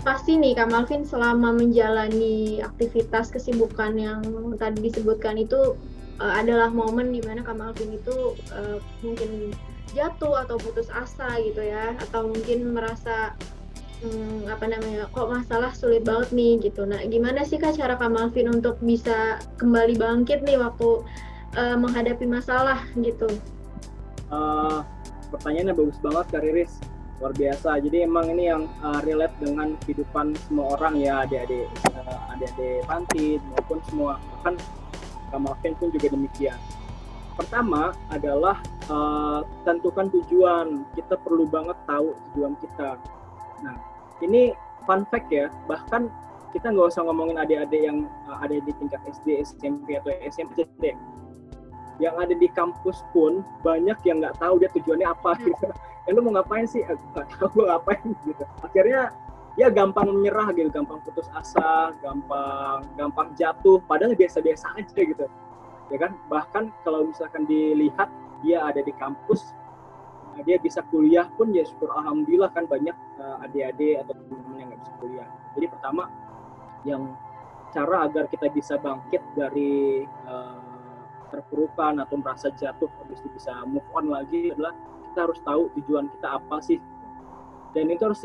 pasti 0.05 0.37
nih 0.37 0.53
Kak 0.53 0.69
Malvin 0.69 1.03
selama 1.03 1.57
menjalani 1.57 2.61
aktivitas 2.61 3.33
kesibukan 3.33 3.97
yang 3.97 4.21
tadi 4.61 4.93
disebutkan 4.93 5.41
itu 5.41 5.73
uh, 6.21 6.33
adalah 6.37 6.69
momen 6.69 7.17
di 7.17 7.21
mana 7.25 7.41
Kak 7.41 7.57
Malvin 7.57 7.97
itu 7.97 8.37
uh, 8.53 8.77
mungkin 9.01 9.57
jatuh 9.97 10.45
atau 10.45 10.61
putus 10.61 10.91
asa 10.93 11.41
gitu 11.41 11.65
ya 11.65 11.97
atau 12.07 12.29
mungkin 12.29 12.77
merasa 12.77 13.33
hmm, 14.03 14.49
apa 14.49 14.65
namanya 14.69 15.09
kok 15.09 15.29
masalah 15.29 15.71
sulit 15.73 16.05
banget 16.05 16.29
nih 16.33 16.61
gitu. 16.61 16.85
Nah 16.85 17.01
gimana 17.07 17.41
sih 17.43 17.57
kak 17.57 17.77
cara 17.77 17.97
Kak 17.97 18.11
Malvin 18.11 18.49
untuk 18.53 18.77
bisa 18.81 19.41
kembali 19.57 19.97
bangkit 19.97 20.45
nih 20.45 20.59
waktu 20.61 21.01
uh, 21.57 21.77
menghadapi 21.77 22.25
masalah 22.29 22.83
gitu? 22.99 23.27
Uh, 24.29 24.83
pertanyaannya 25.33 25.73
bagus 25.73 25.97
banget 26.03 26.25
Kak 26.29 26.43
Riris. 26.43 26.73
Luar 27.17 27.33
biasa. 27.33 27.81
Jadi 27.81 28.05
emang 28.05 28.29
ini 28.29 28.45
yang 28.45 28.69
uh, 28.85 29.01
relate 29.01 29.33
dengan 29.41 29.73
kehidupan 29.81 30.37
semua 30.45 30.77
orang 30.77 31.01
ya 31.01 31.25
adik-adik 31.25 31.65
uh, 31.97 32.33
adik-adik 32.37 32.85
panti 32.85 33.41
maupun 33.49 33.81
semua. 33.89 34.21
Bahkan 34.37 34.53
Kamalvin 35.33 35.73
pun 35.75 35.89
juga 35.91 36.07
demikian. 36.13 36.59
Pertama 37.33 37.93
adalah 38.13 38.61
uh, 38.89 39.41
tentukan 39.65 40.09
tujuan. 40.13 40.85
Kita 40.93 41.17
perlu 41.21 41.49
banget 41.49 41.77
tahu 41.89 42.13
tujuan 42.31 42.53
kita 42.61 43.01
nah 43.63 43.75
ini 44.21 44.53
fun 44.85 45.03
fact 45.09 45.29
ya 45.29 45.51
bahkan 45.65 46.09
kita 46.55 46.71
nggak 46.71 46.89
usah 46.89 47.03
ngomongin 47.03 47.37
adik-adik 47.37 47.81
yang 47.85 48.07
uh, 48.25 48.39
ada 48.39 48.55
di 48.57 48.71
tingkat 48.79 49.03
SD, 49.03 49.43
SMP 49.43 49.99
atau 49.99 50.15
SMP 50.23 50.63
deh 50.79 50.95
yang 51.97 52.15
ada 52.17 52.33
di 52.33 52.47
kampus 52.49 53.01
pun 53.09 53.41
banyak 53.65 53.97
yang 54.05 54.21
nggak 54.21 54.37
tahu 54.37 54.61
dia 54.61 54.69
tujuannya 54.73 55.07
apa 55.09 55.33
hmm. 55.37 55.43
gitu. 55.49 55.67
Ya 56.07 56.09
lu 56.15 56.21
mau 56.23 56.39
ngapain 56.39 56.65
sih? 56.69 56.85
Eh, 56.85 56.97
nggak 57.13 57.25
tahu 57.35 57.47
gue 57.57 57.65
ngapain 57.67 58.07
gitu. 58.23 58.43
Akhirnya 58.63 59.11
ya 59.57 59.67
gampang 59.73 60.13
menyerah 60.13 60.53
gitu, 60.53 60.69
gampang 60.69 61.01
putus 61.03 61.27
asa, 61.33 61.91
gampang 62.05 62.85
gampang 62.95 63.33
jatuh. 63.35 63.81
Padahal 63.89 64.13
biasa-biasa 64.13 64.77
aja 64.77 64.97
gitu. 64.97 65.25
Ya 65.89 65.97
kan? 65.97 66.15
Bahkan 66.29 66.63
kalau 66.85 67.09
misalkan 67.09 67.49
dilihat 67.49 68.07
dia 68.45 68.61
ada 68.61 68.79
di 68.79 68.93
kampus, 68.95 69.57
nah 70.37 70.45
dia 70.45 70.61
bisa 70.61 70.85
kuliah 70.93 71.25
pun 71.33 71.49
ya 71.49 71.65
syukur 71.65 71.89
alhamdulillah 71.97 72.53
kan 72.53 72.69
banyak 72.69 72.93
uh, 73.17 73.41
adik-adik 73.41 74.05
atau 74.05 74.13
teman-teman 74.13 74.57
yang 74.61 74.67
nggak 74.69 74.81
bisa 74.85 74.93
kuliah. 75.01 75.27
Jadi 75.57 75.65
pertama 75.73 76.03
yang 76.85 77.03
cara 77.73 78.05
agar 78.05 78.29
kita 78.29 78.47
bisa 78.53 78.77
bangkit 78.77 79.21
dari 79.33 80.05
uh, 80.29 80.61
terpurukan 81.27 81.99
atau 81.99 82.15
merasa 82.21 82.47
jatuh 82.55 82.87
habis 83.03 83.19
itu 83.19 83.29
bisa 83.35 83.51
move 83.67 83.83
on 83.91 84.07
lagi 84.07 84.55
adalah 84.55 84.71
kita 85.11 85.19
harus 85.27 85.39
tahu 85.43 85.73
tujuan 85.81 86.05
kita 86.13 86.27
apa 86.39 86.57
sih. 86.61 86.79
Dan 87.75 87.91
itu 87.91 88.05
harus 88.07 88.21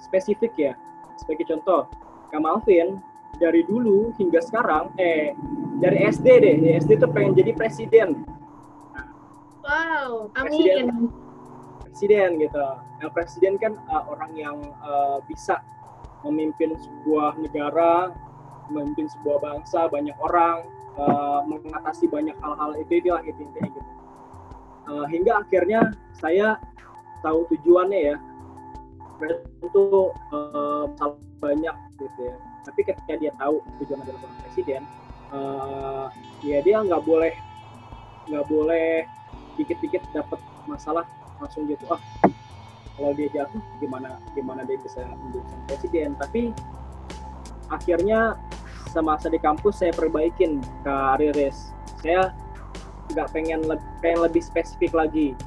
spesifik 0.00 0.52
ya. 0.56 0.72
Sebagai 1.20 1.46
contoh 1.52 1.86
Kak 2.32 2.40
Malvin 2.42 2.98
dari 3.38 3.62
dulu 3.64 4.10
hingga 4.18 4.42
sekarang 4.42 4.90
eh 4.98 5.36
dari 5.78 6.08
SD 6.08 6.26
deh. 6.40 6.56
Ya 6.64 6.72
SD 6.80 6.98
tuh 6.98 7.10
pengen 7.12 7.36
jadi 7.36 7.52
presiden. 7.54 8.24
Wow 9.60 10.34
amin. 10.34 10.48
presiden, 10.48 10.86
presiden 11.90 12.38
gitu. 12.38 12.62
Nah 13.02 13.08
presiden 13.10 13.58
kan 13.58 13.74
uh, 13.90 14.06
orang 14.06 14.32
yang 14.38 14.56
uh, 14.78 15.18
bisa 15.26 15.58
memimpin 16.22 16.78
sebuah 16.78 17.34
negara 17.42 18.14
memimpin 18.70 19.10
sebuah 19.10 19.42
bangsa 19.42 19.90
banyak 19.90 20.14
orang 20.22 20.62
uh, 20.94 21.42
mengatasi 21.42 22.06
banyak 22.06 22.38
hal-hal 22.38 22.78
itu 22.78 23.02
gitu 23.02 23.18
intinya 23.18 23.68
gitu. 23.74 23.90
Uh, 24.86 25.06
hingga 25.10 25.42
akhirnya 25.42 25.90
saya 26.14 26.62
tahu 27.26 27.42
tujuannya 27.50 28.14
ya. 28.14 28.16
Itu 29.60 30.14
uh, 30.32 30.86
banyak 31.42 31.76
gitu 31.98 32.20
ya. 32.22 32.36
Tapi 32.62 32.80
ketika 32.86 33.12
dia 33.18 33.32
tahu 33.34 33.58
tujuan 33.82 33.98
adalah 34.06 34.18
seorang 34.22 34.38
presiden 34.46 34.82
uh, 35.34 36.06
ya 36.46 36.62
dia 36.62 36.80
nggak 36.86 37.02
boleh 37.02 37.34
nggak 38.30 38.46
boleh 38.46 39.04
dikit-dikit 39.58 40.06
dapat 40.14 40.38
masalah 40.70 41.02
langsung 41.40 41.64
gitu 41.66 41.88
ah 41.88 42.00
kalau 42.94 43.16
dia 43.16 43.32
jatuh 43.32 43.62
gimana 43.80 44.20
gimana 44.36 44.60
dia 44.68 44.76
bisa 44.76 45.02
menjadi 45.08 45.40
presiden 45.66 46.08
tapi 46.20 46.52
akhirnya 47.72 48.36
semasa 48.90 49.30
di 49.30 49.38
kampus 49.38 49.80
saya 49.80 49.94
perbaikin 49.94 50.58
ke 50.82 50.96
Riris. 51.22 51.70
Saya 52.02 52.34
nggak 53.14 53.30
pengen, 53.30 53.62
le 53.66 53.78
pengen 54.02 54.26
lebih 54.26 54.42
spesifik 54.42 54.92
lagi 54.92 55.38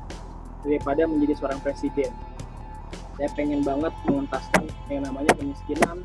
daripada 0.63 1.03
menjadi 1.03 1.43
seorang 1.43 1.59
presiden. 1.59 2.11
Saya 3.19 3.29
pengen 3.35 3.61
banget 3.61 3.93
mengentaskan 4.07 4.71
yang 4.87 5.03
namanya 5.05 5.35
kemiskinan 5.37 6.01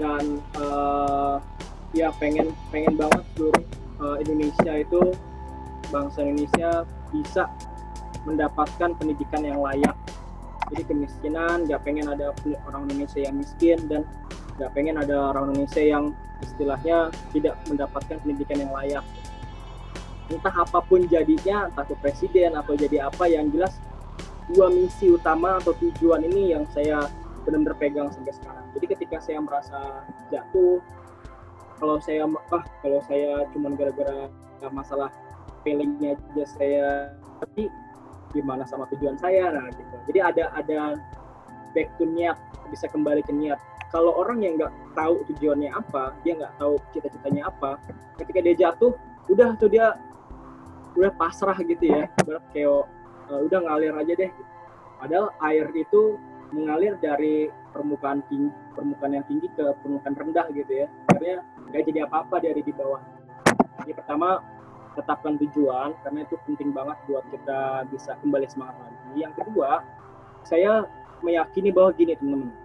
dan 0.00 0.40
uh, 0.56 1.42
ya 1.92 2.14
pengen 2.16 2.54
pengen 2.70 2.94
banget 2.94 3.24
seluruh 3.34 3.64
uh, 4.00 4.16
Indonesia 4.22 4.72
itu 4.80 5.00
bangsa 5.90 6.24
Indonesia 6.24 6.70
bisa 7.10 7.50
mendapatkan 8.26 8.90
pendidikan 8.98 9.42
yang 9.46 9.62
layak. 9.62 9.94
Jadi 10.74 10.82
kemiskinan, 10.82 11.62
nggak 11.64 11.80
pengen 11.86 12.10
ada 12.10 12.34
orang 12.66 12.90
Indonesia 12.90 13.22
yang 13.22 13.38
miskin 13.38 13.78
dan 13.86 14.02
nggak 14.58 14.70
pengen 14.74 14.98
ada 14.98 15.30
orang 15.30 15.54
Indonesia 15.54 15.82
yang 15.82 16.04
istilahnya 16.42 17.14
tidak 17.32 17.54
mendapatkan 17.70 18.18
pendidikan 18.20 18.66
yang 18.66 18.72
layak 18.74 19.04
entah 20.26 20.50
apa 20.50 20.82
pun 20.82 21.06
jadinya 21.06 21.70
entah 21.70 21.86
ke 21.86 21.94
presiden 22.02 22.58
atau 22.58 22.74
jadi 22.74 23.06
apa 23.06 23.30
yang 23.30 23.46
jelas 23.54 23.78
dua 24.50 24.70
misi 24.70 25.10
utama 25.10 25.58
atau 25.62 25.74
tujuan 25.78 26.26
ini 26.26 26.54
yang 26.54 26.66
saya 26.74 27.06
benar-benar 27.46 27.78
pegang 27.78 28.08
sampai 28.10 28.34
sekarang 28.34 28.66
jadi 28.74 28.86
ketika 28.98 29.16
saya 29.22 29.38
merasa 29.38 30.02
jatuh 30.34 30.82
kalau 31.78 32.02
saya 32.02 32.26
ah 32.50 32.64
kalau 32.82 32.98
saya 33.06 33.46
cuma 33.54 33.70
gara-gara 33.78 34.26
masalah 34.74 35.14
feelingnya 35.62 36.18
aja 36.34 36.44
saya 36.58 36.86
tapi 37.38 37.70
gimana 38.34 38.66
sama 38.66 38.88
tujuan 38.94 39.18
saya 39.18 39.52
nah 39.52 39.66
gitu. 39.70 39.96
Jadi 40.10 40.18
ada 40.22 40.44
ada 40.56 40.98
back 41.76 41.92
to 42.00 42.08
niat 42.08 42.38
bisa 42.72 42.88
kembali 42.90 43.22
ke 43.22 43.32
niat. 43.34 43.60
Kalau 43.92 44.16
orang 44.18 44.42
yang 44.42 44.58
nggak 44.58 44.72
tahu 44.98 45.22
tujuannya 45.30 45.70
apa 45.70 46.16
dia 46.26 46.34
nggak 46.34 46.54
tahu 46.58 46.74
cita-citanya 46.90 47.48
apa 47.48 47.78
ketika 48.18 48.40
dia 48.42 48.54
jatuh 48.66 48.92
udah 49.30 49.54
tuh 49.58 49.70
dia 49.70 49.94
udah 50.96 51.12
pasrah 51.14 51.54
gitu 51.60 51.92
ya 51.92 52.08
berat 52.24 52.42
kayak 52.56 52.88
uh, 53.30 53.40
udah 53.46 53.58
ngalir 53.62 53.94
aja 53.94 54.12
deh. 54.16 54.30
Padahal 54.96 55.28
air 55.44 55.68
itu 55.76 56.16
mengalir 56.50 56.96
dari 57.02 57.52
permukaan 57.74 58.24
tinggi 58.32 58.48
permukaan 58.72 59.12
yang 59.18 59.26
tinggi 59.28 59.48
ke 59.52 59.64
permukaan 59.84 60.14
rendah 60.16 60.46
gitu 60.56 60.72
ya. 60.72 60.86
Akhirnya 61.12 61.36
nggak 61.70 61.82
jadi 61.86 61.98
apa-apa 62.08 62.36
dari 62.42 62.60
di 62.64 62.72
bawah. 62.72 63.02
Jadi 63.84 63.92
pertama 63.92 64.40
tetapkan 64.96 65.36
tujuan 65.36 65.92
karena 66.00 66.24
itu 66.24 66.40
penting 66.48 66.72
banget 66.72 66.96
buat 67.04 67.24
kita 67.28 67.84
bisa 67.92 68.16
kembali 68.24 68.48
semangat 68.48 68.76
lagi. 68.80 69.20
Yang 69.20 69.32
kedua 69.44 69.84
saya 70.42 70.88
meyakini 71.20 71.70
bahwa 71.70 71.92
gini 71.92 72.16
teman-teman. 72.16 72.56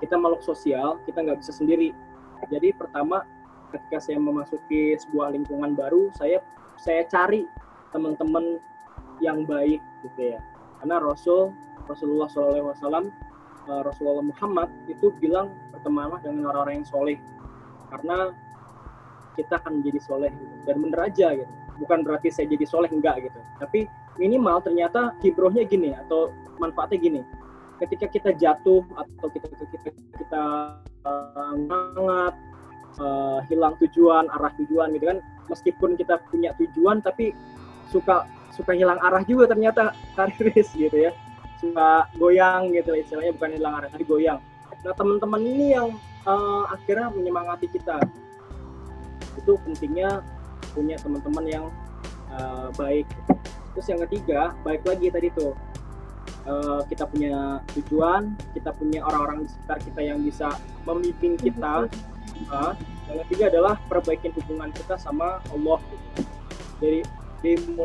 Kita 0.00 0.18
makhluk 0.18 0.42
sosial 0.42 0.98
kita 1.04 1.22
nggak 1.22 1.44
bisa 1.44 1.52
sendiri. 1.54 1.94
Jadi 2.50 2.74
pertama 2.74 3.22
ketika 3.70 4.02
saya 4.02 4.18
memasuki 4.18 4.98
sebuah 4.98 5.30
lingkungan 5.32 5.78
baru 5.78 6.10
saya 6.18 6.42
saya 6.80 7.06
cari 7.06 7.46
teman-teman 7.94 8.58
yang 9.22 9.44
baik 9.46 9.78
gitu 10.02 10.34
ya. 10.34 10.40
Karena 10.82 10.98
Rasul 10.98 11.54
Rasulullah 11.86 12.26
SAW 12.26 13.06
uh, 13.70 13.82
Rasulullah 13.86 14.24
Muhammad 14.24 14.68
itu 14.90 15.14
bilang 15.22 15.54
bertemanlah 15.70 16.18
dengan 16.24 16.50
orang-orang 16.50 16.82
yang 16.82 16.88
soleh. 16.88 17.18
Karena 17.92 18.32
kita 19.36 19.58
akan 19.60 19.80
menjadi 19.80 20.00
soleh 20.04 20.32
gitu. 20.32 20.54
dan 20.68 20.76
bener 20.80 21.00
aja 21.08 21.26
gitu. 21.36 21.52
Bukan 21.80 22.04
berarti 22.04 22.28
saya 22.28 22.46
jadi 22.52 22.64
soleh 22.68 22.90
enggak 22.92 23.24
gitu. 23.24 23.40
Tapi 23.58 23.88
minimal 24.20 24.60
ternyata 24.60 25.16
hibrohnya 25.24 25.64
gini 25.64 25.96
atau 25.96 26.30
manfaatnya 26.60 26.98
gini. 27.00 27.20
Ketika 27.80 28.06
kita 28.06 28.30
jatuh 28.36 28.84
atau 28.94 29.26
kita 29.32 29.48
kita 29.50 29.90
kita 29.90 30.44
uh, 31.02 31.54
ngangat 31.56 32.34
uh, 33.00 33.40
hilang 33.48 33.74
tujuan 33.82 34.28
arah 34.30 34.52
tujuan 34.60 34.94
gitu 34.94 35.10
kan. 35.10 35.18
Meskipun 35.50 35.98
kita 35.98 36.22
punya 36.30 36.54
tujuan 36.60 37.02
tapi 37.02 37.34
suka 37.90 38.28
suka 38.52 38.76
hilang 38.76 39.00
arah 39.00 39.24
juga 39.24 39.50
ternyata 39.50 39.96
kariris 40.16 40.70
gitu 40.76 41.10
ya. 41.10 41.12
Suka 41.58 42.06
goyang 42.18 42.74
gitu 42.74 42.94
istilahnya 42.94 43.32
bukan 43.34 43.50
hilang 43.58 43.74
arah 43.80 43.88
tapi 43.90 44.04
goyang. 44.06 44.38
Nah 44.82 44.94
teman-teman 44.98 45.42
ini 45.42 45.66
yang 45.78 45.94
uh, 46.26 46.64
akhirnya 46.70 47.10
menyemangati 47.14 47.70
kita 47.70 48.02
itu 49.38 49.52
pentingnya 49.64 50.20
punya 50.72 50.96
teman-teman 51.00 51.44
yang 51.46 51.66
uh, 52.32 52.68
baik. 52.76 53.06
Terus 53.72 53.86
yang 53.88 54.00
ketiga 54.08 54.52
baik 54.64 54.84
lagi 54.84 55.08
tadi 55.08 55.28
tuh 55.32 55.56
uh, 56.48 56.80
kita 56.88 57.08
punya 57.08 57.60
tujuan 57.76 58.36
kita 58.52 58.70
punya 58.76 59.00
orang-orang 59.04 59.44
di 59.44 59.48
sekitar 59.52 59.78
kita 59.80 60.00
yang 60.00 60.18
bisa 60.20 60.48
memimpin 60.84 61.36
kita. 61.40 61.88
Uh, 62.48 62.72
yang 63.10 63.18
ketiga 63.28 63.44
adalah 63.52 63.74
perbaikin 63.86 64.32
hubungan 64.36 64.72
kita 64.72 64.96
sama 64.96 65.40
Allah. 65.52 65.80
Dari 66.82 67.04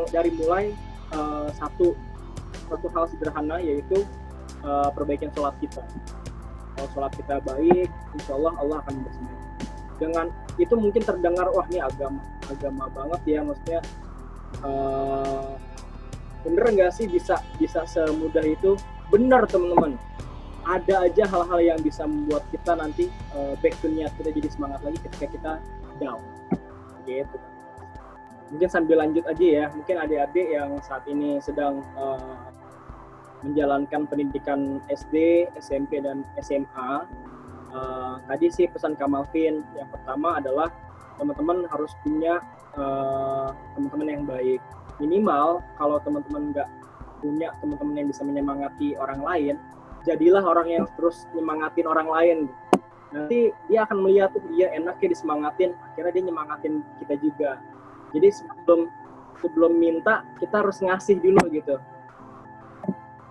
dari, 0.09 0.31
mulai 0.37 0.73
uh, 1.13 1.49
satu 1.53 1.97
satu 2.69 2.87
hal 2.93 3.09
sederhana 3.09 3.57
yaitu 3.57 4.05
uh, 4.61 4.89
perbaikan 4.93 5.33
sholat 5.33 5.55
kita. 5.57 5.81
Kalau 6.77 6.89
sholat 6.93 7.11
kita 7.17 7.41
baik 7.41 7.89
insya 8.13 8.37
Allah 8.37 8.53
Allah 8.61 8.77
akan 8.85 9.01
bersama 9.01 9.46
dengan 9.97 10.29
itu 10.61 10.73
mungkin 10.77 11.01
terdengar 11.01 11.49
wah 11.53 11.65
ini 11.69 11.81
agama 11.81 12.21
agama 12.49 12.85
banget 12.93 13.21
ya 13.25 13.39
maksudnya 13.43 13.81
uh, 14.63 15.57
bener 16.45 16.65
nggak 16.73 16.91
sih 16.95 17.05
bisa 17.09 17.41
bisa 17.59 17.83
semudah 17.83 18.43
itu? 18.45 18.79
Benar 19.11 19.43
teman-teman. 19.51 19.99
Ada 20.67 21.07
aja 21.07 21.23
hal-hal 21.31 21.59
yang 21.63 21.79
bisa 21.79 22.03
membuat 22.03 22.43
kita 22.51 22.75
nanti 22.75 23.07
uh, 23.31 23.55
back 23.63 23.75
to 23.79 23.87
niat 23.87 24.11
kita 24.19 24.35
jadi 24.35 24.49
semangat 24.51 24.83
lagi 24.83 24.99
ketika 24.99 25.27
kita 25.31 25.51
down. 25.99 26.19
Gitu. 27.07 27.37
Mungkin 28.51 28.69
sambil 28.71 28.99
lanjut 29.03 29.23
aja 29.27 29.43
ya 29.43 29.65
mungkin 29.75 29.95
adik-adik 29.99 30.47
yang 30.47 30.79
saat 30.83 31.03
ini 31.07 31.39
sedang 31.39 31.83
uh, 31.95 32.51
menjalankan 33.43 34.07
pendidikan 34.07 34.83
SD, 34.91 35.47
SMP 35.59 36.03
dan 36.03 36.23
SMA 36.39 37.07
uh, 37.73 38.21
tadi 38.27 38.47
sih 38.51 38.65
pesan 38.69 38.95
Kamalvin 38.99 39.63
yang 39.75 39.89
pertama 39.91 40.37
adalah 40.39 40.69
teman-teman 41.17 41.65
harus 41.71 41.91
punya 42.05 42.39
uh, 42.77 43.49
teman-teman 43.73 44.07
yang 44.07 44.23
baik. 44.27 44.61
Minimal 44.97 45.61
kalau 45.77 45.97
teman-teman 46.01 46.53
nggak 46.53 46.69
punya 47.21 47.49
teman-teman 47.61 47.95
yang 47.97 48.07
bisa 48.13 48.21
menyemangati 48.21 48.93
orang 48.97 49.21
lain 49.25 49.57
jadilah 50.07 50.39
orang 50.39 50.67
yang 50.71 50.85
terus 50.95 51.27
nyemangatin 51.35 51.83
orang 51.83 52.07
lain. 52.07 52.37
Nanti 53.11 53.51
dia 53.67 53.83
akan 53.83 54.07
melihat 54.07 54.31
tuh 54.31 54.43
dia 54.55 54.71
enaknya 54.71 55.11
disemangatin. 55.11 55.75
Akhirnya 55.91 56.11
dia 56.15 56.23
nyemangatin 56.31 56.73
kita 57.03 57.15
juga. 57.19 57.51
Jadi 58.15 58.27
sebelum 58.31 58.87
sebelum 59.43 59.71
minta 59.75 60.23
kita 60.39 60.63
harus 60.63 60.79
ngasih 60.79 61.19
dulu 61.19 61.43
gitu. 61.51 61.75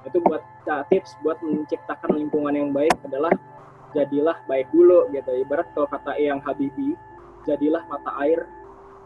Itu 0.05 0.21
buat 0.23 0.45
tips 0.93 1.17
buat 1.25 1.41
menciptakan 1.41 2.15
lingkungan 2.15 2.53
yang 2.53 2.71
baik 2.77 2.95
adalah 3.09 3.33
jadilah 3.97 4.37
baik 4.45 4.69
dulu 4.69 5.09
gitu. 5.17 5.33
Ibarat 5.33 5.73
kalau 5.73 5.89
kata 5.89 6.21
yang 6.21 6.45
Habibi 6.45 6.93
jadilah 7.49 7.81
mata 7.89 8.13
air 8.21 8.45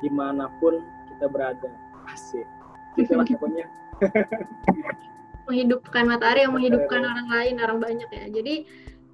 di 0.03 0.11
mana 0.11 0.51
pun 0.59 0.83
kita 1.15 1.31
berada. 1.31 1.71
Asik. 2.11 2.49
Itulah 2.99 3.23
pokoknya. 3.23 3.71
Menghidupkan 5.47 6.05
matahari 6.07 6.47
yang 6.47 6.55
menghidupkan 6.55 7.03
orang 7.03 7.29
lain 7.31 7.55
orang 7.63 7.79
banyak 7.79 8.11
ya. 8.11 8.25
Jadi 8.31 8.55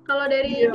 kalau 0.06 0.30
dari 0.30 0.62
iya, 0.62 0.70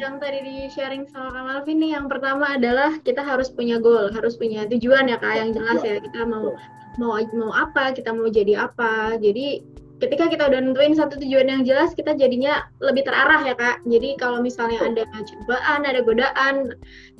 yang 0.00 0.16
tadi 0.16 0.40
di 0.40 0.56
sharing 0.72 1.04
sama 1.12 1.28
Kak 1.36 1.44
Malvin 1.44 1.84
nih 1.84 2.00
yang 2.00 2.08
pertama 2.08 2.56
adalah 2.56 2.96
kita 3.04 3.20
harus 3.20 3.52
punya 3.52 3.76
goal 3.76 4.08
harus 4.08 4.40
punya 4.40 4.64
tujuan 4.64 5.12
ya 5.12 5.20
kak 5.20 5.34
yang 5.36 5.50
jelas 5.52 5.84
ya. 5.84 6.00
Kita 6.00 6.24
mau 6.24 6.56
mau 6.96 7.20
mau 7.36 7.52
apa 7.52 7.92
kita 7.92 8.14
mau 8.16 8.30
jadi 8.32 8.70
apa. 8.70 9.20
Jadi 9.20 9.60
ketika 10.00 10.32
kita 10.32 10.48
udah 10.48 10.60
nentuin 10.64 10.96
satu 10.96 11.20
tujuan 11.20 11.46
yang 11.46 11.62
jelas 11.62 11.92
kita 11.92 12.16
jadinya 12.16 12.64
lebih 12.80 13.04
terarah 13.04 13.44
ya 13.44 13.54
kak. 13.54 13.84
Jadi 13.84 14.16
kalau 14.16 14.40
misalnya 14.40 14.80
ada 14.80 15.04
cobaan 15.04 15.80
ada 15.84 16.00
godaan 16.00 16.54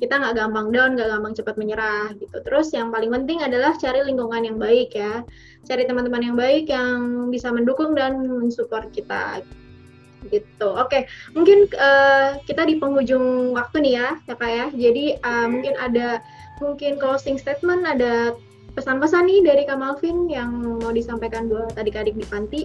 kita 0.01 0.13
nggak 0.17 0.33
gampang 0.35 0.73
down 0.73 0.97
nggak 0.97 1.09
gampang 1.13 1.33
cepat 1.37 1.55
menyerah 1.61 2.11
gitu. 2.17 2.41
Terus 2.41 2.73
yang 2.73 2.89
paling 2.89 3.13
penting 3.13 3.45
adalah 3.45 3.77
cari 3.77 4.01
lingkungan 4.01 4.41
yang 4.43 4.57
baik 4.57 4.97
ya. 4.97 5.21
Cari 5.69 5.85
teman-teman 5.85 6.25
yang 6.25 6.35
baik 6.35 6.65
yang 6.67 7.29
bisa 7.29 7.53
mendukung 7.53 7.93
dan 7.93 8.17
mensupport 8.25 8.89
kita 8.89 9.45
gitu. 10.33 10.69
Oke 10.73 11.05
mungkin 11.37 11.69
uh, 11.77 12.41
kita 12.49 12.65
di 12.65 12.81
penghujung 12.81 13.53
waktu 13.53 13.85
nih 13.85 13.93
ya 14.01 14.09
ya 14.25 14.35
kak 14.35 14.51
ya. 14.51 14.67
Jadi 14.73 15.21
uh, 15.21 15.47
mungkin 15.47 15.77
ada 15.77 16.17
mungkin 16.57 16.97
closing 16.97 17.37
statement 17.37 17.85
ada 17.85 18.33
pesan-pesan 18.71 19.27
nih 19.27 19.39
dari 19.43 19.63
Kak 19.67 19.79
Malvin 19.79 20.31
yang 20.31 20.79
mau 20.79 20.91
disampaikan 20.95 21.51
buat 21.51 21.75
adik-adik 21.75 22.15
di 22.15 22.25
panti. 22.27 22.61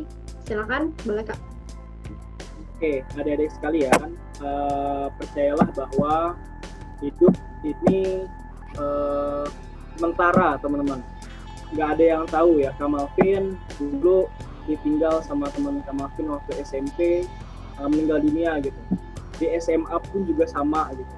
Silakan 0.47 0.95
boleh 1.03 1.27
kak. 1.27 1.39
Oke 2.77 3.03
adik-adik 3.19 3.51
sekalian 3.57 4.15
uh, 4.39 5.11
percayalah 5.19 5.67
bahwa 5.75 6.39
hidup 7.03 7.35
ini 7.67 8.23
uh, 8.79 9.49
sementara 9.99 10.61
teman-teman. 10.63 11.03
Nggak 11.75 11.89
ada 11.99 12.05
yang 12.05 12.25
tahu 12.31 12.63
ya 12.63 12.71
Kak 12.79 12.87
Malvin 12.87 13.59
dulu 13.83 14.31
ditinggal 14.71 15.19
sama 15.27 15.51
teman 15.51 15.83
Kak 15.83 15.99
Malvin 15.99 16.31
waktu 16.31 16.63
SMP 16.63 17.27
uh, 17.83 17.89
meninggal 17.91 18.23
dunia 18.23 18.63
gitu. 18.63 18.79
Di 19.43 19.51
SMA 19.59 19.97
pun 20.13 20.23
juga 20.23 20.47
sama 20.47 20.95
gitu. 20.95 21.15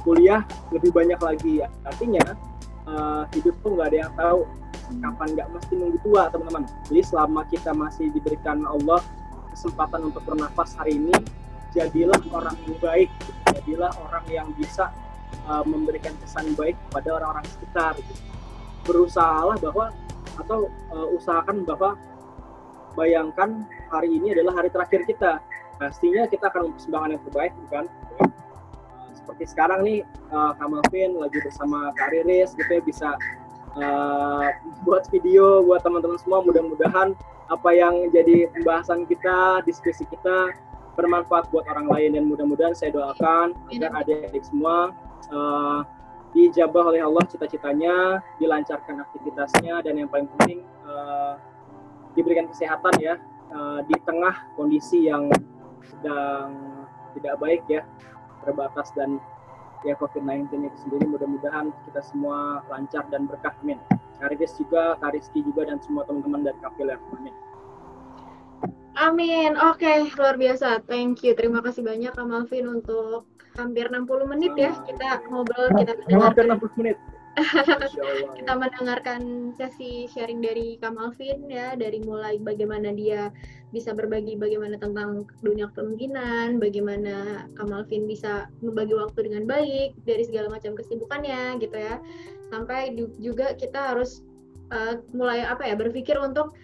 Kuliah 0.00 0.40
lebih 0.72 0.96
banyak 0.96 1.20
lagi. 1.20 1.60
Artinya 1.84 2.24
uh, 2.90 3.22
hidup 3.32 3.54
tuh 3.62 3.78
nggak 3.78 3.88
ada 3.94 3.98
yang 4.06 4.12
tahu 4.18 4.40
kapan 4.90 5.28
nggak 5.38 5.48
mesti 5.54 5.72
nunggu 5.78 5.98
tua 6.02 6.22
teman-teman. 6.34 6.66
Jadi 6.90 7.02
selama 7.06 7.40
kita 7.46 7.70
masih 7.70 8.10
diberikan 8.10 8.66
Allah 8.66 9.00
kesempatan 9.54 10.10
untuk 10.10 10.22
bernafas 10.26 10.74
hari 10.74 10.98
ini 10.98 11.14
jadilah 11.70 12.18
orang 12.34 12.56
yang 12.66 12.76
baik 12.82 13.10
jadilah 13.54 13.90
orang 14.02 14.24
yang 14.26 14.48
bisa 14.58 14.90
uh, 15.46 15.62
memberikan 15.62 16.10
kesan 16.18 16.50
baik 16.58 16.74
kepada 16.90 17.22
orang-orang 17.22 17.46
sekitar. 17.46 17.94
Gitu. 17.98 18.14
berusahalah 18.80 19.60
bahwa 19.60 19.92
atau 20.40 20.72
uh, 20.88 21.08
usahakan 21.12 21.68
bahwa 21.68 22.00
bayangkan 22.96 23.68
hari 23.92 24.16
ini 24.16 24.32
adalah 24.34 24.64
hari 24.64 24.72
terakhir 24.72 25.04
kita. 25.04 25.38
Pastinya 25.76 26.24
kita 26.26 26.48
akan 26.48 26.72
mempersembahkan 26.72 27.08
yang 27.12 27.22
terbaik 27.28 27.52
bukan 27.68 27.84
seperti 29.40 29.56
sekarang 29.56 29.80
nih 29.88 30.00
uh, 30.36 30.52
Kamalvin 30.60 31.16
lagi 31.16 31.40
bersama 31.40 31.96
Kariris 31.96 32.52
gitu 32.60 32.68
ya 32.68 32.84
bisa 32.84 33.16
uh, 33.72 34.52
buat 34.84 35.08
video 35.08 35.64
buat 35.64 35.80
teman-teman 35.80 36.20
semua. 36.20 36.44
Mudah-mudahan 36.44 37.16
apa 37.48 37.70
yang 37.72 38.12
jadi 38.12 38.52
pembahasan 38.52 39.08
kita 39.08 39.64
diskusi 39.64 40.04
kita 40.12 40.52
bermanfaat 40.92 41.48
buat 41.48 41.64
orang 41.72 41.88
lain. 41.88 42.20
Dan 42.20 42.28
mudah-mudahan 42.28 42.76
saya 42.76 42.92
doakan 42.92 43.56
agar 43.72 44.04
adik-adik 44.04 44.44
semua 44.44 44.92
uh, 45.32 45.88
dijabah 46.36 46.92
oleh 46.92 47.00
Allah 47.00 47.24
cita-citanya, 47.24 48.20
dilancarkan 48.36 49.08
aktivitasnya 49.08 49.80
dan 49.80 50.04
yang 50.04 50.12
paling 50.12 50.28
penting 50.36 50.68
uh, 50.84 51.40
diberikan 52.12 52.44
kesehatan 52.44 52.92
ya 53.00 53.16
uh, 53.56 53.80
di 53.88 53.96
tengah 54.04 54.52
kondisi 54.52 55.08
yang 55.08 55.32
sedang 55.80 56.76
tidak 57.16 57.40
baik 57.40 57.64
ya 57.72 57.88
terbatas 58.44 58.92
dan 58.96 59.20
ya 59.84 59.96
COVID-19 59.96 60.68
itu 60.68 60.78
sendiri 60.84 61.08
mudah-mudahan 61.08 61.72
kita 61.88 62.04
semua 62.04 62.60
lancar 62.68 63.08
dan 63.08 63.24
berkah 63.24 63.56
amin. 63.64 63.80
Karis 64.20 64.52
juga, 64.60 65.00
Kariski 65.00 65.40
juga 65.40 65.64
dan 65.64 65.80
semua 65.80 66.04
teman-teman 66.04 66.44
dari 66.44 66.58
Kapiler 66.60 67.00
amin. 67.16 67.32
Amin. 69.00 69.56
Oke, 69.56 69.88
okay, 69.88 70.12
luar 70.12 70.36
biasa. 70.36 70.84
Thank 70.84 71.24
you. 71.24 71.32
Terima 71.32 71.64
kasih 71.64 71.80
banyak 71.80 72.12
Kak 72.12 72.26
Malvin 72.28 72.68
untuk 72.68 73.24
hampir 73.56 73.88
60 73.88 74.04
menit 74.28 74.52
ya 74.60 74.76
kita 74.84 75.24
ngobrol, 75.32 75.72
kita 75.80 75.96
mendengarkan. 76.04 76.28
Hampir 76.28 76.44
60 76.52 76.80
menit. 76.84 76.96
Kita 78.38 78.52
mendengarkan 78.52 79.52
sesi 79.56 80.06
sharing 80.10 80.40
dari 80.40 80.76
Kak 80.80 80.94
Malvin 80.94 81.48
ya, 81.48 81.74
dari 81.74 82.00
mulai 82.04 82.36
bagaimana 82.40 82.92
dia 82.94 83.32
bisa 83.70 83.94
berbagi 83.94 84.34
bagaimana 84.34 84.76
tentang 84.76 85.24
dunia 85.40 85.70
kepemimpinan, 85.72 86.58
bagaimana 86.58 87.46
Kak 87.54 87.66
Malvin 87.70 88.04
bisa 88.06 88.50
membagi 88.60 88.94
waktu 88.94 89.30
dengan 89.30 89.44
baik 89.46 89.96
dari 90.04 90.22
segala 90.26 90.50
macam 90.50 90.74
kesibukannya 90.74 91.60
gitu 91.62 91.76
ya. 91.76 92.02
Sampai 92.50 92.98
juga 93.22 93.54
kita 93.54 93.94
harus 93.94 94.26
uh, 94.74 94.98
mulai 95.14 95.46
apa 95.46 95.66
ya 95.66 95.78
berpikir 95.78 96.18
untuk 96.18 96.54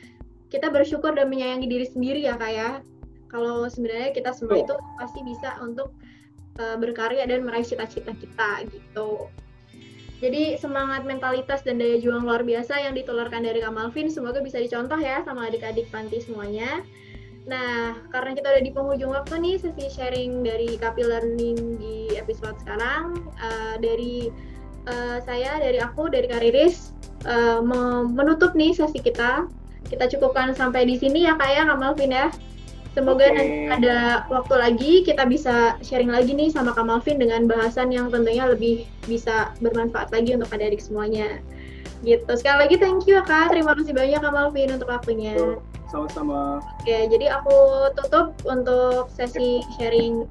kita 0.50 0.70
bersyukur 0.70 1.14
dan 1.14 1.30
menyayangi 1.30 1.66
diri 1.66 1.86
sendiri 1.86 2.20
ya 2.26 2.34
kak 2.38 2.52
ya. 2.52 2.70
Kalau 3.26 3.66
sebenarnya 3.66 4.14
kita 4.14 4.30
semua 4.30 4.62
itu 4.62 4.74
pasti 4.98 5.20
bisa 5.26 5.58
untuk 5.58 5.90
uh, 6.62 6.78
berkarya 6.78 7.26
dan 7.26 7.42
meraih 7.42 7.66
cita-cita 7.66 8.14
kita 8.14 8.66
gitu 8.70 9.26
jadi 10.16 10.56
semangat 10.56 11.04
mentalitas 11.04 11.60
dan 11.60 11.76
daya 11.76 12.00
juang 12.00 12.24
luar 12.24 12.40
biasa 12.40 12.80
yang 12.80 12.96
ditularkan 12.96 13.44
dari 13.44 13.60
Kak 13.60 13.74
Malvin 13.76 14.08
semoga 14.08 14.40
bisa 14.40 14.56
dicontoh 14.56 14.96
ya 14.96 15.20
sama 15.28 15.52
adik-adik 15.52 15.92
panti 15.92 16.24
semuanya. 16.24 16.80
Nah, 17.46 17.94
karena 18.10 18.34
kita 18.34 18.48
udah 18.50 18.64
di 18.64 18.72
penghujung 18.74 19.12
waktu 19.14 19.38
nih 19.38 19.54
sesi 19.60 19.86
sharing 19.86 20.42
dari 20.42 20.74
Kapi 20.80 21.02
Learning 21.04 21.78
di 21.78 22.10
episode 22.18 22.58
sekarang 22.58 23.22
uh, 23.38 23.76
dari 23.78 24.32
uh, 24.90 25.22
saya, 25.22 25.62
dari 25.62 25.78
aku, 25.78 26.10
dari 26.10 26.26
Kariris 26.26 26.96
uh, 27.28 27.62
menutup 28.08 28.56
nih 28.58 28.74
sesi 28.74 28.98
kita 28.98 29.46
kita 29.86 30.10
cukupkan 30.10 30.50
sampai 30.50 30.82
di 30.82 30.98
sini 30.98 31.30
ya 31.30 31.38
kak 31.38 31.50
ya 31.54 31.62
Kak 31.70 31.78
Malvin 31.78 32.10
ya. 32.10 32.26
Semoga 32.96 33.28
okay. 33.28 33.36
nanti 33.36 33.56
ada 33.68 34.24
waktu 34.32 34.54
lagi 34.56 34.92
kita 35.04 35.28
bisa 35.28 35.76
sharing 35.84 36.08
lagi 36.08 36.32
nih 36.32 36.48
sama 36.48 36.72
Kak 36.72 36.88
Malvin 36.88 37.20
dengan 37.20 37.44
bahasan 37.44 37.92
yang 37.92 38.08
tentunya 38.08 38.48
lebih 38.48 38.88
bisa 39.04 39.52
bermanfaat 39.60 40.08
lagi 40.16 40.32
untuk 40.32 40.48
adik-adik 40.48 40.80
semuanya. 40.80 41.44
Gitu. 42.00 42.24
Sekali 42.32 42.64
lagi 42.64 42.80
thank 42.80 43.04
you 43.04 43.20
ya 43.20 43.24
Kak. 43.28 43.52
Terima 43.52 43.76
kasih 43.76 43.92
banyak 43.92 44.16
Kak 44.16 44.32
Malvin 44.32 44.72
untuk 44.72 44.88
waktunya. 44.88 45.36
Sama-sama. 45.92 46.64
Oke, 46.80 47.04
jadi 47.12 47.36
aku 47.36 47.92
tutup 48.00 48.32
untuk 48.48 49.12
sesi 49.12 49.60
sharing 49.76 50.24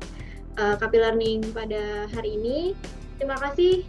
uh, 0.58 0.74
Kapi 0.82 0.98
Learning 0.98 1.46
pada 1.54 2.10
hari 2.18 2.34
ini. 2.34 2.74
Terima 3.22 3.38
kasih 3.38 3.86